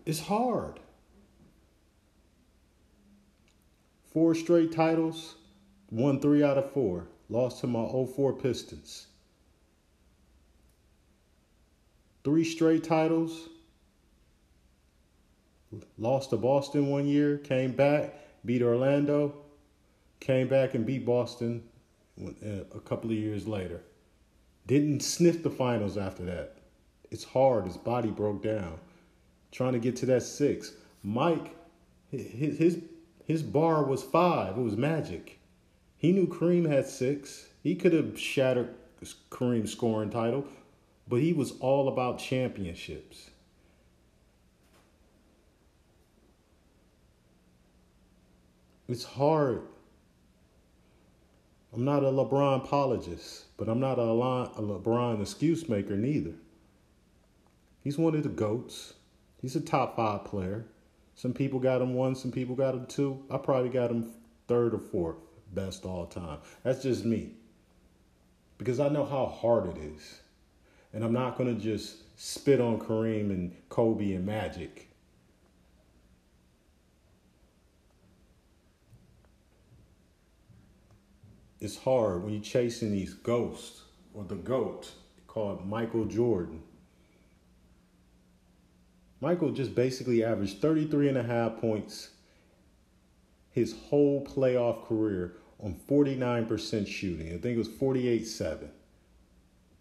It's 0.06 0.20
hard. 0.20 0.78
Four 4.12 4.34
straight 4.34 4.72
titles, 4.72 5.36
won 5.90 6.20
three 6.20 6.42
out 6.42 6.58
of 6.58 6.70
four. 6.72 7.06
Lost 7.28 7.60
to 7.60 7.66
my 7.66 7.86
04 7.86 8.34
Pistons. 8.34 9.06
Three 12.24 12.44
straight 12.44 12.84
titles, 12.84 13.48
Lost 15.98 16.30
to 16.30 16.36
Boston 16.36 16.88
one 16.88 17.06
year, 17.06 17.38
came 17.38 17.72
back, 17.72 18.14
beat 18.44 18.62
Orlando, 18.62 19.34
came 20.20 20.48
back 20.48 20.74
and 20.74 20.84
beat 20.84 21.06
Boston 21.06 21.62
uh, 22.22 22.64
a 22.74 22.80
couple 22.80 23.10
of 23.10 23.16
years 23.16 23.48
later. 23.48 23.80
Didn't 24.66 25.00
sniff 25.00 25.42
the 25.42 25.50
finals 25.50 25.96
after 25.96 26.24
that. 26.24 26.58
It's 27.10 27.24
hard. 27.24 27.66
His 27.66 27.76
body 27.76 28.10
broke 28.10 28.42
down. 28.42 28.78
Trying 29.50 29.72
to 29.72 29.78
get 29.78 29.96
to 29.96 30.06
that 30.06 30.22
six. 30.22 30.72
Mike, 31.02 31.56
his 32.10 32.58
his, 32.58 32.82
his 33.26 33.42
bar 33.42 33.84
was 33.84 34.02
five. 34.02 34.56
It 34.56 34.62
was 34.62 34.76
magic. 34.76 35.38
He 35.96 36.12
knew 36.12 36.26
Kareem 36.26 36.68
had 36.68 36.86
six. 36.86 37.48
He 37.62 37.74
could 37.74 37.92
have 37.92 38.18
shattered 38.18 38.74
Kareem's 39.30 39.72
scoring 39.72 40.10
title, 40.10 40.46
but 41.08 41.20
he 41.20 41.32
was 41.32 41.52
all 41.60 41.88
about 41.88 42.18
championships. 42.18 43.30
It's 48.88 49.04
hard. 49.04 49.62
I'm 51.72 51.84
not 51.84 52.02
a 52.02 52.08
LeBron 52.08 52.64
apologist, 52.64 53.44
but 53.56 53.68
I'm 53.68 53.80
not 53.80 53.98
a, 53.98 54.02
LeBron 54.02 55.22
excuse 55.22 55.68
maker 55.68 55.96
neither. 55.96 56.34
He's 57.82 57.96
one 57.96 58.14
of 58.14 58.22
the 58.22 58.28
GOATs. 58.28 58.94
He's 59.40 59.56
a 59.56 59.60
top 59.60 59.96
five 59.96 60.24
player. 60.24 60.66
Some 61.22 61.32
people 61.32 61.60
got 61.60 61.80
him 61.80 61.94
one, 61.94 62.16
some 62.16 62.32
people 62.32 62.56
got 62.56 62.74
him 62.74 62.84
two. 62.86 63.22
I 63.30 63.38
probably 63.38 63.70
got 63.70 63.92
him 63.92 64.10
third 64.48 64.74
or 64.74 64.80
fourth 64.80 65.18
best 65.54 65.84
all 65.84 66.04
time. 66.04 66.38
That's 66.64 66.82
just 66.82 67.04
me. 67.04 67.34
Because 68.58 68.80
I 68.80 68.88
know 68.88 69.04
how 69.04 69.26
hard 69.26 69.68
it 69.68 69.76
is. 69.78 70.18
And 70.92 71.04
I'm 71.04 71.12
not 71.12 71.38
going 71.38 71.54
to 71.54 71.62
just 71.62 72.18
spit 72.20 72.60
on 72.60 72.80
Kareem 72.80 73.30
and 73.30 73.54
Kobe 73.68 74.14
and 74.14 74.26
Magic 74.26 74.88
it's 81.60 81.76
hard 81.76 82.24
when 82.24 82.32
you're 82.32 82.42
chasing 82.42 82.90
these 82.90 83.14
ghosts 83.14 83.82
or 84.12 84.24
the 84.24 84.34
goat 84.34 84.90
called 85.28 85.64
Michael 85.64 86.04
Jordan. 86.04 86.64
Michael 89.22 89.52
just 89.52 89.76
basically 89.76 90.24
averaged 90.24 90.60
33 90.60 91.10
and 91.10 91.16
a 91.16 91.22
half 91.22 91.60
points 91.60 92.10
his 93.52 93.72
whole 93.88 94.26
playoff 94.26 94.84
career 94.88 95.36
on 95.62 95.78
49% 95.88 96.88
shooting. 96.88 97.28
I 97.28 97.38
think 97.38 97.54
it 97.54 97.58
was 97.58 97.68
48 97.68 98.26
7. 98.26 98.68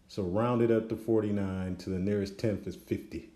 So 0.06 0.22
rounded 0.22 0.70
up 0.70 0.88
to 0.90 0.96
49 0.96 1.74
to 1.76 1.90
the 1.90 1.98
nearest 1.98 2.36
10th 2.36 2.68
is 2.68 2.76
50. 2.76 3.30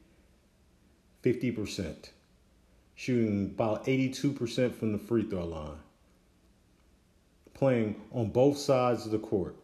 50%. 1.24 2.10
Shooting 2.94 3.46
about 3.46 3.86
82% 3.86 4.74
from 4.76 4.92
the 4.92 4.98
free 4.98 5.28
throw 5.28 5.44
line 5.44 5.78
playing 7.52 8.00
on 8.12 8.28
both 8.28 8.58
sides 8.58 9.06
of 9.06 9.12
the 9.12 9.18
court. 9.18 9.56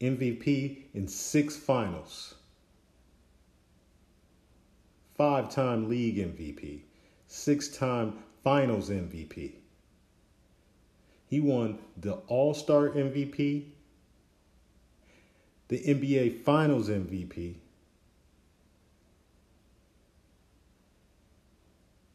MVP 0.00 0.84
in 0.94 1.08
six 1.08 1.56
finals. 1.56 2.34
Five 5.18 5.50
time 5.50 5.88
league 5.88 6.16
MVP. 6.16 6.82
Six 7.26 7.68
time 7.68 8.14
finals 8.44 8.88
MVP. 8.88 9.54
He 11.26 11.40
won 11.40 11.80
the 11.96 12.12
All 12.28 12.54
Star 12.54 12.88
MVP, 12.90 13.64
the 15.66 15.78
NBA 15.80 16.44
Finals 16.44 16.88
MVP, 16.88 17.56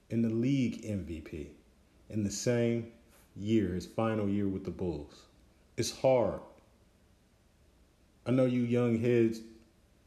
and 0.10 0.24
the 0.24 0.30
league 0.30 0.82
MVP 0.84 1.48
in 2.10 2.24
the 2.24 2.32
same 2.32 2.88
year, 3.36 3.74
his 3.74 3.86
final 3.86 4.30
year 4.30 4.48
with 4.48 4.64
the 4.64 4.72
Bulls. 4.72 5.24
It's 5.76 5.92
hard. 6.00 6.40
I 8.26 8.32
know 8.32 8.46
you 8.46 8.62
young 8.62 8.98
heads 8.98 9.42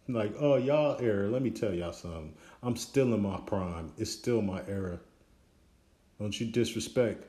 like, 0.09 0.35
oh, 0.39 0.57
y'all 0.57 1.01
era. 1.01 1.29
Let 1.29 1.43
me 1.43 1.51
tell 1.51 1.75
y'all 1.75 1.93
something. 1.93 2.35
I'm 2.63 2.77
still 2.77 3.15
in 3.15 3.23
my 3.23 3.39
prime. 3.47 3.93
It's 3.99 4.11
still 4.11 4.43
my 4.43 4.63
era. 4.67 4.99
Don't 6.19 6.39
you 6.41 6.47
disrespect 6.47 7.25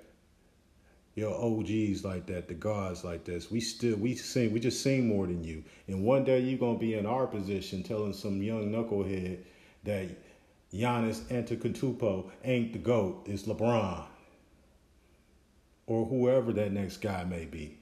your 1.15 1.33
OGs 1.33 2.05
like 2.05 2.27
that, 2.27 2.47
the 2.47 2.53
gods 2.53 3.03
like 3.03 3.25
this. 3.25 3.49
We 3.49 3.59
still 3.59 3.97
we 3.97 4.15
sing, 4.15 4.53
we 4.53 4.59
just 4.59 4.83
sing 4.83 5.07
more 5.07 5.25
than 5.25 5.43
you. 5.43 5.63
And 5.87 6.03
one 6.03 6.23
day 6.23 6.39
you're 6.39 6.59
gonna 6.59 6.77
be 6.77 6.93
in 6.93 7.07
our 7.07 7.25
position 7.25 7.81
telling 7.81 8.13
some 8.13 8.41
young 8.41 8.71
knucklehead 8.71 9.39
that 9.83 10.09
Giannis 10.71 11.21
Antetokounmpo 11.31 12.29
ain't 12.43 12.73
the 12.73 12.79
GOAT, 12.79 13.23
it's 13.25 13.43
LeBron. 13.43 14.05
Or 15.87 16.05
whoever 16.05 16.53
that 16.53 16.71
next 16.71 16.97
guy 16.97 17.23
may 17.23 17.45
be. 17.45 17.79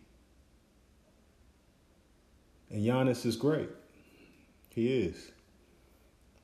And 2.70 2.86
Giannis 2.86 3.26
is 3.26 3.36
great. 3.36 3.70
He 4.70 5.04
is. 5.04 5.32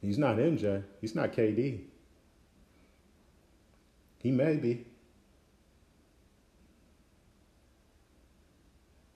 He's 0.01 0.17
not 0.17 0.37
MJ. 0.37 0.83
He's 0.99 1.13
not 1.13 1.31
KD. 1.31 1.81
He 4.19 4.31
may 4.31 4.55
be. 4.55 4.85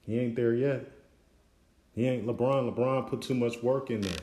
He 0.06 0.18
ain't 0.20 0.36
there 0.36 0.54
yet. 0.54 0.84
He 1.94 2.06
ain't 2.06 2.26
LeBron. 2.26 2.72
LeBron 2.72 3.08
put 3.08 3.22
too 3.22 3.34
much 3.34 3.62
work 3.62 3.90
in 3.90 4.00
there. 4.00 4.18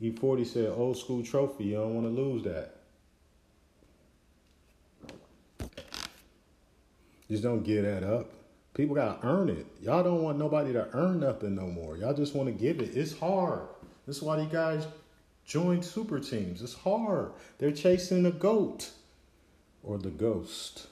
E40 0.00 0.46
said, 0.46 0.68
old 0.70 0.96
school 0.96 1.22
trophy. 1.22 1.64
You 1.64 1.76
don't 1.76 1.94
want 1.94 2.06
to 2.06 2.22
lose 2.22 2.44
that. 2.44 2.76
Just 7.28 7.42
don't 7.42 7.62
give 7.62 7.84
that 7.84 8.02
up. 8.02 8.30
People 8.74 8.94
got 8.94 9.20
to 9.20 9.26
earn 9.26 9.48
it. 9.48 9.66
Y'all 9.80 10.02
don't 10.02 10.22
want 10.22 10.38
nobody 10.38 10.72
to 10.72 10.88
earn 10.92 11.20
nothing 11.20 11.54
no 11.54 11.66
more. 11.66 11.96
Y'all 11.96 12.14
just 12.14 12.34
want 12.34 12.48
to 12.48 12.52
give 12.52 12.80
it. 12.80 12.96
It's 12.96 13.18
hard. 13.18 13.62
This 14.06 14.16
is 14.16 14.22
why 14.22 14.36
these 14.36 14.52
guys 14.52 14.86
join 15.52 15.82
super 15.82 16.18
teams. 16.18 16.62
It's 16.62 16.72
hard. 16.72 17.32
They're 17.58 17.72
chasing 17.72 18.22
the 18.22 18.30
GOAT 18.30 18.90
or 19.82 19.98
the 19.98 20.08
ghost. 20.08 20.86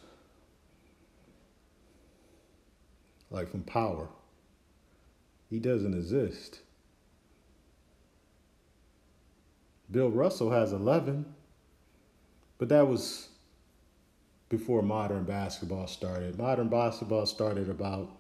Like 3.31 3.51
from 3.51 3.63
Power. 3.63 4.09
He 5.49 5.61
doesn't 5.61 5.95
exist. 5.95 6.61
Bill 9.91 10.11
Russell 10.11 10.51
has 10.51 10.73
11, 10.73 11.25
but 12.59 12.69
that 12.69 12.87
was 12.87 13.29
before 14.51 14.83
modern 14.83 15.25
basketball 15.25 15.87
started. 15.87 16.37
Modern 16.37 16.69
basketball 16.69 17.25
started 17.25 17.71
about 17.71 18.11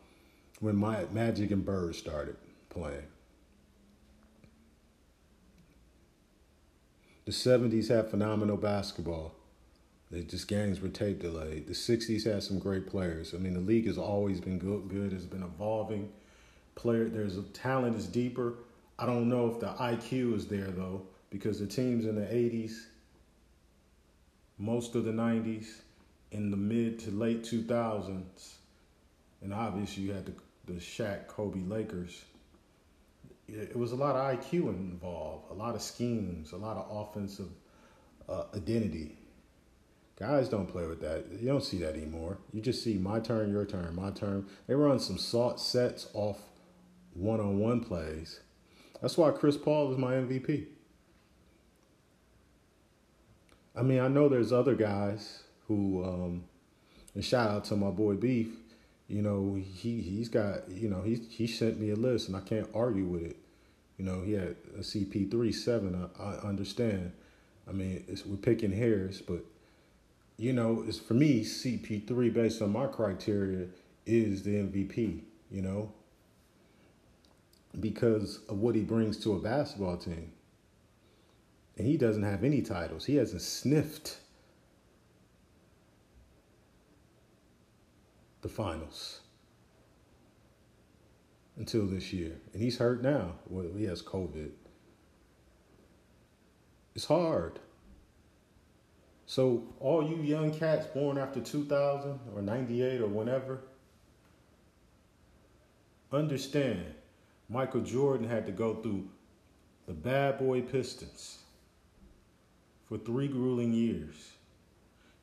when 0.61 0.77
my 0.77 1.05
Magic 1.13 1.51
and 1.51 1.67
Bird 1.67 1.95
started 1.97 2.37
playing. 2.71 3.07
The 7.31 7.37
70s 7.37 7.91
had 7.91 8.11
phenomenal 8.11 8.57
basketball. 8.57 9.37
They 10.11 10.23
just 10.23 10.49
games 10.49 10.81
were 10.81 10.89
tape 10.89 11.21
delayed. 11.21 11.69
The 11.69 11.75
60s 11.75 12.25
had 12.25 12.43
some 12.43 12.59
great 12.59 12.89
players. 12.89 13.35
I 13.35 13.39
mean, 13.39 13.55
the 13.55 13.61
league 13.61 13.87
has 13.87 13.97
always 13.97 14.41
been 14.41 14.59
good, 14.59 14.89
good. 14.89 15.13
It's 15.13 15.27
been 15.27 15.45
evolving. 15.45 16.11
Player, 16.75 17.09
there's 17.09 17.39
talent 17.53 17.97
is 17.97 18.09
deeper. 18.09 18.55
I 18.99 19.07
don't 19.07 19.29
know 19.29 19.49
if 19.49 19.61
the 19.61 19.69
IQ 19.69 20.35
is 20.35 20.49
there 20.49 20.73
though, 20.73 21.03
because 21.31 21.61
the 21.61 21.69
teams 21.69 22.05
in 22.05 22.17
the 22.17 22.27
80s, 22.27 22.87
most 24.59 24.97
of 24.97 25.05
the 25.05 25.13
90s, 25.13 25.83
in 26.33 26.51
the 26.51 26.57
mid 26.57 26.99
to 26.99 27.13
late 27.13 27.45
2000s, 27.45 28.55
and 29.41 29.55
obviously 29.55 30.03
you 30.03 30.13
had 30.13 30.27
the 30.27 30.33
the 30.67 30.81
Shaq 30.81 31.29
Kobe 31.29 31.61
Lakers. 31.61 32.25
It 33.53 33.77
was 33.77 33.93
a 33.93 33.97
lot 33.97 34.17
of 34.17 34.39
IQ 34.39 34.69
involved, 34.69 35.51
a 35.51 35.55
lot 35.55 35.75
of 35.75 35.83
schemes, 35.83 36.53
a 36.53 36.57
lot 36.57 36.77
of 36.77 36.87
offensive 36.91 37.49
uh, 38.29 38.45
identity. 38.55 39.17
Guys 40.17 40.49
don't 40.49 40.67
play 40.67 40.87
with 40.87 41.01
that. 41.01 41.25
You 41.41 41.49
don't 41.49 41.65
see 41.65 41.79
that 41.79 41.95
anymore. 41.95 42.39
You 42.53 42.61
just 42.61 42.85
see 42.85 42.95
my 42.95 43.21
turn, 43.21 43.51
your 43.51 43.65
turn, 43.65 43.95
my 43.95 44.11
turn. 44.11 44.47
They 44.67 44.75
run 44.75 44.99
some 44.99 45.17
salt 45.17 45.59
sets 45.59 46.09
off 46.13 46.39
one 47.15 47.41
on 47.41 47.59
one 47.59 47.81
plays. 47.81 48.41
That's 49.01 49.17
why 49.17 49.31
Chris 49.31 49.57
Paul 49.57 49.91
is 49.93 49.99
my 49.99 50.13
MVP. 50.13 50.67
I 53.75 53.83
mean, 53.83 54.01
I 54.01 54.09
know 54.09 54.29
there's 54.29 54.53
other 54.53 54.75
guys 54.75 55.43
who, 55.67 56.05
um, 56.05 56.45
and 57.15 57.25
shout 57.25 57.51
out 57.51 57.65
to 57.67 57.77
my 57.77 57.91
boy 57.91 58.15
Beef. 58.15 58.49
You 59.09 59.23
know, 59.23 59.55
he 59.55 60.03
he's 60.03 60.29
got 60.29 60.71
you 60.71 60.89
know 60.89 61.03
he 61.03 61.17
he 61.17 61.47
sent 61.47 61.81
me 61.81 61.91
a 61.91 61.97
list 61.97 62.29
and 62.29 62.37
I 62.37 62.41
can't 62.41 62.69
argue 62.75 63.07
with 63.07 63.23
it. 63.23 63.37
You 64.01 64.07
know, 64.07 64.23
he 64.23 64.33
had 64.33 64.57
a 64.79 64.81
CP3 64.81 65.55
seven. 65.55 66.09
I, 66.19 66.23
I 66.23 66.49
understand. 66.49 67.13
I 67.69 67.73
mean, 67.73 68.03
we're 68.25 68.37
picking 68.37 68.73
hairs, 68.73 69.21
but 69.21 69.45
you 70.39 70.55
know, 70.55 70.83
it's 70.89 70.99
for 70.99 71.13
me 71.13 71.45
CP3 71.45 72.33
based 72.33 72.63
on 72.63 72.73
my 72.73 72.87
criteria 72.87 73.67
is 74.07 74.43
the 74.43 74.53
MVP. 74.53 75.21
You 75.51 75.61
know, 75.61 75.93
because 77.79 78.41
of 78.49 78.61
what 78.61 78.75
he 78.75 78.81
brings 78.81 79.19
to 79.19 79.35
a 79.35 79.39
basketball 79.39 79.99
team. 79.99 80.33
And 81.77 81.87
he 81.87 81.99
doesn't 81.99 82.23
have 82.23 82.43
any 82.43 82.63
titles. 82.63 83.05
He 83.05 83.17
hasn't 83.17 83.43
sniffed 83.43 84.17
the 88.41 88.49
finals 88.49 89.21
until 91.61 91.87
this 91.87 92.11
year. 92.11 92.41
And 92.55 92.63
he's 92.63 92.79
hurt 92.79 93.03
now. 93.03 93.35
Well, 93.47 93.67
he 93.77 93.85
has 93.85 94.03
COVID. 94.03 94.51
It's 96.95 97.05
hard. 97.05 97.61
So, 99.27 99.63
all 99.79 100.09
you 100.09 100.17
young 100.23 100.53
cats 100.53 100.87
born 100.87 101.19
after 101.19 101.39
2000 101.39 102.19
or 102.35 102.43
98 102.43 103.03
or 103.03 103.07
whenever, 103.07 103.61
understand 106.11 106.95
Michael 107.51 107.83
Jordan 107.83 108.27
had 108.27 108.47
to 108.47 108.53
go 108.53 108.77
through 108.77 109.07
the 109.87 109.93
bad 109.93 110.39
boy 110.39 110.63
Pistons 110.63 111.41
for 112.89 112.97
three 112.97 113.29
grueling 113.29 113.75
years. 113.75 114.33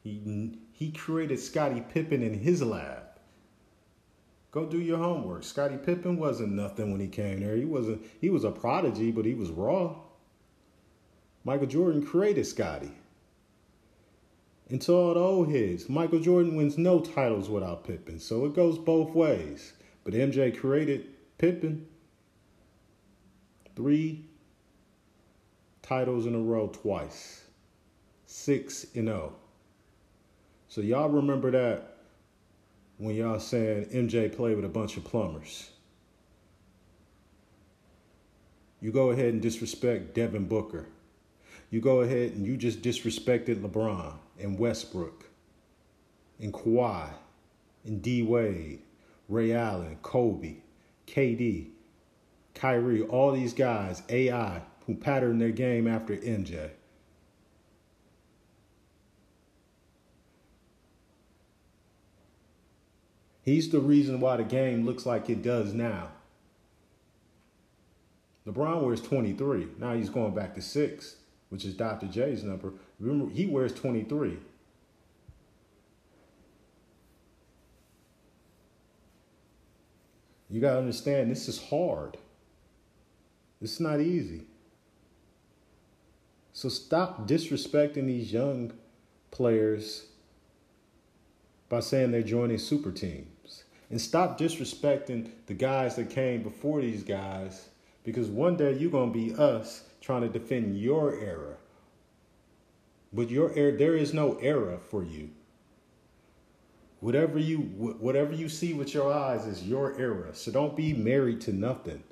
He, 0.04 0.54
he 0.72 0.92
created 0.92 1.40
Scottie 1.40 1.82
Pippen 1.82 2.22
in 2.22 2.36
his 2.36 2.62
lab. 2.62 3.07
Go 4.52 4.66
do 4.66 4.80
your 4.80 4.98
homework. 4.98 5.44
Scottie 5.44 5.78
Pippen 5.78 6.18
wasn't 6.18 6.54
nothing 6.54 6.92
when 6.92 7.02
he 7.02 7.08
came 7.08 7.42
there. 7.42 7.56
He 7.56 7.66
wasn't 7.66 8.04
he 8.22 8.30
was 8.30 8.44
a 8.44 8.52
prodigy, 8.52 9.12
but 9.12 9.26
he 9.26 9.34
was 9.34 9.50
raw. 9.50 9.96
Michael 11.44 11.68
Jordan 11.68 12.06
created 12.06 12.46
Scottie. 12.46 12.92
And 14.70 14.82
to 14.82 14.94
all 14.94 15.14
the 15.14 15.20
old 15.20 15.52
heads, 15.52 15.88
Michael 15.88 16.20
Jordan 16.20 16.56
wins 16.56 16.78
no 16.78 17.00
titles 17.00 17.50
without 17.50 17.86
Pippen. 17.86 18.20
So 18.20 18.46
it 18.46 18.54
goes 18.54 18.78
both 18.78 19.16
ways. 19.16 19.74
But 20.04 20.14
MJ 20.14 20.58
created 20.58 21.08
Pippen. 21.38 21.88
Three 23.76 24.26
titles 25.82 26.26
in 26.26 26.36
a 26.36 26.40
row 26.40 26.68
twice. 26.68 27.44
Six 28.26 28.88
and 28.94 29.08
oh. 29.08 29.34
So 30.68 30.82
y'all 30.82 31.10
remember 31.10 31.52
that 31.52 31.97
when 32.98 33.16
y'all 33.16 33.40
saying 33.40 33.86
MJ 33.86 34.34
played 34.36 34.56
with 34.56 34.66
a 34.66 34.70
bunch 34.70 34.98
of 34.98 35.04
plumbers. 35.04 35.70
You 38.82 38.92
go 38.92 39.12
ahead 39.12 39.34
and 39.34 39.42
disrespect 39.42 40.14
Devin 40.14 40.48
Booker. 40.48 40.88
You 41.70 41.82
go 41.82 42.02
ahead 42.02 42.34
and 42.34 42.46
you 42.46 42.58
just 42.58 42.82
disrespected 42.82 43.62
LeBron 43.62 44.14
and 44.40 44.58
Westbrook 44.58 45.26
and 46.40 46.54
Kawhi 46.54 47.10
and 47.86 48.02
D 48.02 48.22
Wade, 48.22 48.80
Ray 49.28 49.54
Allen, 49.54 49.98
Kobe, 50.02 50.58
KD, 51.08 51.70
Kyrie, 52.54 53.02
all 53.04 53.32
these 53.32 53.54
guys, 53.54 54.04
AI, 54.10 54.62
who 54.86 54.96
patterned 54.96 55.42
their 55.42 55.52
game 55.52 55.88
after 55.88 56.16
MJ. 56.16 56.72
He's 63.48 63.70
the 63.70 63.80
reason 63.80 64.20
why 64.20 64.36
the 64.36 64.44
game 64.44 64.86
looks 64.86 65.06
like 65.06 65.30
it 65.30 65.42
does 65.42 65.74
now. 65.74 66.10
LeBron 68.46 68.82
wears 68.82 69.00
23. 69.00 69.70
Now 69.80 69.94
he's 69.94 70.10
going 70.10 70.36
back 70.36 70.54
to 70.56 70.62
six, 70.62 71.16
which 71.48 71.64
is 71.64 71.74
Dr. 71.74 72.08
J's 72.08 72.44
number. 72.44 72.74
Remember, 73.00 73.34
he 73.34 73.46
wears 73.46 73.72
23. 73.72 74.38
You 80.50 80.60
got 80.60 80.74
to 80.74 80.80
understand, 80.80 81.32
this 81.32 81.48
is 81.48 81.70
hard. 81.70 82.18
It's 83.62 83.80
not 83.80 84.02
easy. 84.02 84.42
So 86.52 86.68
stop 86.68 87.26
disrespecting 87.26 88.08
these 88.08 88.34
young 88.34 88.74
players 89.32 90.08
by 91.70 91.80
saying 91.80 92.12
they're 92.12 92.24
joining 92.24 92.58
super 92.58 92.92
teams. 92.92 93.37
And 93.90 94.02
stop 94.02 94.40
disrespecting 94.40 95.32
the 95.48 95.54
guys 95.56 95.96
that 95.98 96.10
came 96.10 96.44
before 96.44 96.82
these 96.82 97.04
guys 97.04 97.70
because 98.04 98.30
one 98.30 98.58
day 98.58 98.74
you're 98.78 98.92
going 98.92 99.14
to 99.14 99.20
be 99.20 99.36
us 99.36 99.84
trying 100.02 100.22
to 100.24 100.30
defend 100.30 100.80
your 100.80 101.14
era. 101.20 101.58
But 103.14 103.30
your 103.32 103.54
era, 103.58 103.78
there 103.78 103.96
is 103.96 104.14
no 104.14 104.36
era 104.36 104.80
for 104.80 105.04
you. 105.04 105.32
Whatever 107.02 107.40
you 107.40 107.60
whatever 107.60 108.34
you 108.34 108.50
see 108.50 108.74
with 108.74 108.94
your 108.94 109.14
eyes 109.14 109.46
is 109.48 109.64
your 109.64 110.00
era. 110.00 110.36
So 110.36 110.52
don't 110.52 110.76
be 110.76 110.94
married 110.94 111.42
to 111.42 111.54
nothing. 111.54 112.04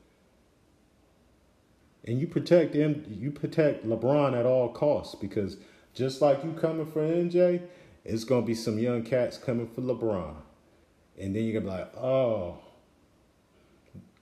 and 2.06 2.20
you 2.20 2.28
protect 2.28 2.74
him. 2.76 3.06
You 3.10 3.32
protect 3.32 3.86
LeBron 3.88 4.38
at 4.38 4.46
all 4.46 4.70
costs 4.70 5.16
because 5.16 5.58
just 5.94 6.22
like 6.22 6.44
you 6.44 6.54
coming 6.54 6.86
for 6.86 7.02
MJ, 7.02 7.64
it's 8.04 8.24
gonna 8.24 8.46
be 8.46 8.56
some 8.56 8.80
young 8.80 9.04
cats 9.04 9.38
coming 9.38 9.68
for 9.68 9.82
LeBron, 9.82 10.36
and 11.20 11.36
then 11.36 11.44
you're 11.44 11.62
gonna 11.62 11.72
be 11.72 11.82
like, 11.82 11.96
oh, 11.98 12.58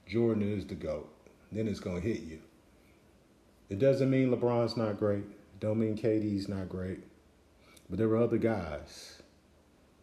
Jordan 0.07 0.57
is 0.57 0.65
the 0.65 0.75
goat. 0.75 1.09
Then 1.51 1.67
it's 1.67 1.79
gonna 1.79 1.99
hit 1.99 2.21
you. 2.21 2.39
It 3.69 3.79
doesn't 3.79 4.09
mean 4.09 4.29
LeBron's 4.29 4.77
not 4.77 4.99
great. 4.99 5.23
Don't 5.59 5.79
mean 5.79 5.97
KD's 5.97 6.47
not 6.47 6.69
great. 6.69 6.99
But 7.89 7.97
there 7.97 8.07
were 8.07 8.17
other 8.17 8.37
guys. 8.37 9.21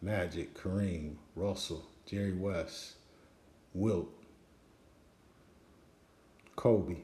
Magic, 0.01 0.55
Kareem, 0.55 1.15
Russell, 1.35 1.87
Jerry 2.05 2.33
West, 2.33 2.95
Wilt, 3.73 4.09
Kobe, 6.55 6.97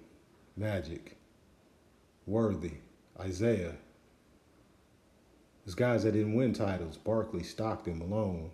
Magic, 0.55 1.17
Worthy, 2.25 2.73
Isiah. 3.23 3.75
There's 5.63 5.75
guys 5.75 6.03
that 6.03 6.13
didn't 6.13 6.33
win 6.33 6.53
titles. 6.53 6.97
Barkley, 6.97 7.43
Stockton, 7.43 7.99
Malone. 7.99 8.51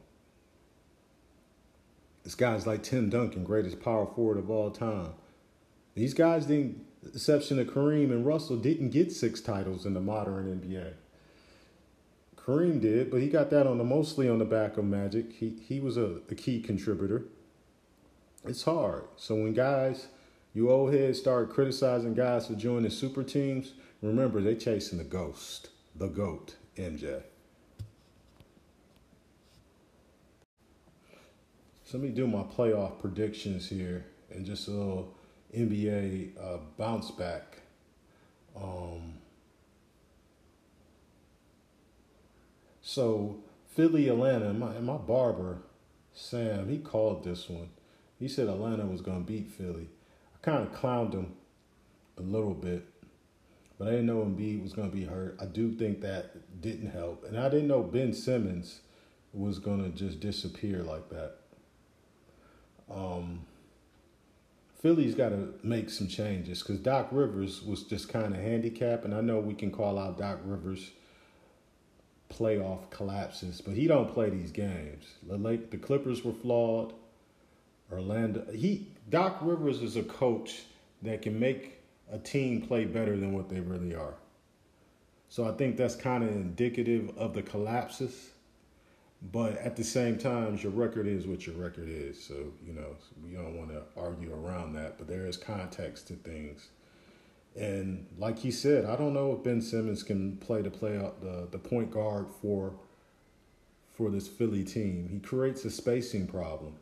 There's 2.24 2.36
guys 2.36 2.66
like 2.66 2.84
Tim 2.84 3.10
Duncan, 3.10 3.44
greatest 3.44 3.82
power 3.82 4.06
forward 4.06 4.38
of 4.38 4.50
all 4.50 4.72
time. 4.72 5.10
These 5.94 6.14
guys 6.14 6.46
didn't, 6.46 6.86
exception 7.06 7.60
of 7.60 7.68
Kareem 7.68 8.12
and 8.12 8.26
Russell, 8.26 8.58
didn't 8.58 8.90
get 8.90 9.12
six 9.12 9.42
titles 9.42 9.86
in 9.86 9.94
the 9.94 10.00
modern 10.00 10.62
NBA. 10.62 10.94
Kareem 12.38 12.82
did, 12.82 13.12
but 13.12 13.22
he 13.22 13.28
got 13.28 13.50
that 13.52 13.68
on 13.68 13.78
the 13.78 13.84
mostly 13.84 14.28
on 14.28 14.40
the 14.40 14.46
back 14.46 14.78
of 14.78 14.86
Magic. 14.86 15.34
He 15.34 15.50
he 15.62 15.80
was 15.80 15.98
a, 15.98 16.20
a 16.30 16.36
key 16.36 16.62
contributor. 16.62 17.26
It's 18.46 18.64
hard. 18.64 19.06
So 19.16 19.36
when 19.36 19.54
guys, 19.54 20.08
you 20.54 20.70
old 20.70 20.94
heads 20.94 21.20
start 21.20 21.50
criticizing 21.50 22.14
guys 22.14 22.48
for 22.48 22.56
joining 22.56 22.92
super 22.92 23.24
teams, 23.24 23.74
remember 24.02 24.42
they 24.42 24.56
chasing 24.56 24.98
the 24.98 25.06
ghost, 25.06 25.70
the 25.96 26.08
goat, 26.08 26.56
MJ. 26.78 27.24
So 31.94 32.00
let 32.00 32.08
me 32.08 32.10
do 32.10 32.26
my 32.26 32.42
playoff 32.42 33.00
predictions 33.00 33.70
here 33.70 34.08
and 34.32 34.48
just 34.48 34.68
a 34.68 34.72
little 34.72 35.14
NBA 35.56 36.32
uh, 36.44 36.58
bounce 36.76 37.12
back. 37.12 37.60
Um, 38.60 39.20
so 42.82 43.44
Philly, 43.76 44.10
Atlanta, 44.10 44.54
my, 44.54 44.80
my 44.80 44.98
barber, 44.98 45.60
Sam, 46.16 46.68
he 46.68 46.80
called 46.80 47.24
this 47.24 47.48
one. 47.48 47.70
He 48.18 48.28
said 48.28 48.48
Atlanta 48.48 48.88
was 48.88 49.02
going 49.02 49.24
to 49.24 49.32
beat 49.32 49.52
Philly. 49.52 49.88
I 50.34 50.40
kind 50.42 50.68
of 50.68 50.74
clowned 50.74 51.14
him 51.14 51.34
a 52.18 52.24
little 52.24 52.56
bit, 52.56 52.88
but 53.78 53.88
I 53.88 53.92
didn't 53.92 54.08
know 54.08 54.26
Embiid 54.26 54.64
was 54.64 54.74
going 54.74 54.90
to 54.90 54.98
be 54.98 55.06
hurt. 55.06 55.38
I 55.40 55.46
do 55.46 55.72
think 55.72 56.02
that 56.02 56.60
didn't 56.60 56.90
help. 56.90 57.24
And 57.24 57.38
I 57.38 57.50
didn't 57.50 57.68
know 57.68 57.84
Ben 57.84 58.14
Simmons 58.14 58.80
was 59.32 59.60
going 59.60 59.84
to 59.84 59.96
just 59.96 60.20
disappear 60.20 60.82
like 60.82 61.10
that. 61.12 61.43
Um, 62.94 63.42
Philly's 64.82 65.16
got 65.16 65.30
to 65.30 65.54
make 65.64 65.90
some 65.90 66.08
changes 66.08 66.62
because 66.62 66.80
Doc 66.80 67.08
Rivers 67.12 67.64
was 67.64 67.84
just 67.84 68.10
kind 68.10 68.36
of 68.36 68.42
handicapped, 68.42 69.06
and 69.06 69.14
I 69.14 69.22
know 69.22 69.40
we 69.40 69.54
can 69.54 69.72
call 69.72 69.98
out 69.98 70.18
Doc 70.18 70.40
Rivers 70.44 70.92
playoff 72.30 72.90
collapses, 72.90 73.62
but 73.62 73.76
he 73.76 73.88
don't 73.88 74.12
play 74.12 74.30
these 74.30 74.52
games. 74.52 75.06
The 75.28 75.38
like 75.38 75.70
the 75.70 75.78
Clippers 75.78 76.24
were 76.24 76.34
flawed. 76.34 76.94
Orlando, 77.92 78.46
he 78.52 78.88
Doc 79.10 79.38
Rivers 79.42 79.82
is 79.82 79.96
a 79.96 80.04
coach 80.04 80.64
that 81.02 81.22
can 81.22 81.40
make 81.40 81.80
a 82.12 82.18
team 82.18 82.62
play 82.62 82.86
better 82.86 83.18
than 83.18 83.34
what 83.34 83.50
they 83.50 83.60
really 83.60 83.96
are. 83.96 84.16
So 85.30 85.48
I 85.48 85.52
think 85.54 85.78
that's 85.78 85.96
kind 85.96 86.24
of 86.24 86.30
indicative 86.30 87.12
of 87.18 87.34
the 87.34 87.42
collapses. 87.42 88.33
But 89.32 89.58
at 89.60 89.78
the 89.78 89.84
same 89.84 90.18
time, 90.18 90.58
your 90.58 90.74
record 90.74 91.08
is 91.08 91.26
what 91.26 91.48
your 91.48 91.56
record 91.56 91.88
is. 91.88 92.22
So, 92.22 92.34
you 92.66 92.74
know, 92.74 92.98
we 93.24 93.34
don't 93.34 93.58
want 93.58 93.70
to 93.70 93.84
argue 93.96 94.34
around 94.34 94.74
that, 94.74 94.98
but 94.98 95.08
there 95.08 95.26
is 95.26 95.38
context 95.38 96.08
to 96.08 96.16
things. 96.16 96.68
And 97.56 98.06
like 98.18 98.40
he 98.40 98.52
said, 98.52 98.84
I 98.86 98.96
don't 98.98 99.14
know 99.14 99.32
if 99.34 99.44
Ben 99.44 99.62
Simmons 99.62 100.04
can 100.04 100.38
play 100.38 100.62
the 100.62 100.72
play 100.72 100.98
out 100.98 101.22
the, 101.22 101.48
the 101.50 101.60
point 101.60 101.92
guard 101.92 102.28
for 102.42 102.74
for 103.94 104.10
this 104.10 104.28
Philly 104.28 104.64
team. 104.64 105.08
He 105.10 105.20
creates 105.20 105.64
a 105.66 105.70
spacing 105.70 106.26
problem. 106.26 106.78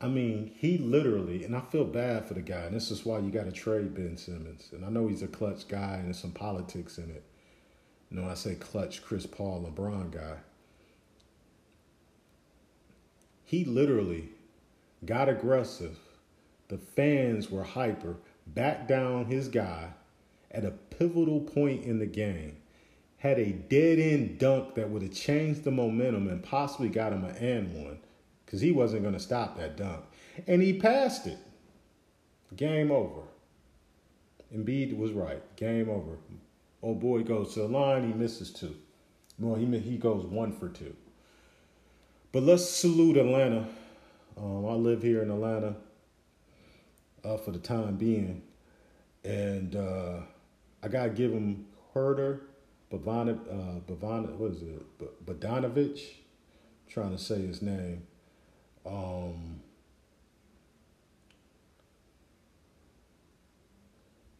I 0.00 0.08
mean, 0.08 0.52
he 0.56 0.78
literally, 0.78 1.44
and 1.44 1.54
I 1.54 1.60
feel 1.60 1.84
bad 1.84 2.26
for 2.26 2.32
the 2.34 2.40
guy, 2.40 2.62
and 2.62 2.74
this 2.74 2.90
is 2.90 3.04
why 3.04 3.18
you 3.18 3.30
got 3.30 3.44
to 3.44 3.52
trade 3.52 3.94
Ben 3.94 4.16
Simmons. 4.16 4.70
And 4.72 4.84
I 4.84 4.88
know 4.88 5.06
he's 5.06 5.22
a 5.22 5.28
clutch 5.28 5.68
guy 5.68 5.96
and 5.96 6.06
there's 6.06 6.18
some 6.18 6.32
politics 6.32 6.98
in 6.98 7.10
it. 7.10 7.22
You 8.10 8.20
know, 8.20 8.28
I 8.28 8.34
say 8.34 8.54
clutch 8.54 9.04
Chris 9.04 9.26
Paul, 9.26 9.70
LeBron 9.70 10.10
guy 10.10 10.38
he 13.54 13.64
literally 13.64 14.30
got 15.04 15.28
aggressive. 15.28 15.96
The 16.66 16.78
fans 16.78 17.52
were 17.52 17.62
hyper, 17.62 18.16
backed 18.48 18.88
down 18.88 19.26
his 19.26 19.46
guy 19.46 19.90
at 20.50 20.64
a 20.64 20.72
pivotal 20.72 21.40
point 21.40 21.84
in 21.84 22.00
the 22.00 22.06
game. 22.06 22.56
Had 23.18 23.38
a 23.38 23.52
dead 23.52 24.00
end 24.00 24.40
dunk 24.40 24.74
that 24.74 24.90
would 24.90 25.02
have 25.02 25.12
changed 25.12 25.62
the 25.62 25.70
momentum 25.70 26.26
and 26.26 26.42
possibly 26.42 26.88
got 26.88 27.12
him 27.12 27.24
an 27.24 27.36
and 27.36 27.84
one 27.84 27.98
because 28.44 28.60
he 28.60 28.72
wasn't 28.72 29.02
going 29.02 29.14
to 29.14 29.20
stop 29.20 29.56
that 29.56 29.76
dunk. 29.76 30.02
And 30.48 30.60
he 30.60 30.72
passed 30.72 31.28
it. 31.28 31.38
Game 32.56 32.90
over. 32.90 33.22
Embiid 34.52 34.98
was 34.98 35.12
right. 35.12 35.42
Game 35.54 35.88
over. 35.88 36.18
Oh 36.82 36.94
boy 36.94 37.22
goes 37.22 37.54
to 37.54 37.60
the 37.60 37.68
line. 37.68 38.04
He 38.04 38.12
misses 38.12 38.52
two. 38.52 38.74
Well, 39.38 39.54
he 39.54 39.78
he 39.78 39.96
goes 39.96 40.26
one 40.26 40.52
for 40.52 40.68
two. 40.68 40.96
But 42.34 42.42
let's 42.42 42.68
salute 42.68 43.16
Atlanta. 43.16 43.64
Um, 44.36 44.66
I 44.66 44.72
live 44.72 45.02
here 45.02 45.22
in 45.22 45.30
Atlanta 45.30 45.76
uh, 47.22 47.36
for 47.36 47.52
the 47.52 47.60
time 47.60 47.94
being. 47.94 48.42
And 49.22 49.76
uh, 49.76 50.16
I 50.82 50.88
got 50.88 51.04
to 51.04 51.10
give 51.10 51.30
him 51.30 51.66
Huerter, 51.94 52.40
Bavana, 52.90 53.38
uh, 53.48 53.78
Bavana, 53.88 54.34
what 54.34 54.50
is 54.50 54.62
it? 54.62 55.24
Bogdanovich. 55.24 56.00
trying 56.88 57.12
to 57.12 57.18
say 57.18 57.40
his 57.40 57.62
name. 57.62 58.02
Um, 58.84 59.60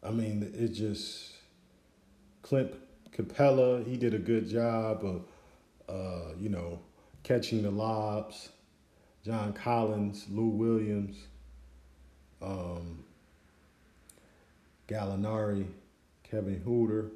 I 0.03 0.11
mean, 0.11 0.51
it 0.53 0.73
just 0.73 1.31
Clint 2.41 2.73
Capela, 3.13 3.87
He 3.87 3.95
did 3.95 4.13
a 4.13 4.19
good 4.19 4.49
job 4.49 5.05
of, 5.05 5.21
uh, 5.87 6.33
you 6.37 6.49
know, 6.49 6.81
catching 7.25 7.63
the 7.63 7.71
lobs, 7.71 8.49
John 9.25 9.51
Collins, 9.51 10.27
Lou 10.29 10.47
Williams, 10.47 11.17
um, 12.39 13.03
Gallinari, 14.87 15.65
Kevin 16.23 16.61
Huerter, 16.63 17.09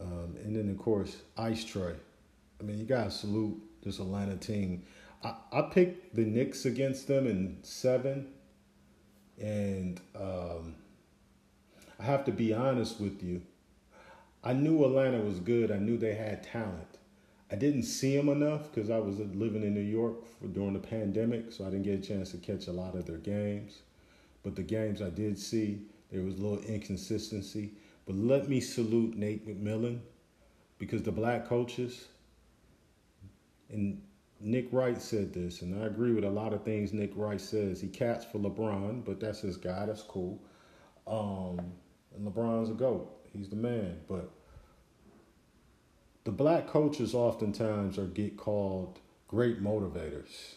um, 0.00 0.34
and 0.42 0.56
then 0.56 0.70
of 0.70 0.78
course 0.78 1.18
Ice 1.36 1.62
Trae. 1.62 1.94
I 2.58 2.62
mean, 2.64 2.78
you 2.78 2.86
gotta 2.86 3.10
salute 3.10 3.60
this 3.82 3.98
Atlanta 3.98 4.36
team. 4.36 4.82
I, 5.22 5.34
I 5.52 5.62
picked 5.62 6.16
the 6.16 6.24
Knicks 6.24 6.64
against 6.64 7.06
them 7.06 7.26
in 7.26 7.58
seven, 7.62 8.28
and 9.38 10.00
um, 10.18 10.74
I 12.00 12.04
have 12.04 12.24
to 12.24 12.32
be 12.32 12.54
honest 12.54 12.98
with 12.98 13.22
you. 13.22 13.42
I 14.42 14.54
knew 14.54 14.86
Atlanta 14.86 15.20
was 15.20 15.38
good. 15.38 15.70
I 15.70 15.76
knew 15.76 15.98
they 15.98 16.14
had 16.14 16.42
talent. 16.42 16.96
I 17.50 17.54
didn't 17.54 17.84
see 17.84 18.16
them 18.16 18.28
enough 18.28 18.72
because 18.72 18.90
I 18.90 18.98
was 18.98 19.18
living 19.18 19.62
in 19.62 19.72
New 19.74 19.80
York 19.80 20.26
for, 20.26 20.48
during 20.48 20.72
the 20.72 20.80
pandemic, 20.80 21.52
so 21.52 21.64
I 21.64 21.70
didn't 21.70 21.84
get 21.84 22.00
a 22.00 22.02
chance 22.02 22.32
to 22.32 22.38
catch 22.38 22.66
a 22.66 22.72
lot 22.72 22.96
of 22.96 23.06
their 23.06 23.18
games. 23.18 23.82
But 24.42 24.56
the 24.56 24.62
games 24.62 25.00
I 25.00 25.10
did 25.10 25.38
see, 25.38 25.82
there 26.10 26.22
was 26.22 26.34
a 26.34 26.38
little 26.38 26.64
inconsistency. 26.64 27.72
But 28.04 28.16
let 28.16 28.48
me 28.48 28.60
salute 28.60 29.16
Nate 29.16 29.46
McMillan 29.46 30.00
because 30.78 31.02
the 31.02 31.12
black 31.12 31.46
coaches, 31.46 32.08
and 33.70 34.02
Nick 34.40 34.68
Wright 34.72 35.00
said 35.00 35.32
this, 35.32 35.62
and 35.62 35.82
I 35.82 35.86
agree 35.86 36.12
with 36.12 36.24
a 36.24 36.30
lot 36.30 36.52
of 36.52 36.62
things 36.62 36.92
Nick 36.92 37.12
Wright 37.14 37.40
says. 37.40 37.80
He 37.80 37.88
cats 37.88 38.24
for 38.24 38.38
LeBron, 38.38 39.04
but 39.04 39.20
that's 39.20 39.40
his 39.40 39.56
guy. 39.56 39.86
That's 39.86 40.02
cool. 40.02 40.40
Um, 41.06 41.72
and 42.14 42.26
LeBron's 42.26 42.70
a 42.70 42.74
GOAT. 42.74 43.08
He's 43.32 43.48
the 43.48 43.56
man. 43.56 43.98
But 44.08 44.30
the 46.26 46.32
black 46.32 46.66
coaches 46.66 47.14
oftentimes 47.14 47.96
are 47.96 48.06
get 48.06 48.36
called 48.36 48.98
great 49.28 49.62
motivators. 49.62 50.54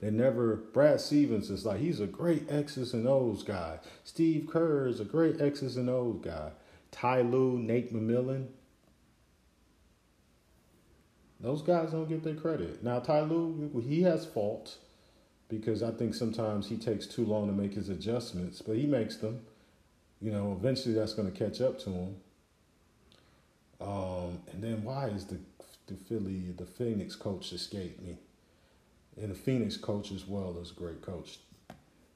They 0.00 0.10
never, 0.10 0.56
Brad 0.56 1.00
Stevens 1.00 1.50
is 1.50 1.66
like, 1.66 1.78
he's 1.78 2.00
a 2.00 2.06
great 2.06 2.50
X's 2.50 2.94
and 2.94 3.06
O's 3.06 3.42
guy. 3.42 3.80
Steve 4.02 4.48
Kerr 4.50 4.86
is 4.86 4.98
a 4.98 5.04
great 5.04 5.40
X's 5.42 5.76
and 5.76 5.90
O's 5.90 6.20
guy. 6.22 6.52
Ty 6.90 7.20
Lue, 7.20 7.58
Nate 7.58 7.92
McMillan. 7.92 8.46
Those 11.38 11.60
guys 11.60 11.90
don't 11.90 12.08
get 12.08 12.24
their 12.24 12.34
credit. 12.34 12.82
Now, 12.82 12.98
Ty 12.98 13.20
Lue, 13.22 13.82
he 13.86 14.02
has 14.02 14.24
faults 14.24 14.78
because 15.50 15.82
I 15.82 15.90
think 15.90 16.14
sometimes 16.14 16.68
he 16.68 16.76
takes 16.78 17.06
too 17.06 17.26
long 17.26 17.46
to 17.46 17.52
make 17.52 17.74
his 17.74 17.90
adjustments, 17.90 18.62
but 18.62 18.76
he 18.76 18.86
makes 18.86 19.16
them. 19.16 19.42
you 20.20 20.32
know, 20.32 20.56
eventually 20.58 20.94
that's 20.94 21.14
going 21.14 21.30
to 21.30 21.38
catch 21.38 21.60
up 21.60 21.78
to 21.80 21.90
him. 21.90 22.16
Um, 23.80 24.40
and 24.52 24.62
then 24.62 24.82
why 24.84 25.08
is 25.08 25.26
the 25.26 25.38
the 25.86 25.94
Philly 25.94 26.52
the 26.56 26.66
Phoenix 26.66 27.16
coach 27.16 27.52
escaped 27.52 28.02
me? 28.02 28.18
And 29.16 29.30
the 29.30 29.34
Phoenix 29.34 29.76
coach 29.76 30.12
as 30.12 30.26
well 30.26 30.56
is 30.60 30.70
a 30.70 30.74
great 30.74 31.02
coach. 31.02 31.38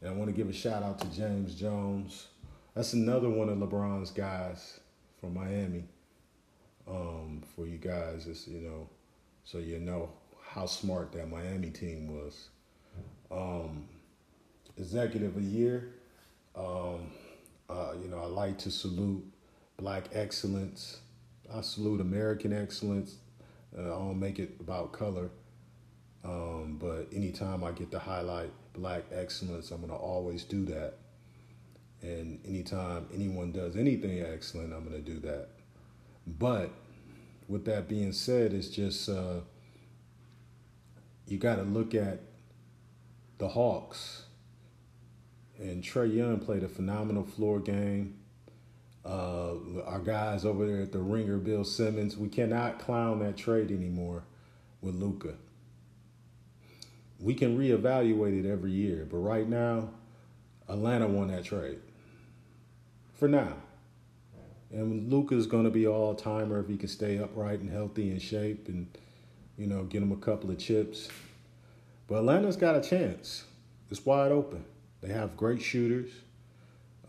And 0.00 0.10
I 0.10 0.12
want 0.12 0.30
to 0.30 0.36
give 0.36 0.48
a 0.48 0.52
shout 0.52 0.82
out 0.82 0.98
to 1.00 1.06
James 1.06 1.54
Jones. 1.54 2.26
That's 2.74 2.92
another 2.92 3.28
one 3.28 3.48
of 3.48 3.58
LeBron's 3.58 4.10
guys 4.10 4.80
from 5.20 5.34
Miami. 5.34 5.84
Um, 6.88 7.42
for 7.54 7.66
you 7.66 7.78
guys, 7.78 8.26
it's 8.26 8.48
you 8.48 8.60
know, 8.60 8.88
so 9.44 9.58
you 9.58 9.78
know 9.78 10.10
how 10.44 10.66
smart 10.66 11.12
that 11.12 11.30
Miami 11.30 11.70
team 11.70 12.16
was. 12.16 12.48
Um, 13.30 13.86
executive 14.76 15.36
of 15.36 15.42
the 15.42 15.48
year. 15.48 15.94
Um, 16.56 17.10
uh, 17.70 17.94
you 18.02 18.08
know, 18.08 18.18
I 18.18 18.26
like 18.26 18.58
to 18.58 18.70
salute 18.70 19.24
black 19.76 20.04
excellence. 20.12 20.98
I 21.54 21.60
salute 21.60 22.00
American 22.00 22.52
excellence. 22.52 23.16
Uh, 23.76 23.82
I 23.82 23.98
don't 23.98 24.18
make 24.18 24.38
it 24.38 24.56
about 24.60 24.92
color. 24.92 25.30
Um, 26.24 26.78
but 26.80 27.08
anytime 27.12 27.64
I 27.64 27.72
get 27.72 27.90
to 27.90 27.98
highlight 27.98 28.50
black 28.74 29.04
excellence, 29.12 29.70
I'm 29.70 29.78
going 29.78 29.90
to 29.90 29.96
always 29.96 30.44
do 30.44 30.64
that. 30.66 30.94
And 32.00 32.40
anytime 32.46 33.06
anyone 33.14 33.52
does 33.52 33.76
anything 33.76 34.20
excellent, 34.20 34.72
I'm 34.72 34.88
going 34.88 35.02
to 35.02 35.10
do 35.10 35.18
that. 35.20 35.48
But 36.26 36.70
with 37.48 37.64
that 37.66 37.88
being 37.88 38.12
said, 38.12 38.52
it's 38.52 38.68
just 38.68 39.08
uh, 39.08 39.40
you 41.26 41.38
got 41.38 41.56
to 41.56 41.62
look 41.62 41.94
at 41.94 42.20
the 43.38 43.48
Hawks. 43.48 44.24
And 45.58 45.82
Trae 45.82 46.12
Young 46.12 46.38
played 46.38 46.64
a 46.64 46.68
phenomenal 46.68 47.24
floor 47.24 47.60
game. 47.60 48.21
Uh, 49.04 49.54
our 49.84 49.98
guys 49.98 50.44
over 50.44 50.66
there 50.66 50.82
at 50.82 50.92
the 50.92 50.98
Ringer, 51.00 51.38
Bill 51.38 51.64
Simmons, 51.64 52.16
we 52.16 52.28
cannot 52.28 52.78
clown 52.78 53.18
that 53.18 53.36
trade 53.36 53.70
anymore 53.70 54.22
with 54.80 54.94
Luka. 54.94 55.34
We 57.18 57.34
can 57.34 57.58
reevaluate 57.58 58.44
it 58.44 58.48
every 58.48 58.72
year, 58.72 59.06
but 59.10 59.18
right 59.18 59.48
now, 59.48 59.90
Atlanta 60.68 61.06
won 61.06 61.28
that 61.28 61.44
trade. 61.44 61.78
For 63.14 63.28
now. 63.28 63.54
And 64.70 65.12
Luka's 65.12 65.46
going 65.46 65.64
to 65.64 65.70
be 65.70 65.86
all 65.86 66.14
timer 66.14 66.60
if 66.60 66.68
he 66.68 66.76
can 66.76 66.88
stay 66.88 67.18
upright 67.18 67.60
and 67.60 67.70
healthy 67.70 68.10
and 68.10 68.20
shape 68.22 68.68
and, 68.68 68.86
you 69.58 69.66
know, 69.66 69.84
get 69.84 70.02
him 70.02 70.12
a 70.12 70.16
couple 70.16 70.50
of 70.50 70.58
chips. 70.58 71.08
But 72.08 72.18
Atlanta's 72.18 72.56
got 72.56 72.76
a 72.76 72.80
chance. 72.80 73.44
It's 73.90 74.04
wide 74.04 74.32
open. 74.32 74.64
They 75.02 75.12
have 75.12 75.36
great 75.36 75.60
shooters. 75.60 76.10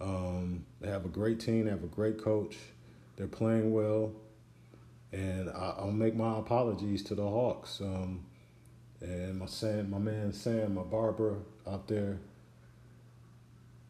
Um, 0.02 0.66
they 0.84 0.90
have 0.90 1.06
a 1.06 1.10
great 1.10 1.40
team. 1.40 1.66
They 1.66 1.72
have 1.72 1.84
a 1.84 1.88
great 1.88 2.24
coach. 2.24 2.58
They're 3.16 3.28
playing 3.28 3.74
well. 3.74 4.12
And 5.12 5.50
I, 5.50 5.84
will 5.84 5.92
make 5.92 6.16
my 6.16 6.38
apologies 6.38 7.04
to 7.06 7.16
the 7.16 7.24
Hawks. 7.24 7.82
Um, 7.82 8.26
and 9.02 9.40
my 9.40 9.48
Sam, 9.48 9.90
my 9.90 9.98
man 9.98 10.32
Sam, 10.34 10.76
my 10.76 10.84
barber 10.84 11.38
out 11.68 11.88
there 11.88 12.20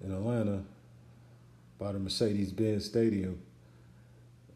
in 0.02 0.14
Atlanta 0.14 0.64
by 1.78 1.92
the 1.92 2.00
Mercedes-Benz 2.00 2.86
Stadium 2.86 3.42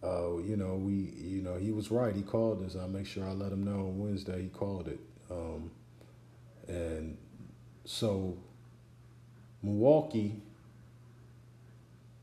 uh, 0.04 0.38
you 0.38 0.56
know, 0.56 0.76
we, 0.76 0.94
you 1.18 1.42
know, 1.42 1.56
he 1.56 1.72
was 1.72 1.90
right. 1.90 2.16
He 2.16 2.22
called 2.22 2.64
us. 2.66 2.76
I 2.76 2.88
make 2.88 3.08
sure 3.08 3.26
I 3.26 3.32
let 3.32 3.52
him 3.52 3.64
know 3.64 3.88
on 3.88 4.00
Wednesday. 4.00 4.44
He 4.44 4.50
called 4.50 4.88
it, 4.88 5.00
um, 5.32 5.72
and 6.68 7.18
so 7.84 8.38
Milwaukee, 9.64 10.42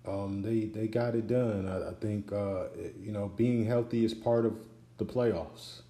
um, 0.07 0.43
they 0.43 0.67
they 0.67 0.87
got 0.87 1.15
it 1.15 1.27
done. 1.27 1.69
I, 1.69 1.91
I 1.91 1.95
think 1.95 2.33
uh, 2.33 2.65
you 3.01 3.13
know 3.13 3.29
being 3.37 3.65
healthy 3.65 4.05
is 4.05 4.15
part 4.15 4.45
of 4.45 4.55
the 4.99 5.05
playoffs. 5.05 5.81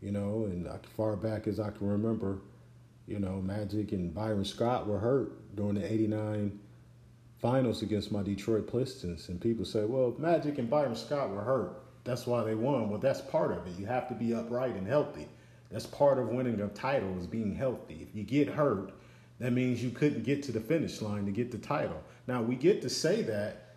You 0.00 0.12
know, 0.12 0.44
and 0.44 0.68
far 0.96 1.16
back 1.16 1.46
as 1.46 1.58
I 1.58 1.70
can 1.70 1.88
remember, 1.88 2.40
you 3.06 3.18
know, 3.18 3.40
Magic 3.40 3.92
and 3.92 4.12
Byron 4.12 4.44
Scott 4.44 4.86
were 4.86 4.98
hurt 4.98 5.56
during 5.56 5.76
the 5.76 5.92
'89 5.92 6.60
finals 7.44 7.82
against 7.82 8.10
my 8.10 8.22
Detroit 8.22 8.70
Pistons, 8.70 9.28
and 9.28 9.38
people 9.40 9.66
say, 9.66 9.84
well, 9.84 10.14
Magic 10.18 10.56
and 10.56 10.70
Byron 10.70 10.96
Scott 10.96 11.30
were 11.30 11.42
hurt. 11.42 11.82
That's 12.04 12.26
why 12.26 12.42
they 12.42 12.54
won. 12.54 12.88
Well, 12.88 12.98
that's 12.98 13.20
part 13.20 13.52
of 13.52 13.66
it. 13.66 13.78
You 13.78 13.84
have 13.84 14.08
to 14.08 14.14
be 14.14 14.34
upright 14.34 14.74
and 14.74 14.86
healthy. 14.86 15.28
That's 15.70 15.84
part 15.84 16.18
of 16.18 16.28
winning 16.28 16.60
a 16.60 16.68
title 16.68 17.18
is 17.18 17.26
being 17.26 17.54
healthy. 17.54 17.98
If 18.00 18.16
you 18.16 18.22
get 18.22 18.48
hurt, 18.48 18.92
that 19.40 19.52
means 19.52 19.82
you 19.82 19.90
couldn't 19.90 20.22
get 20.22 20.42
to 20.44 20.52
the 20.52 20.60
finish 20.60 21.02
line 21.02 21.26
to 21.26 21.32
get 21.32 21.50
the 21.50 21.58
title. 21.58 22.02
Now, 22.26 22.42
we 22.42 22.56
get 22.56 22.82
to 22.82 22.88
say 22.88 23.22
that 23.22 23.74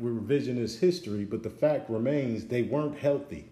revisionist 0.00 0.80
history, 0.80 1.24
but 1.24 1.42
the 1.42 1.50
fact 1.50 1.90
remains 1.90 2.46
they 2.46 2.62
weren't 2.62 2.98
healthy. 2.98 3.48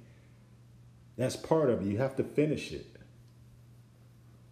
That's 1.17 1.37
part 1.37 1.71
of 1.71 1.81
it. 1.81 1.87
You 1.87 1.99
have 1.99 2.17
to 2.17 2.25
finish 2.25 2.73
it. 2.73 2.87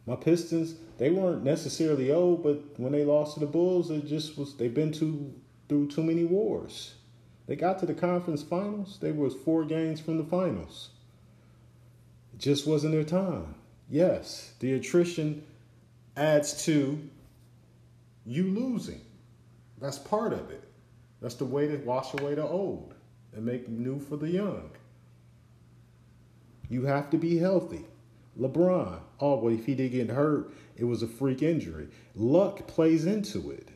My 0.07 0.17
Pistons, 0.17 0.75
they 0.99 1.11
weren't 1.11 1.45
necessarily 1.45 2.11
old, 2.11 2.43
but 2.43 2.79
when 2.79 2.93
they 2.93 3.05
lost 3.05 3.35
to 3.35 3.41
the 3.41 3.47
Bulls, 3.47 3.91
it 3.91 4.07
just 4.07 4.37
was 4.37 4.57
they've 4.57 4.75
been 4.75 4.93
too 4.93 5.33
through 5.69 5.89
too 5.89 6.03
many 6.03 6.25
wars. 6.25 6.95
They 7.47 7.57
got 7.57 7.79
to 7.81 7.87
the 7.87 7.95
conference 7.95 8.43
finals. 8.43 8.99
They 9.01 9.13
was 9.13 9.35
four 9.35 9.65
games 9.65 10.01
from 10.01 10.19
the 10.19 10.25
finals. 10.25 10.91
It 12.35 12.41
just 12.41 12.67
wasn't 12.67 12.93
their 12.93 13.05
time. 13.05 13.55
Yes, 13.89 14.53
the 14.61 14.75
attrition 14.75 15.45
adds 16.17 16.65
to 16.65 17.09
you 18.25 18.45
losing. 18.45 19.01
That's 19.83 19.99
part 19.99 20.33
of 20.33 20.51
it. 20.51 20.63
That's 21.21 21.35
the 21.35 21.45
way 21.45 21.67
to 21.67 21.77
wash 21.79 22.15
away 22.15 22.37
the 22.37 22.47
old 22.47 22.95
and 23.35 23.45
make 23.45 23.69
new 23.69 23.99
for 23.99 24.17
the 24.17 24.31
young. 24.31 24.71
You 26.71 26.85
have 26.85 27.11
to 27.11 27.19
be 27.19 27.37
healthy. 27.37 27.85
LeBron, 28.39 29.01
oh, 29.19 29.37
well, 29.39 29.53
if 29.53 29.67
he 29.67 29.75
did 29.75 29.91
get 29.91 30.09
hurt, 30.09 30.53
it 30.77 30.85
was 30.85 31.03
a 31.03 31.09
freak 31.09 31.43
injury. 31.43 31.89
Luck 32.15 32.67
plays 32.69 33.07
into 33.07 33.51
it. 33.51 33.71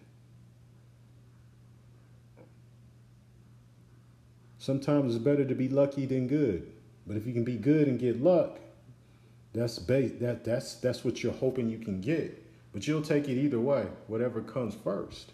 Sometimes 4.59 5.15
it's 5.15 5.23
better 5.23 5.45
to 5.45 5.55
be 5.57 5.69
lucky 5.69 6.07
than 6.07 6.29
good. 6.29 6.71
But 7.05 7.17
if 7.17 7.27
you 7.27 7.33
can 7.33 7.45
be 7.45 7.57
good 7.57 7.89
and 7.89 7.99
get 7.99 8.23
luck, 8.23 8.61
that's 9.53 9.81
ba- 9.81 10.11
that 10.21 10.45
that's 10.45 10.75
that's 10.77 11.05
what 11.05 11.23
you're 11.23 11.33
hoping 11.33 11.69
you 11.69 11.79
can 11.79 12.01
get. 12.01 12.43
But 12.73 12.87
you'll 12.87 13.03
take 13.03 13.29
it 13.29 13.39
either 13.39 13.61
way, 13.61 13.87
whatever 14.07 14.41
comes 14.41 14.75
first. 14.75 15.33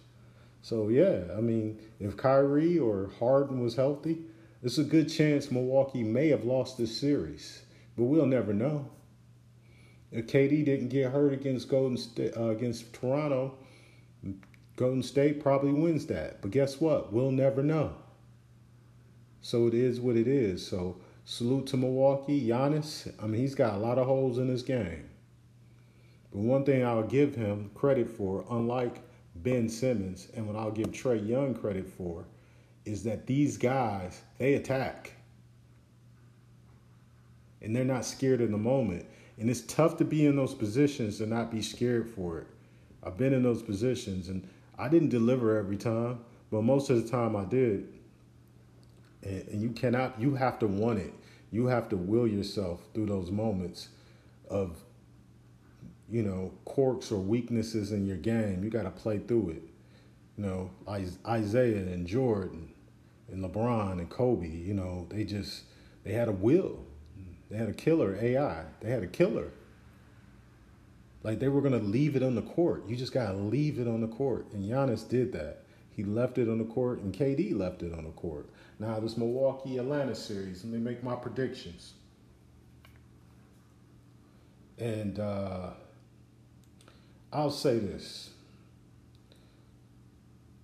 So 0.62 0.88
yeah, 0.88 1.24
I 1.36 1.40
mean, 1.40 1.78
if 1.98 2.16
Kyrie 2.16 2.78
or 2.78 3.10
Harden 3.18 3.60
was 3.60 3.74
healthy, 3.74 4.18
it's 4.62 4.78
a 4.78 4.84
good 4.84 5.08
chance 5.08 5.50
Milwaukee 5.50 6.04
may 6.04 6.28
have 6.28 6.44
lost 6.44 6.78
this 6.78 6.96
series, 6.96 7.62
but 7.96 8.04
we'll 8.04 8.26
never 8.26 8.54
know. 8.54 8.88
If 10.12 10.28
KD 10.28 10.64
didn't 10.64 10.88
get 10.88 11.10
hurt 11.10 11.32
against 11.32 11.68
Golden 11.68 11.96
State 11.96 12.36
uh, 12.36 12.50
against 12.50 12.92
Toronto, 12.92 13.58
Golden 14.76 15.02
State 15.02 15.42
probably 15.42 15.72
wins 15.72 16.06
that. 16.06 16.40
But 16.40 16.52
guess 16.52 16.80
what? 16.80 17.12
We'll 17.12 17.32
never 17.32 17.62
know. 17.62 17.96
So 19.40 19.66
it 19.66 19.74
is 19.74 20.00
what 20.00 20.16
it 20.16 20.28
is. 20.28 20.64
So 20.64 20.98
salute 21.24 21.66
to 21.68 21.76
Milwaukee, 21.76 22.46
Giannis. 22.46 23.12
I 23.20 23.26
mean, 23.26 23.40
he's 23.40 23.56
got 23.56 23.74
a 23.74 23.78
lot 23.78 23.98
of 23.98 24.06
holes 24.06 24.38
in 24.38 24.48
his 24.48 24.62
game. 24.62 25.08
But 26.30 26.40
one 26.40 26.64
thing 26.64 26.84
I'll 26.84 27.02
give 27.02 27.34
him 27.34 27.70
credit 27.74 28.08
for, 28.08 28.44
unlike 28.48 29.02
Ben 29.36 29.68
Simmons, 29.68 30.28
and 30.34 30.46
what 30.46 30.56
I'll 30.56 30.70
give 30.70 30.88
Trae 30.88 31.26
Young 31.26 31.54
credit 31.54 31.88
for, 31.88 32.24
is 32.84 33.02
that 33.04 33.26
these 33.26 33.56
guys, 33.56 34.20
they 34.38 34.54
attack. 34.54 35.12
And 37.60 37.74
they're 37.74 37.84
not 37.84 38.04
scared 38.04 38.40
in 38.40 38.50
the 38.50 38.58
moment. 38.58 39.06
And 39.38 39.48
it's 39.48 39.62
tough 39.62 39.96
to 39.98 40.04
be 40.04 40.26
in 40.26 40.36
those 40.36 40.54
positions 40.54 41.20
and 41.20 41.30
not 41.30 41.50
be 41.50 41.62
scared 41.62 42.08
for 42.08 42.38
it. 42.38 42.46
I've 43.02 43.16
been 43.16 43.32
in 43.32 43.42
those 43.42 43.62
positions 43.62 44.28
and 44.28 44.48
I 44.78 44.88
didn't 44.88 45.08
deliver 45.08 45.56
every 45.56 45.76
time, 45.76 46.20
but 46.50 46.62
most 46.62 46.90
of 46.90 47.02
the 47.02 47.08
time 47.08 47.34
I 47.36 47.44
did. 47.44 47.88
And, 49.22 49.48
and 49.48 49.62
you 49.62 49.70
cannot, 49.70 50.20
you 50.20 50.34
have 50.34 50.58
to 50.60 50.66
want 50.66 50.98
it. 50.98 51.12
You 51.50 51.66
have 51.66 51.88
to 51.90 51.96
will 51.96 52.26
yourself 52.26 52.82
through 52.94 53.06
those 53.06 53.30
moments 53.30 53.88
of, 54.48 54.76
you 56.12 56.22
know, 56.22 56.52
quirks 56.64 57.10
or 57.10 57.18
weaknesses 57.18 57.90
in 57.90 58.06
your 58.06 58.18
game. 58.18 58.62
You 58.62 58.70
got 58.70 58.84
to 58.84 58.90
play 58.90 59.18
through 59.18 59.50
it. 59.50 59.62
You 60.36 60.44
know, 60.44 60.70
Isiah 60.88 61.76
and 61.76 62.06
Jordan 62.06 62.72
and 63.30 63.44
LeBron 63.44 63.92
and 63.92 64.08
Kobe, 64.08 64.46
you 64.46 64.74
know, 64.74 65.06
they 65.10 65.24
just, 65.24 65.64
they 66.04 66.12
had 66.12 66.28
a 66.28 66.32
will 66.32 66.84
they 67.52 67.58
had 67.58 67.68
a 67.68 67.74
killer 67.74 68.16
AI. 68.18 68.64
They 68.80 68.90
had 68.90 69.02
a 69.02 69.06
killer. 69.06 69.50
Like 71.22 71.38
they 71.38 71.48
were 71.48 71.60
gonna 71.60 71.76
leave 71.76 72.16
it 72.16 72.22
on 72.22 72.34
the 72.34 72.40
court. 72.40 72.88
You 72.88 72.96
just 72.96 73.12
gotta 73.12 73.36
leave 73.36 73.78
it 73.78 73.86
on 73.86 74.00
the 74.00 74.08
court. 74.08 74.46
And 74.54 74.64
Giannis 74.64 75.06
did 75.06 75.34
that. 75.34 75.64
He 75.90 76.02
left 76.02 76.38
it 76.38 76.48
on 76.48 76.56
the 76.56 76.64
court, 76.64 77.00
and 77.00 77.12
KD 77.12 77.54
left 77.54 77.82
it 77.82 77.92
on 77.92 78.04
the 78.04 78.10
court. 78.12 78.48
Now 78.78 78.98
this 79.00 79.18
Milwaukee 79.18 79.76
Atlanta 79.76 80.14
series. 80.14 80.64
Let 80.64 80.72
me 80.72 80.78
make 80.78 81.04
my 81.04 81.14
predictions. 81.14 81.92
And 84.78 85.20
uh, 85.20 85.72
I'll 87.32 87.50
say 87.50 87.78
this. 87.78 88.30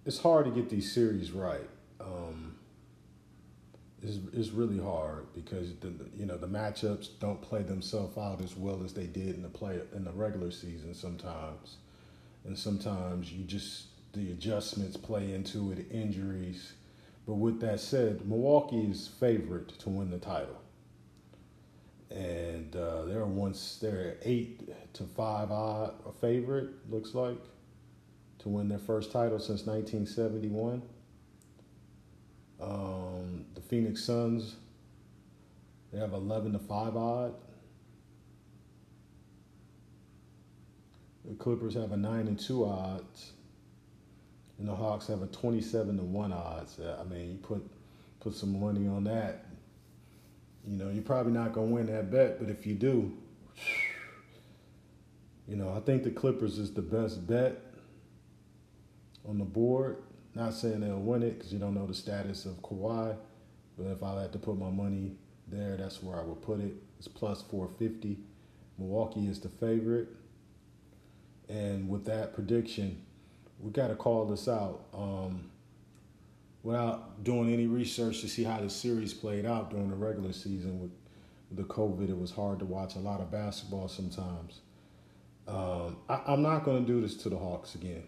it's 0.04 0.18
hard 0.18 0.46
to 0.46 0.50
get 0.50 0.70
these 0.70 0.90
series 0.90 1.32
right. 1.32 1.68
Um, 2.00 2.56
it's, 4.02 4.18
it's 4.32 4.50
really 4.50 4.78
hard 4.82 5.26
because 5.34 5.74
the 5.80 5.92
you 6.16 6.26
know 6.26 6.38
the 6.38 6.46
matchups 6.48 7.08
don't 7.20 7.40
play 7.42 7.62
themselves 7.62 8.16
out 8.16 8.42
as 8.42 8.56
well 8.56 8.82
as 8.84 8.94
they 8.94 9.06
did 9.06 9.34
in 9.36 9.42
the 9.42 9.48
play 9.48 9.80
in 9.94 10.04
the 10.04 10.12
regular 10.12 10.50
season 10.50 10.94
sometimes, 10.94 11.76
and 12.44 12.56
sometimes 12.58 13.32
you 13.32 13.44
just 13.44 13.88
the 14.14 14.30
adjustments 14.32 14.96
play 14.96 15.34
into 15.34 15.72
it, 15.72 15.86
injuries. 15.90 16.72
But 17.26 17.34
with 17.34 17.60
that 17.60 17.80
said, 17.80 18.26
Milwaukee 18.26 18.90
is 18.90 19.08
favorite 19.20 19.68
to 19.80 19.90
win 19.90 20.10
the 20.10 20.18
title, 20.18 20.62
and 22.10 22.74
uh, 22.74 23.04
they're 23.04 23.24
once 23.24 23.78
they're 23.80 24.16
eight 24.22 24.68
to 24.94 25.04
five 25.04 25.50
odd 25.50 25.94
a 26.06 26.12
favorite 26.12 26.70
looks 26.90 27.14
like 27.14 27.38
to 28.38 28.48
win 28.48 28.68
their 28.68 28.78
first 28.78 29.12
title 29.12 29.38
since 29.38 29.66
1971. 29.66 30.82
Um, 32.60 33.44
the 33.54 33.60
Phoenix 33.60 34.04
Suns, 34.04 34.56
they 35.92 35.98
have 35.98 36.12
11 36.12 36.52
to 36.52 36.58
5 36.58 36.96
odd. 36.96 37.34
The 41.24 41.34
Clippers 41.34 41.74
have 41.74 41.92
a 41.92 41.96
9 41.96 42.26
and 42.26 42.38
2 42.38 42.64
odds. 42.64 43.32
And 44.58 44.66
the 44.66 44.74
Hawks 44.74 45.06
have 45.06 45.22
a 45.22 45.26
27 45.26 45.98
to 45.98 46.02
1 46.02 46.32
odds. 46.32 46.80
I 46.80 47.04
mean, 47.04 47.30
you 47.30 47.36
put 47.36 47.68
put 48.20 48.34
some 48.34 48.60
money 48.60 48.88
on 48.88 49.04
that. 49.04 49.46
You 50.68 50.76
know, 50.76 50.90
you're 50.90 51.02
probably 51.02 51.32
not 51.32 51.54
going 51.54 51.68
to 51.68 51.74
win 51.74 51.86
that 51.86 52.10
bet, 52.10 52.38
but 52.38 52.50
if 52.50 52.66
you 52.66 52.74
do, 52.74 53.16
you 55.48 55.56
know, 55.56 55.74
I 55.74 55.80
think 55.80 56.04
the 56.04 56.10
Clippers 56.10 56.58
is 56.58 56.74
the 56.74 56.82
best 56.82 57.26
bet 57.26 57.62
on 59.26 59.38
the 59.38 59.46
board. 59.46 59.96
Not 60.34 60.52
saying 60.52 60.80
they'll 60.80 60.98
win 60.98 61.22
it 61.22 61.38
because 61.38 61.54
you 61.54 61.58
don't 61.58 61.74
know 61.74 61.86
the 61.86 61.94
status 61.94 62.44
of 62.44 62.60
Kawhi, 62.60 63.16
but 63.78 63.86
if 63.86 64.02
I 64.02 64.20
had 64.20 64.32
to 64.32 64.38
put 64.38 64.58
my 64.58 64.68
money 64.68 65.12
there, 65.50 65.78
that's 65.78 66.02
where 66.02 66.18
I 66.18 66.22
would 66.22 66.42
put 66.42 66.60
it. 66.60 66.74
It's 66.98 67.08
plus 67.08 67.40
450. 67.40 68.18
Milwaukee 68.76 69.26
is 69.26 69.40
the 69.40 69.48
favorite. 69.48 70.08
And 71.48 71.88
with 71.88 72.04
that 72.04 72.34
prediction, 72.34 73.00
we 73.58 73.70
got 73.70 73.88
to 73.88 73.94
call 73.94 74.26
this 74.26 74.48
out. 74.48 74.84
Um, 74.92 75.50
without 76.62 77.24
doing 77.24 77.52
any 77.52 77.66
research 77.66 78.20
to 78.20 78.28
see 78.28 78.44
how 78.44 78.60
the 78.60 78.70
series 78.70 79.14
played 79.14 79.46
out 79.46 79.70
during 79.70 79.88
the 79.90 79.96
regular 79.96 80.32
season 80.32 80.80
with 80.80 80.90
the 81.50 81.64
COVID, 81.64 82.08
it 82.08 82.18
was 82.18 82.30
hard 82.30 82.58
to 82.58 82.64
watch 82.64 82.96
a 82.96 82.98
lot 82.98 83.20
of 83.20 83.30
basketball 83.30 83.88
sometimes. 83.88 84.60
Um, 85.46 85.96
I, 86.08 86.20
I'm 86.26 86.42
not 86.42 86.64
going 86.64 86.84
to 86.84 86.92
do 86.92 87.00
this 87.00 87.14
to 87.22 87.30
the 87.30 87.38
Hawks 87.38 87.74
again. 87.74 88.04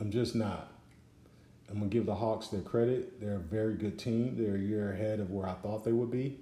I'm 0.00 0.10
just 0.10 0.34
not. 0.34 0.72
I'm 1.68 1.78
gonna 1.78 1.86
give 1.86 2.06
the 2.06 2.14
Hawks 2.14 2.48
their 2.48 2.60
credit. 2.60 3.20
They're 3.20 3.36
a 3.36 3.40
very 3.40 3.74
good 3.74 3.98
team. 3.98 4.36
They're 4.36 4.54
a 4.54 4.58
year 4.58 4.92
ahead 4.92 5.20
of 5.20 5.30
where 5.30 5.48
I 5.48 5.54
thought 5.54 5.84
they 5.84 5.92
would 5.92 6.10
be, 6.10 6.38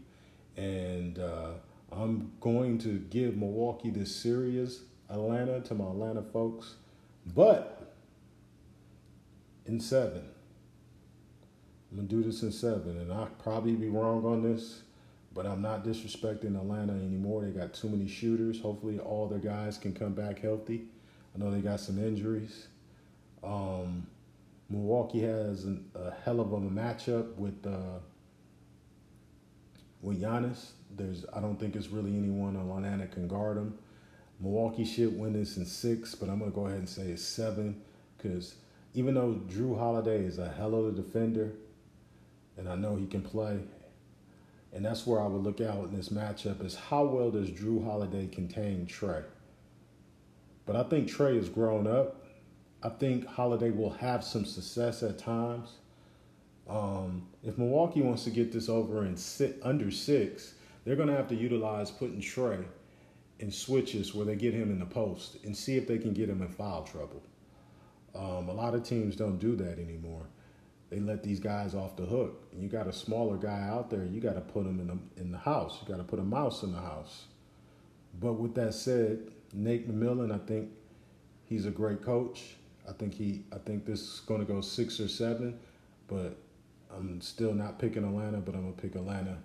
and 0.56 1.18
uh, 1.18 1.52
I'm 1.90 2.32
going 2.40 2.78
to 2.78 2.98
give 3.10 3.36
Milwaukee 3.36 3.90
this 3.90 4.14
series, 4.14 4.82
Atlanta, 5.08 5.60
to 5.60 5.74
my 5.74 5.86
Atlanta 5.86 6.22
folks, 6.22 6.74
but 7.34 7.94
in 9.66 9.80
seven. 9.80 10.24
I'm 11.94 12.08
gonna 12.08 12.22
do 12.22 12.28
this 12.28 12.42
in 12.42 12.50
seven, 12.50 12.98
and 12.98 13.12
I'll 13.12 13.26
probably 13.40 13.76
be 13.76 13.88
wrong 13.88 14.24
on 14.24 14.42
this, 14.42 14.82
but 15.32 15.46
I'm 15.46 15.62
not 15.62 15.84
disrespecting 15.84 16.56
Atlanta 16.56 16.92
anymore. 16.92 17.42
They 17.42 17.50
got 17.50 17.72
too 17.72 17.88
many 17.88 18.08
shooters. 18.08 18.60
Hopefully, 18.60 18.98
all 18.98 19.28
their 19.28 19.38
guys 19.38 19.78
can 19.78 19.94
come 19.94 20.12
back 20.12 20.40
healthy. 20.40 20.86
I 21.32 21.38
know 21.38 21.52
they 21.52 21.60
got 21.60 21.78
some 21.78 21.98
injuries. 22.04 22.66
Um, 23.44 24.08
Milwaukee 24.68 25.20
has 25.20 25.66
an, 25.66 25.88
a 25.94 26.10
hell 26.24 26.40
of 26.40 26.52
a 26.52 26.58
matchup 26.58 27.36
with 27.36 27.64
uh, 27.64 28.00
with 30.02 30.20
Giannis. 30.20 30.70
There's 30.96 31.24
I 31.32 31.40
don't 31.40 31.60
think 31.60 31.76
it's 31.76 31.90
really 31.90 32.16
anyone 32.16 32.56
on 32.56 32.62
Atlanta 32.62 33.06
can 33.06 33.28
guard 33.28 33.56
him. 33.56 33.78
Milwaukee 34.40 34.84
should 34.84 35.16
win 35.16 35.34
this 35.34 35.58
in 35.58 35.64
six, 35.64 36.16
but 36.16 36.28
I'm 36.28 36.40
gonna 36.40 36.50
go 36.50 36.66
ahead 36.66 36.78
and 36.78 36.88
say 36.88 37.02
it's 37.02 37.22
seven 37.22 37.80
because 38.16 38.56
even 38.94 39.14
though 39.14 39.40
Jrue 39.48 39.78
Holiday 39.78 40.24
is 40.24 40.40
a 40.40 40.48
hell 40.48 40.74
of 40.74 40.86
a 40.86 40.90
defender, 40.90 41.52
and 42.56 42.68
I 42.68 42.76
know 42.76 42.96
he 42.96 43.06
can 43.06 43.22
play, 43.22 43.60
and 44.72 44.84
that's 44.84 45.06
where 45.06 45.20
I 45.20 45.26
would 45.26 45.42
look 45.42 45.60
out 45.60 45.84
in 45.84 45.96
this 45.96 46.08
matchup 46.08 46.64
is 46.64 46.74
how 46.74 47.04
well 47.04 47.30
does 47.30 47.50
Jrue 47.50 47.84
Holiday 47.84 48.26
contain 48.26 48.86
Trae? 48.86 49.24
But 50.66 50.76
I 50.76 50.82
think 50.84 51.08
Trae 51.08 51.36
has 51.36 51.48
grown 51.48 51.86
up 51.86 52.24
I 52.84 52.90
think 52.90 53.26
Holiday 53.26 53.70
will 53.70 53.90
have 53.90 54.22
some 54.22 54.44
success 54.44 55.02
at 55.02 55.18
times. 55.18 55.70
Um, 56.68 57.26
if 57.42 57.56
Milwaukee 57.56 58.02
wants 58.02 58.24
to 58.24 58.30
get 58.30 58.52
this 58.52 58.68
over 58.68 59.06
in 59.06 59.16
sit 59.16 59.58
under 59.62 59.90
six, 59.90 60.54
they're 60.84 60.96
going 60.96 61.08
to 61.08 61.16
have 61.16 61.28
to 61.28 61.34
utilize 61.34 61.90
putting 61.90 62.20
Trae 62.20 62.62
in 63.38 63.50
switches 63.50 64.14
where 64.14 64.26
they 64.26 64.36
get 64.36 64.52
him 64.52 64.70
in 64.70 64.78
the 64.78 64.86
post 64.86 65.38
and 65.44 65.56
see 65.56 65.78
if 65.78 65.88
they 65.88 65.96
can 65.96 66.12
get 66.12 66.28
him 66.28 66.42
in 66.42 66.48
foul 66.48 66.84
trouble. 66.84 67.22
Um, 68.14 68.50
a 68.50 68.52
lot 68.52 68.74
of 68.74 68.84
teams 68.84 69.16
don't 69.16 69.38
do 69.38 69.56
that 69.56 69.78
anymore. 69.78 70.26
They 70.90 71.00
let 71.00 71.22
these 71.22 71.40
guys 71.40 71.74
off 71.74 71.96
the 71.96 72.04
hook. 72.04 72.48
And 72.52 72.62
you 72.62 72.68
got 72.68 72.86
a 72.86 72.92
smaller 72.92 73.36
guy 73.36 73.68
out 73.68 73.90
there, 73.90 74.04
you 74.04 74.20
got 74.20 74.34
to 74.34 74.40
put 74.40 74.66
him 74.66 74.80
in 74.80 74.86
the, 74.86 75.20
in 75.20 75.32
the 75.32 75.38
house. 75.38 75.78
You 75.80 75.88
got 75.88 75.98
to 75.98 76.04
put 76.04 76.18
a 76.18 76.24
mouse 76.24 76.62
in 76.62 76.72
the 76.72 76.80
house. 76.80 77.24
But 78.20 78.34
with 78.34 78.54
that 78.54 78.74
said, 78.74 79.30
Nate 79.52 79.88
McMillan, 79.88 80.32
I 80.32 80.44
think 80.46 80.70
he's 81.44 81.66
a 81.66 81.70
great 81.70 82.02
coach. 82.02 82.56
I 82.88 82.92
think 82.92 83.14
he. 83.14 83.44
I 83.52 83.58
think 83.58 83.86
this 83.86 84.00
is 84.00 84.20
going 84.20 84.40
to 84.40 84.46
go 84.46 84.60
six 84.60 85.00
or 85.00 85.08
seven, 85.08 85.58
but 86.06 86.36
I'm 86.94 87.20
still 87.20 87.54
not 87.54 87.78
picking 87.78 88.04
Atlanta. 88.04 88.38
But 88.38 88.54
I'm 88.54 88.62
gonna 88.62 88.72
pick 88.72 88.94
Atlanta 88.94 89.38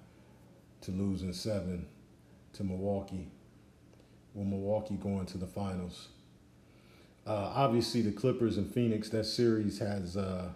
to 0.81 0.91
lose 0.91 1.23
in 1.23 1.33
seven 1.33 1.87
to 2.53 2.63
Milwaukee. 2.63 3.27
Will 4.33 4.45
Milwaukee 4.45 4.95
going 4.95 5.25
to 5.27 5.37
the 5.37 5.47
finals? 5.47 6.09
Uh, 7.25 7.51
obviously, 7.55 8.01
the 8.01 8.11
Clippers 8.11 8.57
and 8.57 8.71
Phoenix. 8.71 9.09
That 9.09 9.25
series 9.25 9.79
has 9.79 10.17
uh, 10.17 10.49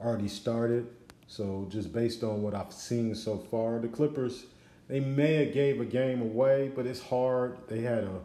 already 0.00 0.28
started. 0.28 0.88
So 1.26 1.66
just 1.70 1.92
based 1.92 2.24
on 2.24 2.42
what 2.42 2.54
I've 2.54 2.72
seen 2.72 3.14
so 3.14 3.38
far, 3.38 3.78
the 3.78 3.88
Clippers 3.88 4.46
they 4.88 4.98
may 4.98 5.44
have 5.44 5.54
gave 5.54 5.80
a 5.80 5.84
game 5.84 6.20
away, 6.20 6.72
but 6.74 6.84
it's 6.84 7.00
hard. 7.00 7.56
They 7.68 7.82
had 7.82 8.02
a 8.04 8.20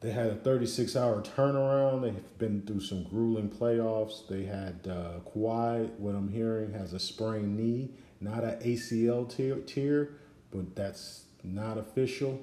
they 0.00 0.10
had 0.10 0.28
a 0.28 0.34
36 0.36 0.96
hour 0.96 1.20
turnaround. 1.20 2.00
They've 2.00 2.38
been 2.38 2.62
through 2.62 2.80
some 2.80 3.04
grueling 3.04 3.50
playoffs. 3.50 4.26
They 4.26 4.44
had 4.44 4.88
uh, 4.88 5.20
Kawhi, 5.30 5.90
what 5.98 6.14
I'm 6.14 6.32
hearing, 6.32 6.72
has 6.72 6.94
a 6.94 6.98
sprained 6.98 7.58
knee, 7.58 7.90
not 8.20 8.42
an 8.42 8.58
ACL 8.60 9.28
tier 9.28 10.08
but 10.50 10.74
that's 10.74 11.24
not 11.44 11.76
official. 11.76 12.40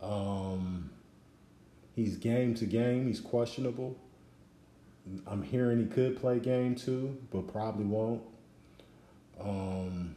Um, 0.00 0.90
he's 1.94 2.16
game 2.16 2.54
to 2.54 2.66
game. 2.66 3.08
He's 3.08 3.20
questionable. 3.20 3.96
I'm 5.26 5.42
hearing 5.42 5.78
he 5.78 5.86
could 5.86 6.20
play 6.20 6.38
game 6.38 6.74
two, 6.74 7.16
but 7.30 7.52
probably 7.52 7.84
won't. 7.84 8.22
Um, 9.40 10.14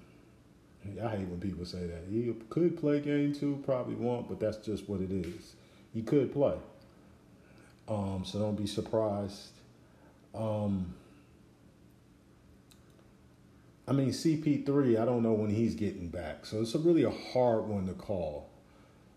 I 1.03 1.09
hate 1.09 1.27
when 1.27 1.39
people 1.39 1.65
say 1.65 1.87
that. 1.87 2.03
He 2.09 2.33
could 2.49 2.77
play 2.77 2.99
game 2.99 3.33
two, 3.33 3.61
probably 3.65 3.95
won't, 3.95 4.27
but 4.27 4.39
that's 4.39 4.57
just 4.57 4.87
what 4.87 5.01
it 5.01 5.11
is 5.11 5.55
he 5.95 6.01
could 6.01 6.31
play. 6.31 6.55
Um, 7.87 8.23
so 8.25 8.39
don't 8.39 8.55
be 8.55 8.67
surprised. 8.67 9.51
Um, 10.35 10.93
I 13.87 13.93
mean, 13.93 14.09
CP3, 14.09 15.01
I 15.01 15.05
don't 15.05 15.23
know 15.23 15.31
when 15.31 15.49
he's 15.49 15.73
getting 15.73 16.09
back. 16.09 16.45
So 16.45 16.61
it's 16.61 16.75
a 16.75 16.79
really 16.79 17.03
a 17.03 17.11
hard 17.11 17.65
one 17.67 17.87
to 17.87 17.93
call. 17.93 18.49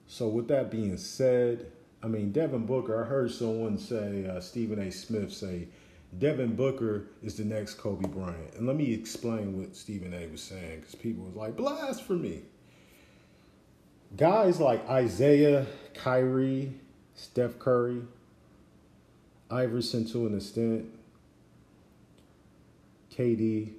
So 0.07 0.29
with 0.29 0.47
that 0.49 0.71
being 0.71 0.97
said, 0.97 1.67
I 2.03 2.07
mean, 2.07 2.31
Devin 2.33 2.67
Booker, 2.67 3.05
I 3.05 3.09
heard 3.09 3.31
someone 3.33 3.79
say, 3.79 4.27
uh, 4.27 4.41
Stephen 4.41 4.79
A. 4.79 4.91
Smith 4.91 5.33
say, 5.33 5.69
Devin 6.19 6.55
Booker 6.55 7.07
is 7.23 7.37
the 7.37 7.45
next 7.45 7.75
Kobe 7.75 8.09
Bryant. 8.09 8.55
And 8.55 8.67
let 8.67 8.77
me 8.77 8.93
explain 8.93 9.59
what 9.59 9.75
Stephen 9.75 10.15
A. 10.15 10.27
was 10.29 10.43
saying 10.43 10.81
because 10.81 10.95
people 10.95 11.25
was 11.25 11.35
like, 11.35 11.57
blasphemy 11.57 12.43
guys 14.17 14.61
like 14.61 14.83
Isiah, 14.91 15.67
Kyrie, 15.95 16.73
Steph 17.15 17.59
Curry, 17.59 18.03
Iverson 19.51 20.07
to 20.07 20.27
an 20.27 20.37
extent, 20.37 20.87
KD, 23.13 23.73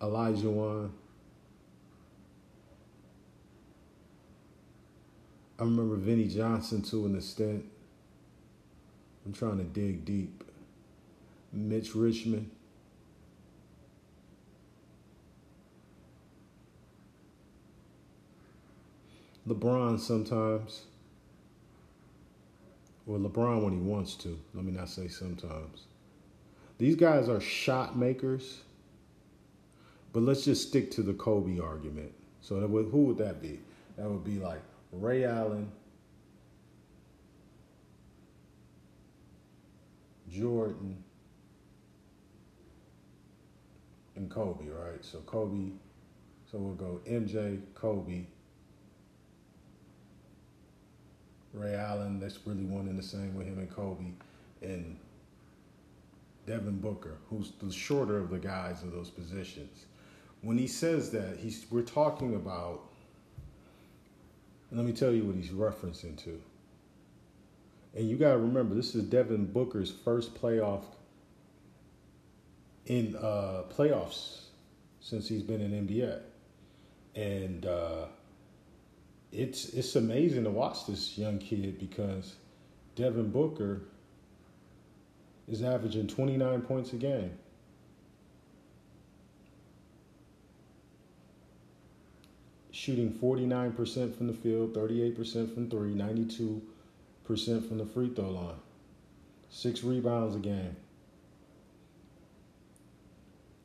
Olajuwon. 0.00 0.90
I 5.60 5.64
remember 5.64 5.94
Vinnie 5.96 6.26
Johnson 6.26 6.80
to 6.84 7.04
an 7.04 7.16
extent. 7.16 7.66
I'm 9.26 9.34
trying 9.34 9.58
to 9.58 9.64
dig 9.64 10.06
deep. 10.06 10.42
Mitch 11.52 11.94
Richmond. 11.94 12.50
LeBron 19.46 20.00
sometimes. 20.00 20.84
Or 23.06 23.18
LeBron 23.18 23.62
when 23.62 23.74
he 23.74 23.80
wants 23.80 24.14
to. 24.14 24.38
Let 24.54 24.64
me 24.64 24.72
not 24.72 24.88
say 24.88 25.08
sometimes. 25.08 25.82
These 26.78 26.96
guys 26.96 27.28
are 27.28 27.40
shot 27.40 27.98
makers. 27.98 28.62
But 30.14 30.22
let's 30.22 30.46
just 30.46 30.66
stick 30.68 30.90
to 30.92 31.02
the 31.02 31.12
Kobe 31.12 31.60
argument. 31.60 32.12
So 32.40 32.54
who 32.60 33.02
would 33.02 33.18
that 33.18 33.42
be? 33.42 33.60
That 33.98 34.08
would 34.08 34.24
be 34.24 34.38
like 34.38 34.62
Ray 34.92 35.24
Allen, 35.24 35.70
Jordan, 40.28 41.02
and 44.16 44.30
Kobe, 44.30 44.66
right? 44.68 45.04
So 45.04 45.18
Kobe, 45.20 45.70
so 46.50 46.58
we'll 46.58 46.74
go 46.74 47.00
MJ, 47.08 47.60
Kobe, 47.74 48.26
Ray 51.52 51.74
Allen, 51.74 52.20
that's 52.20 52.38
really 52.46 52.64
one 52.64 52.88
in 52.88 52.96
the 52.96 53.02
same 53.02 53.34
with 53.34 53.46
him 53.46 53.58
and 53.58 53.70
Kobe, 53.70 54.12
and 54.62 54.96
Devin 56.46 56.80
Booker, 56.80 57.18
who's 57.28 57.52
the 57.62 57.72
shorter 57.72 58.18
of 58.18 58.30
the 58.30 58.38
guys 58.38 58.82
of 58.82 58.92
those 58.92 59.10
positions. 59.10 59.86
When 60.42 60.58
he 60.58 60.66
says 60.66 61.10
that, 61.10 61.38
he's 61.38 61.66
we're 61.70 61.82
talking 61.82 62.34
about. 62.34 62.89
Let 64.72 64.84
me 64.84 64.92
tell 64.92 65.12
you 65.12 65.24
what 65.24 65.36
he's 65.36 65.50
referencing 65.50 66.16
to. 66.24 66.40
And 67.94 68.08
you 68.08 68.16
got 68.16 68.32
to 68.32 68.38
remember, 68.38 68.74
this 68.74 68.94
is 68.94 69.02
Devin 69.04 69.46
Booker's 69.46 69.90
first 69.90 70.40
playoff 70.40 70.84
in 72.86 73.16
uh, 73.16 73.64
playoffs 73.68 74.42
since 75.00 75.28
he's 75.28 75.42
been 75.42 75.60
in 75.60 75.86
NBA, 75.86 76.20
and 77.16 77.66
uh, 77.66 78.06
it's 79.32 79.70
it's 79.70 79.96
amazing 79.96 80.44
to 80.44 80.50
watch 80.50 80.86
this 80.86 81.18
young 81.18 81.38
kid 81.38 81.78
because 81.78 82.36
Devin 82.94 83.30
Booker 83.30 83.82
is 85.48 85.62
averaging 85.62 86.06
29 86.06 86.62
points 86.62 86.92
a 86.92 86.96
game. 86.96 87.32
Shooting 92.90 93.12
49% 93.12 94.16
from 94.16 94.26
the 94.26 94.32
field, 94.32 94.74
38% 94.74 95.54
from 95.54 95.70
three, 95.70 95.94
92% 95.94 96.60
from 97.68 97.78
the 97.78 97.86
free 97.86 98.12
throw 98.12 98.30
line. 98.30 98.56
Six 99.48 99.84
rebounds 99.84 100.34
a 100.34 100.40
game. 100.40 100.74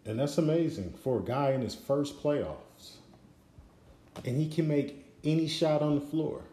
And 0.05 0.19
that's 0.19 0.38
amazing 0.38 0.93
for 1.03 1.17
a 1.17 1.23
guy 1.23 1.53
in 1.53 1.61
his 1.61 1.73
first 1.73 2.21
playoffs. 2.21 2.97
And 4.23 4.38
he 4.38 4.47
can 4.47 4.67
make 4.67 5.03
any 5.23 5.47
shot 5.47 5.82
on 5.82 5.95
the 5.95 6.05
floor, 6.05 6.43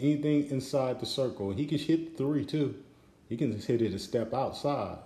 anything 0.00 0.50
inside 0.50 0.98
the 0.98 1.06
circle. 1.06 1.52
He 1.52 1.66
can 1.66 1.78
hit 1.78 2.18
three 2.18 2.44
too. 2.44 2.74
He 3.28 3.36
can 3.36 3.56
hit 3.56 3.80
it 3.80 3.94
a 3.94 3.98
step 4.00 4.34
outside. 4.34 4.98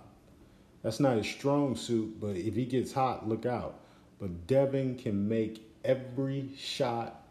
That's 0.81 0.99
not 0.99 1.17
his 1.17 1.27
strong 1.27 1.75
suit, 1.75 2.19
but 2.19 2.35
if 2.35 2.55
he 2.55 2.65
gets 2.65 2.93
hot, 2.93 3.29
look 3.29 3.45
out. 3.45 3.81
But 4.19 4.47
Devin 4.47 4.95
can 4.95 5.29
make 5.29 5.66
every 5.87 6.49
shot 6.55 7.23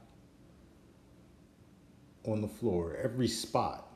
on 2.25 2.41
the 2.41 2.49
floor, 2.49 2.97
every 3.01 3.29
spot. 3.29 3.87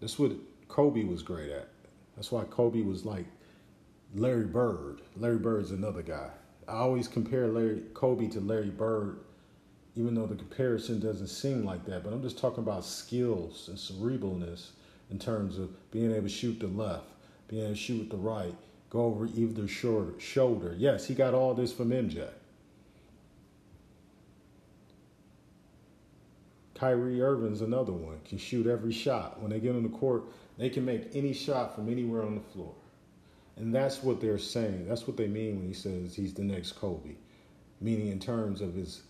That's 0.00 0.18
what 0.18 0.32
Kobe 0.66 1.04
was 1.04 1.22
great 1.22 1.50
at. 1.50 1.68
That's 2.16 2.32
why 2.32 2.42
Kobe 2.44 2.82
was 2.82 3.04
like 3.04 3.26
Larry 4.14 4.46
Bird. 4.46 5.02
Larry 5.16 5.38
Bird's 5.38 5.70
another 5.70 6.02
guy. 6.02 6.30
I 6.66 6.72
always 6.72 7.06
compare 7.06 7.46
Larry 7.46 7.82
Kobe 7.94 8.26
to 8.30 8.40
Larry 8.40 8.70
Bird 8.70 9.20
even 9.96 10.14
though 10.14 10.26
the 10.26 10.34
comparison 10.34 11.00
doesn't 11.00 11.28
seem 11.28 11.64
like 11.64 11.84
that. 11.86 12.04
But 12.04 12.12
I'm 12.12 12.22
just 12.22 12.38
talking 12.38 12.62
about 12.62 12.84
skills 12.84 13.68
and 13.68 13.78
cerebralness 13.78 14.70
in 15.10 15.18
terms 15.18 15.58
of 15.58 15.70
being 15.90 16.12
able 16.12 16.24
to 16.24 16.28
shoot 16.28 16.60
the 16.60 16.66
left, 16.66 17.06
being 17.48 17.62
able 17.62 17.74
to 17.74 17.80
shoot 17.80 18.00
with 18.00 18.10
the 18.10 18.16
right, 18.16 18.54
go 18.90 19.06
over 19.06 19.26
either 19.26 19.66
shoulder. 19.66 20.74
Yes, 20.76 21.06
he 21.06 21.14
got 21.14 21.32
all 21.32 21.54
this 21.54 21.72
from 21.72 21.90
MJ. 21.90 22.28
Kyrie 26.76 27.22
Irving's 27.22 27.62
another 27.62 27.92
one, 27.92 28.20
can 28.28 28.38
shoot 28.38 28.66
every 28.66 28.92
shot. 28.92 29.40
When 29.40 29.50
they 29.50 29.60
get 29.60 29.74
on 29.74 29.82
the 29.82 29.88
court, 29.88 30.24
they 30.58 30.68
can 30.68 30.84
make 30.84 31.08
any 31.14 31.32
shot 31.32 31.74
from 31.74 31.90
anywhere 31.90 32.22
on 32.22 32.34
the 32.34 32.40
floor. 32.40 32.74
And 33.56 33.74
that's 33.74 34.02
what 34.02 34.20
they're 34.20 34.38
saying. 34.38 34.86
That's 34.86 35.06
what 35.06 35.16
they 35.16 35.28
mean 35.28 35.56
when 35.56 35.66
he 35.66 35.72
says 35.72 36.14
he's 36.14 36.34
the 36.34 36.44
next 36.44 36.72
Kobe. 36.72 37.14
Meaning 37.80 38.08
in 38.08 38.20
terms 38.20 38.60
of 38.60 38.74
his 38.74 39.02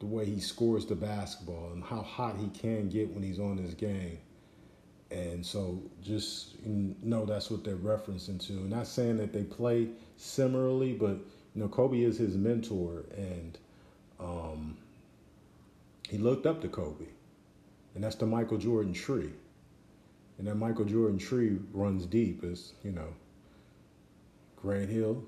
the 0.00 0.06
way 0.06 0.26
he 0.26 0.40
scores 0.40 0.84
the 0.84 0.94
basketball 0.94 1.70
and 1.72 1.82
how 1.82 2.02
hot 2.02 2.36
he 2.36 2.48
can 2.48 2.88
get 2.88 3.08
when 3.14 3.22
he's 3.22 3.38
on 3.38 3.56
his 3.56 3.72
game. 3.72 4.18
And 5.10 5.46
so 5.46 5.80
just 6.02 6.56
know 6.66 7.24
that's 7.24 7.50
what 7.50 7.64
they're 7.64 7.76
referencing 7.76 8.44
to. 8.48 8.52
Not 8.52 8.86
saying 8.86 9.16
that 9.18 9.32
they 9.32 9.44
play 9.44 9.88
similarly, 10.16 10.92
but 10.92 11.16
you 11.54 11.62
know, 11.62 11.68
Kobe 11.68 12.02
is 12.02 12.18
his 12.18 12.36
mentor 12.36 13.04
and 13.16 13.56
um, 14.18 14.76
he 16.14 16.20
looked 16.20 16.46
up 16.46 16.60
to 16.60 16.68
Kobe. 16.68 17.06
And 17.96 18.04
that's 18.04 18.14
the 18.14 18.24
Michael 18.24 18.56
Jordan 18.56 18.92
tree. 18.92 19.32
And 20.38 20.46
that 20.46 20.54
Michael 20.54 20.84
Jordan 20.84 21.18
tree 21.18 21.58
runs 21.72 22.06
deep 22.06 22.44
as, 22.44 22.72
you 22.84 22.92
know, 22.92 23.08
Grant 24.54 24.88
Hill, 24.88 25.24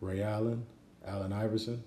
Ray 0.00 0.20
Allen, 0.20 0.66
Allen 1.06 1.32
Iverson, 1.32 1.80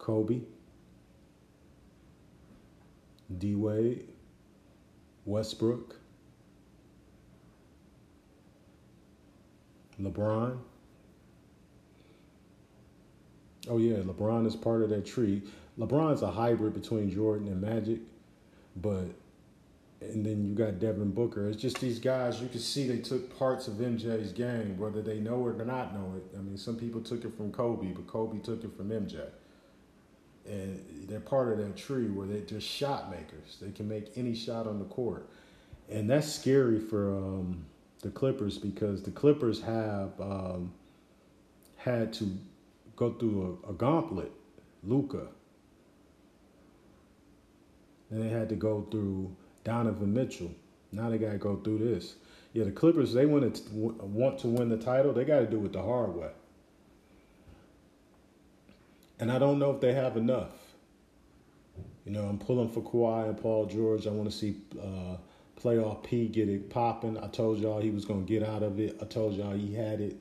Kobe, 0.00 0.40
D 3.38 3.54
Wade, 3.54 4.08
Westbrook, 5.24 5.94
LeBron. 10.02 10.58
Oh 13.68 13.78
yeah, 13.78 13.98
LeBron 13.98 14.46
is 14.46 14.56
part 14.56 14.82
of 14.82 14.90
that 14.90 15.04
tree. 15.06 15.42
LeBron's 15.78 16.22
a 16.22 16.30
hybrid 16.30 16.74
between 16.74 17.10
Jordan 17.10 17.48
and 17.48 17.60
Magic, 17.60 18.00
but 18.76 19.06
and 20.00 20.24
then 20.24 20.46
you 20.46 20.54
got 20.54 20.78
Devin 20.78 21.10
Booker. 21.10 21.48
It's 21.48 21.60
just 21.60 21.80
these 21.80 21.98
guys. 21.98 22.40
You 22.40 22.48
can 22.48 22.60
see 22.60 22.86
they 22.86 22.98
took 22.98 23.36
parts 23.36 23.66
of 23.66 23.74
MJ's 23.74 24.32
game, 24.32 24.78
whether 24.78 25.02
they 25.02 25.18
know 25.18 25.48
it 25.48 25.60
or 25.60 25.64
not 25.64 25.92
know 25.92 26.14
it. 26.16 26.38
I 26.38 26.40
mean, 26.40 26.56
some 26.56 26.76
people 26.76 27.00
took 27.00 27.24
it 27.24 27.36
from 27.36 27.50
Kobe, 27.50 27.88
but 27.88 28.06
Kobe 28.06 28.38
took 28.38 28.62
it 28.62 28.76
from 28.76 28.90
MJ. 28.90 29.26
And 30.46 31.06
they're 31.08 31.20
part 31.20 31.48
of 31.52 31.58
that 31.58 31.76
tree 31.76 32.08
where 32.08 32.26
they're 32.26 32.40
just 32.40 32.66
shot 32.66 33.10
makers. 33.10 33.58
They 33.60 33.72
can 33.72 33.88
make 33.88 34.16
any 34.16 34.34
shot 34.34 34.66
on 34.66 34.78
the 34.78 34.84
court, 34.86 35.28
and 35.90 36.08
that's 36.08 36.32
scary 36.32 36.78
for 36.78 37.14
um, 37.14 37.64
the 38.02 38.10
Clippers 38.10 38.56
because 38.56 39.02
the 39.02 39.10
Clippers 39.10 39.60
have 39.60 40.18
um, 40.20 40.72
had 41.76 42.12
to 42.14 42.30
go 42.98 43.12
through 43.12 43.60
a, 43.64 43.70
a 43.70 43.72
gauntlet, 43.72 44.32
Luka. 44.82 45.28
And 48.10 48.22
they 48.22 48.28
had 48.28 48.48
to 48.48 48.56
go 48.56 48.86
through 48.90 49.36
Donovan 49.62 50.12
Mitchell. 50.12 50.50
Now 50.90 51.08
they 51.10 51.18
got 51.18 51.32
to 51.32 51.38
go 51.38 51.56
through 51.56 51.78
this. 51.78 52.16
Yeah, 52.52 52.64
the 52.64 52.72
Clippers, 52.72 53.12
they 53.12 53.26
want 53.26 53.54
to 53.54 53.72
want 53.72 54.38
to 54.40 54.48
win 54.48 54.68
the 54.68 54.78
title. 54.78 55.12
They 55.12 55.24
got 55.24 55.40
to 55.40 55.46
do 55.46 55.64
it 55.64 55.72
the 55.72 55.82
hard 55.82 56.16
way. 56.16 56.30
And 59.20 59.30
I 59.30 59.38
don't 59.38 59.58
know 59.58 59.70
if 59.70 59.80
they 59.80 59.92
have 59.92 60.16
enough. 60.16 60.52
You 62.04 62.12
know, 62.12 62.24
I'm 62.24 62.38
pulling 62.38 62.70
for 62.70 62.80
Kawhi 62.80 63.28
and 63.28 63.36
Paul 63.36 63.66
George. 63.66 64.06
I 64.06 64.10
want 64.10 64.30
to 64.30 64.36
see 64.36 64.56
uh, 64.80 65.18
playoff 65.60 66.02
P 66.02 66.26
get 66.26 66.48
it 66.48 66.70
popping. 66.70 67.18
I 67.18 67.28
told 67.28 67.58
y'all 67.58 67.80
he 67.80 67.90
was 67.90 68.06
going 68.06 68.24
to 68.24 68.32
get 68.32 68.42
out 68.42 68.62
of 68.62 68.80
it. 68.80 68.96
I 69.02 69.04
told 69.04 69.34
y'all 69.34 69.52
he 69.52 69.74
had 69.74 70.00
it. 70.00 70.16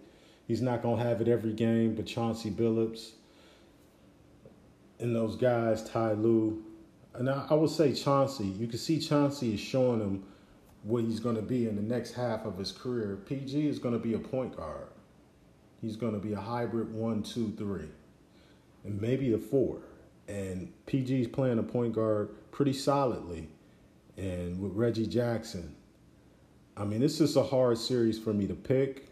He's 0.48 0.62
not 0.62 0.82
going 0.82 0.98
to 0.98 1.04
have 1.04 1.20
it 1.20 1.28
every 1.28 1.52
game, 1.52 1.96
but 1.96 2.06
Chauncey 2.06 2.50
Billups 2.50 3.12
and 5.00 5.16
those 5.16 5.36
guys, 5.36 5.84
Ty 5.84 6.14
Lue, 6.14 6.64
and 7.14 7.30
I, 7.30 7.46
I 7.50 7.54
would 7.54 7.70
say 7.70 7.94
Chauncey. 7.94 8.46
You 8.46 8.68
can 8.68 8.80
see 8.80 9.00
Chauncey 9.00 9.54
is 9.54 9.60
showing 9.60 10.00
him 10.00 10.24
what 10.84 11.04
he's 11.04 11.20
going 11.20 11.36
to 11.36 11.42
be 11.42 11.68
in 11.68 11.76
the 11.76 11.82
next 11.82 12.14
half 12.14 12.46
of 12.46 12.58
his 12.58 12.72
career. 12.72 13.20
PG 13.26 13.68
is 13.68 13.80
going 13.80 13.94
to 13.94 14.00
be 14.00 14.14
a 14.14 14.20
point 14.20 14.56
guard. 14.56 14.88
He's 15.82 15.96
going 15.96 16.14
to 16.14 16.20
be 16.20 16.34
a 16.34 16.40
hybrid 16.40 16.94
one, 16.94 17.24
two, 17.24 17.54
three, 17.58 17.90
and 18.84 19.02
maybe 19.02 19.34
a 19.34 19.38
four. 19.38 19.80
And 20.28 20.72
PG's 20.88 21.28
playing 21.28 21.60
a 21.60 21.64
point 21.64 21.94
guard 21.94 22.30
pretty 22.52 22.74
solidly, 22.74 23.50
and 24.18 24.60
with 24.62 24.74
Reggie 24.74 25.08
Jackson. 25.08 25.76
I 26.76 26.86
mean, 26.86 27.00
this 27.00 27.20
is 27.22 27.36
a 27.36 27.44
hard 27.44 27.78
series 27.78 28.20
for 28.20 28.34
me 28.34 28.48
to 28.48 28.54
pick 28.54 29.07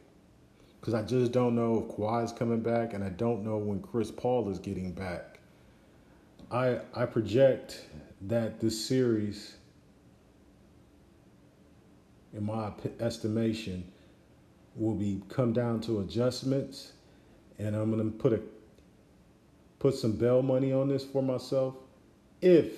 because 0.86 0.94
I 0.94 1.02
just 1.02 1.32
don't 1.32 1.56
know 1.56 1.80
if 1.80 1.98
Kawhi's 1.98 2.32
coming 2.32 2.60
back, 2.60 2.94
and 2.94 3.04
I 3.04 3.10
don't 3.10 3.44
know 3.44 3.58
when 3.58 3.82
Chris 3.82 4.12
Paul 4.12 4.48
is 4.52 4.60
getting 4.60 4.92
back. 4.92 5.40
I 6.52 6.82
I 6.94 7.08
project 7.08 7.88
that 8.22 8.60
this 8.60 8.86
series, 8.88 9.56
in 12.34 12.46
my 12.46 12.72
estimation, 13.00 13.92
will 14.76 14.94
be 14.94 15.24
come 15.28 15.54
down 15.54 15.82
to 15.82 16.02
adjustments, 16.02 16.94
and 17.58 17.76
I'm 17.76 17.90
gonna 17.90 18.12
put 18.12 18.34
a 18.34 18.42
put 19.80 19.96
some 19.96 20.12
bell 20.12 20.44
money 20.44 20.72
on 20.72 20.88
this 20.88 21.04
for 21.04 21.24
myself. 21.24 21.74
If 22.44 22.74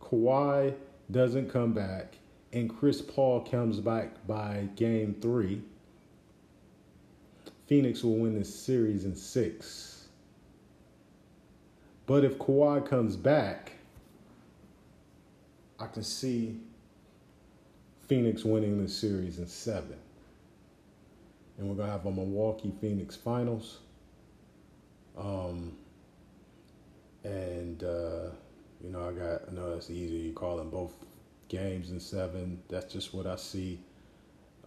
Kawhi 0.00 0.76
doesn't 1.10 1.50
come 1.50 1.72
back 1.72 2.14
and 2.52 2.70
Chris 2.70 3.02
Paul 3.02 3.40
comes 3.40 3.80
back 3.80 4.28
by 4.28 4.68
game 4.76 5.16
three, 5.20 5.62
Phoenix 7.70 8.02
will 8.02 8.16
win 8.16 8.36
this 8.36 8.52
series 8.52 9.04
in 9.04 9.14
six. 9.14 10.08
But 12.04 12.24
if 12.24 12.36
Kawhi 12.36 12.84
comes 12.84 13.14
back, 13.14 13.74
I 15.78 15.86
can 15.86 16.02
see 16.02 16.58
Phoenix 18.08 18.44
winning 18.44 18.82
this 18.82 18.98
series 18.98 19.38
in 19.38 19.46
seven. 19.46 19.96
And 21.58 21.68
we're 21.68 21.76
going 21.76 21.86
to 21.86 21.92
have 21.92 22.06
a 22.06 22.10
Milwaukee 22.10 22.72
Phoenix 22.80 23.14
finals. 23.14 23.78
Um, 25.16 25.76
and, 27.22 27.84
uh, 27.84 28.30
you 28.82 28.90
know, 28.90 29.08
I 29.08 29.12
got, 29.12 29.42
I 29.48 29.52
know 29.52 29.72
that's 29.72 29.90
easy. 29.90 30.16
You 30.16 30.32
call 30.32 30.56
them 30.56 30.70
both 30.70 30.96
games 31.46 31.92
in 31.92 32.00
seven. 32.00 32.60
That's 32.68 32.92
just 32.92 33.14
what 33.14 33.28
I 33.28 33.36
see. 33.36 33.78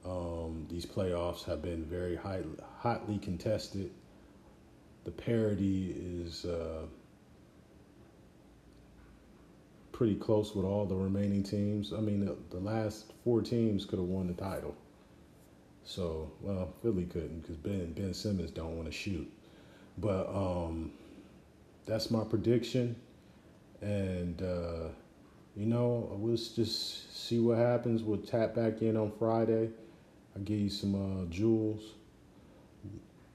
Um, 0.06 0.68
these 0.70 0.86
playoffs 0.86 1.46
have 1.46 1.62
been 1.62 1.86
very 1.86 2.16
high, 2.16 2.42
hotly 2.80 3.18
contested. 3.18 3.92
The 5.06 5.12
parity 5.12 5.96
is 5.98 6.46
uh, 6.46 6.86
pretty 9.92 10.16
close 10.16 10.54
with 10.54 10.66
all 10.66 10.86
the 10.86 10.96
remaining 10.96 11.44
teams. 11.44 11.94
I 11.94 12.00
mean, 12.00 12.26
the, 12.26 12.36
the 12.50 12.60
last 12.60 13.14
four 13.24 13.42
teams 13.42 13.86
could 13.86 14.00
have 14.00 14.08
won 14.08 14.28
the 14.28 14.34
title. 14.34 14.76
So, 15.86 16.32
well, 16.42 16.74
Philly 16.82 17.06
couldn't 17.06 17.42
because 17.42 17.58
Ben 17.58 17.94
Ben 17.94 18.14
Simmons 18.14 18.52
don't 18.52 18.76
want 18.76 18.88
to 18.88 18.92
shoot. 18.92 19.30
But 19.98 20.28
um, 20.30 20.92
that's 21.86 22.10
my 22.10 22.24
prediction, 22.24 22.96
and 23.82 24.42
uh, 24.42 24.88
you 25.56 25.66
know 25.66 26.10
we'll 26.14 26.38
just 26.38 27.28
see 27.28 27.40
what 27.40 27.58
happens. 27.58 28.02
We'll 28.02 28.18
tap 28.18 28.56
back 28.56 28.82
in 28.82 28.98
on 28.98 29.12
Friday. 29.20 29.70
I'll 30.36 30.42
give 30.44 30.60
you 30.60 30.70
some 30.70 30.96
uh, 30.96 31.26
jewels, 31.30 31.82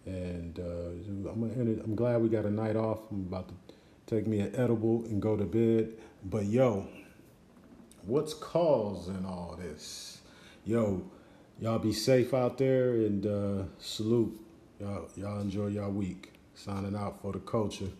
and 0.07 0.59
uh, 0.59 1.30
I'm. 1.30 1.80
I'm 1.84 1.94
glad 1.94 2.22
we 2.22 2.28
got 2.28 2.44
a 2.44 2.51
night 2.51 2.76
off. 2.76 2.99
I'm 3.11 3.26
about 3.28 3.49
to 3.49 3.55
take 4.07 4.26
me 4.26 4.40
an 4.40 4.55
edible 4.57 5.05
and 5.05 5.22
go 5.22 5.36
to 5.36 5.44
bed. 5.44 5.92
But 6.24 6.46
yo, 6.46 6.88
what's 8.05 8.34
causing 8.34 9.24
all 9.24 9.57
this? 9.61 10.18
Yo, 10.64 11.03
y'all 11.61 11.78
be 11.78 11.92
safe 11.92 12.34
out 12.34 12.59
there 12.59 12.90
and 12.90 13.26
uh, 13.26 13.62
salute. 13.78 14.40
Y'all, 14.80 15.09
y'all 15.16 15.40
enjoy 15.40 15.68
y'all 15.68 15.90
week. 15.90 16.32
Signing 16.55 16.96
out 16.96 17.22
for 17.22 17.32
the 17.32 17.38
culture. 17.38 17.90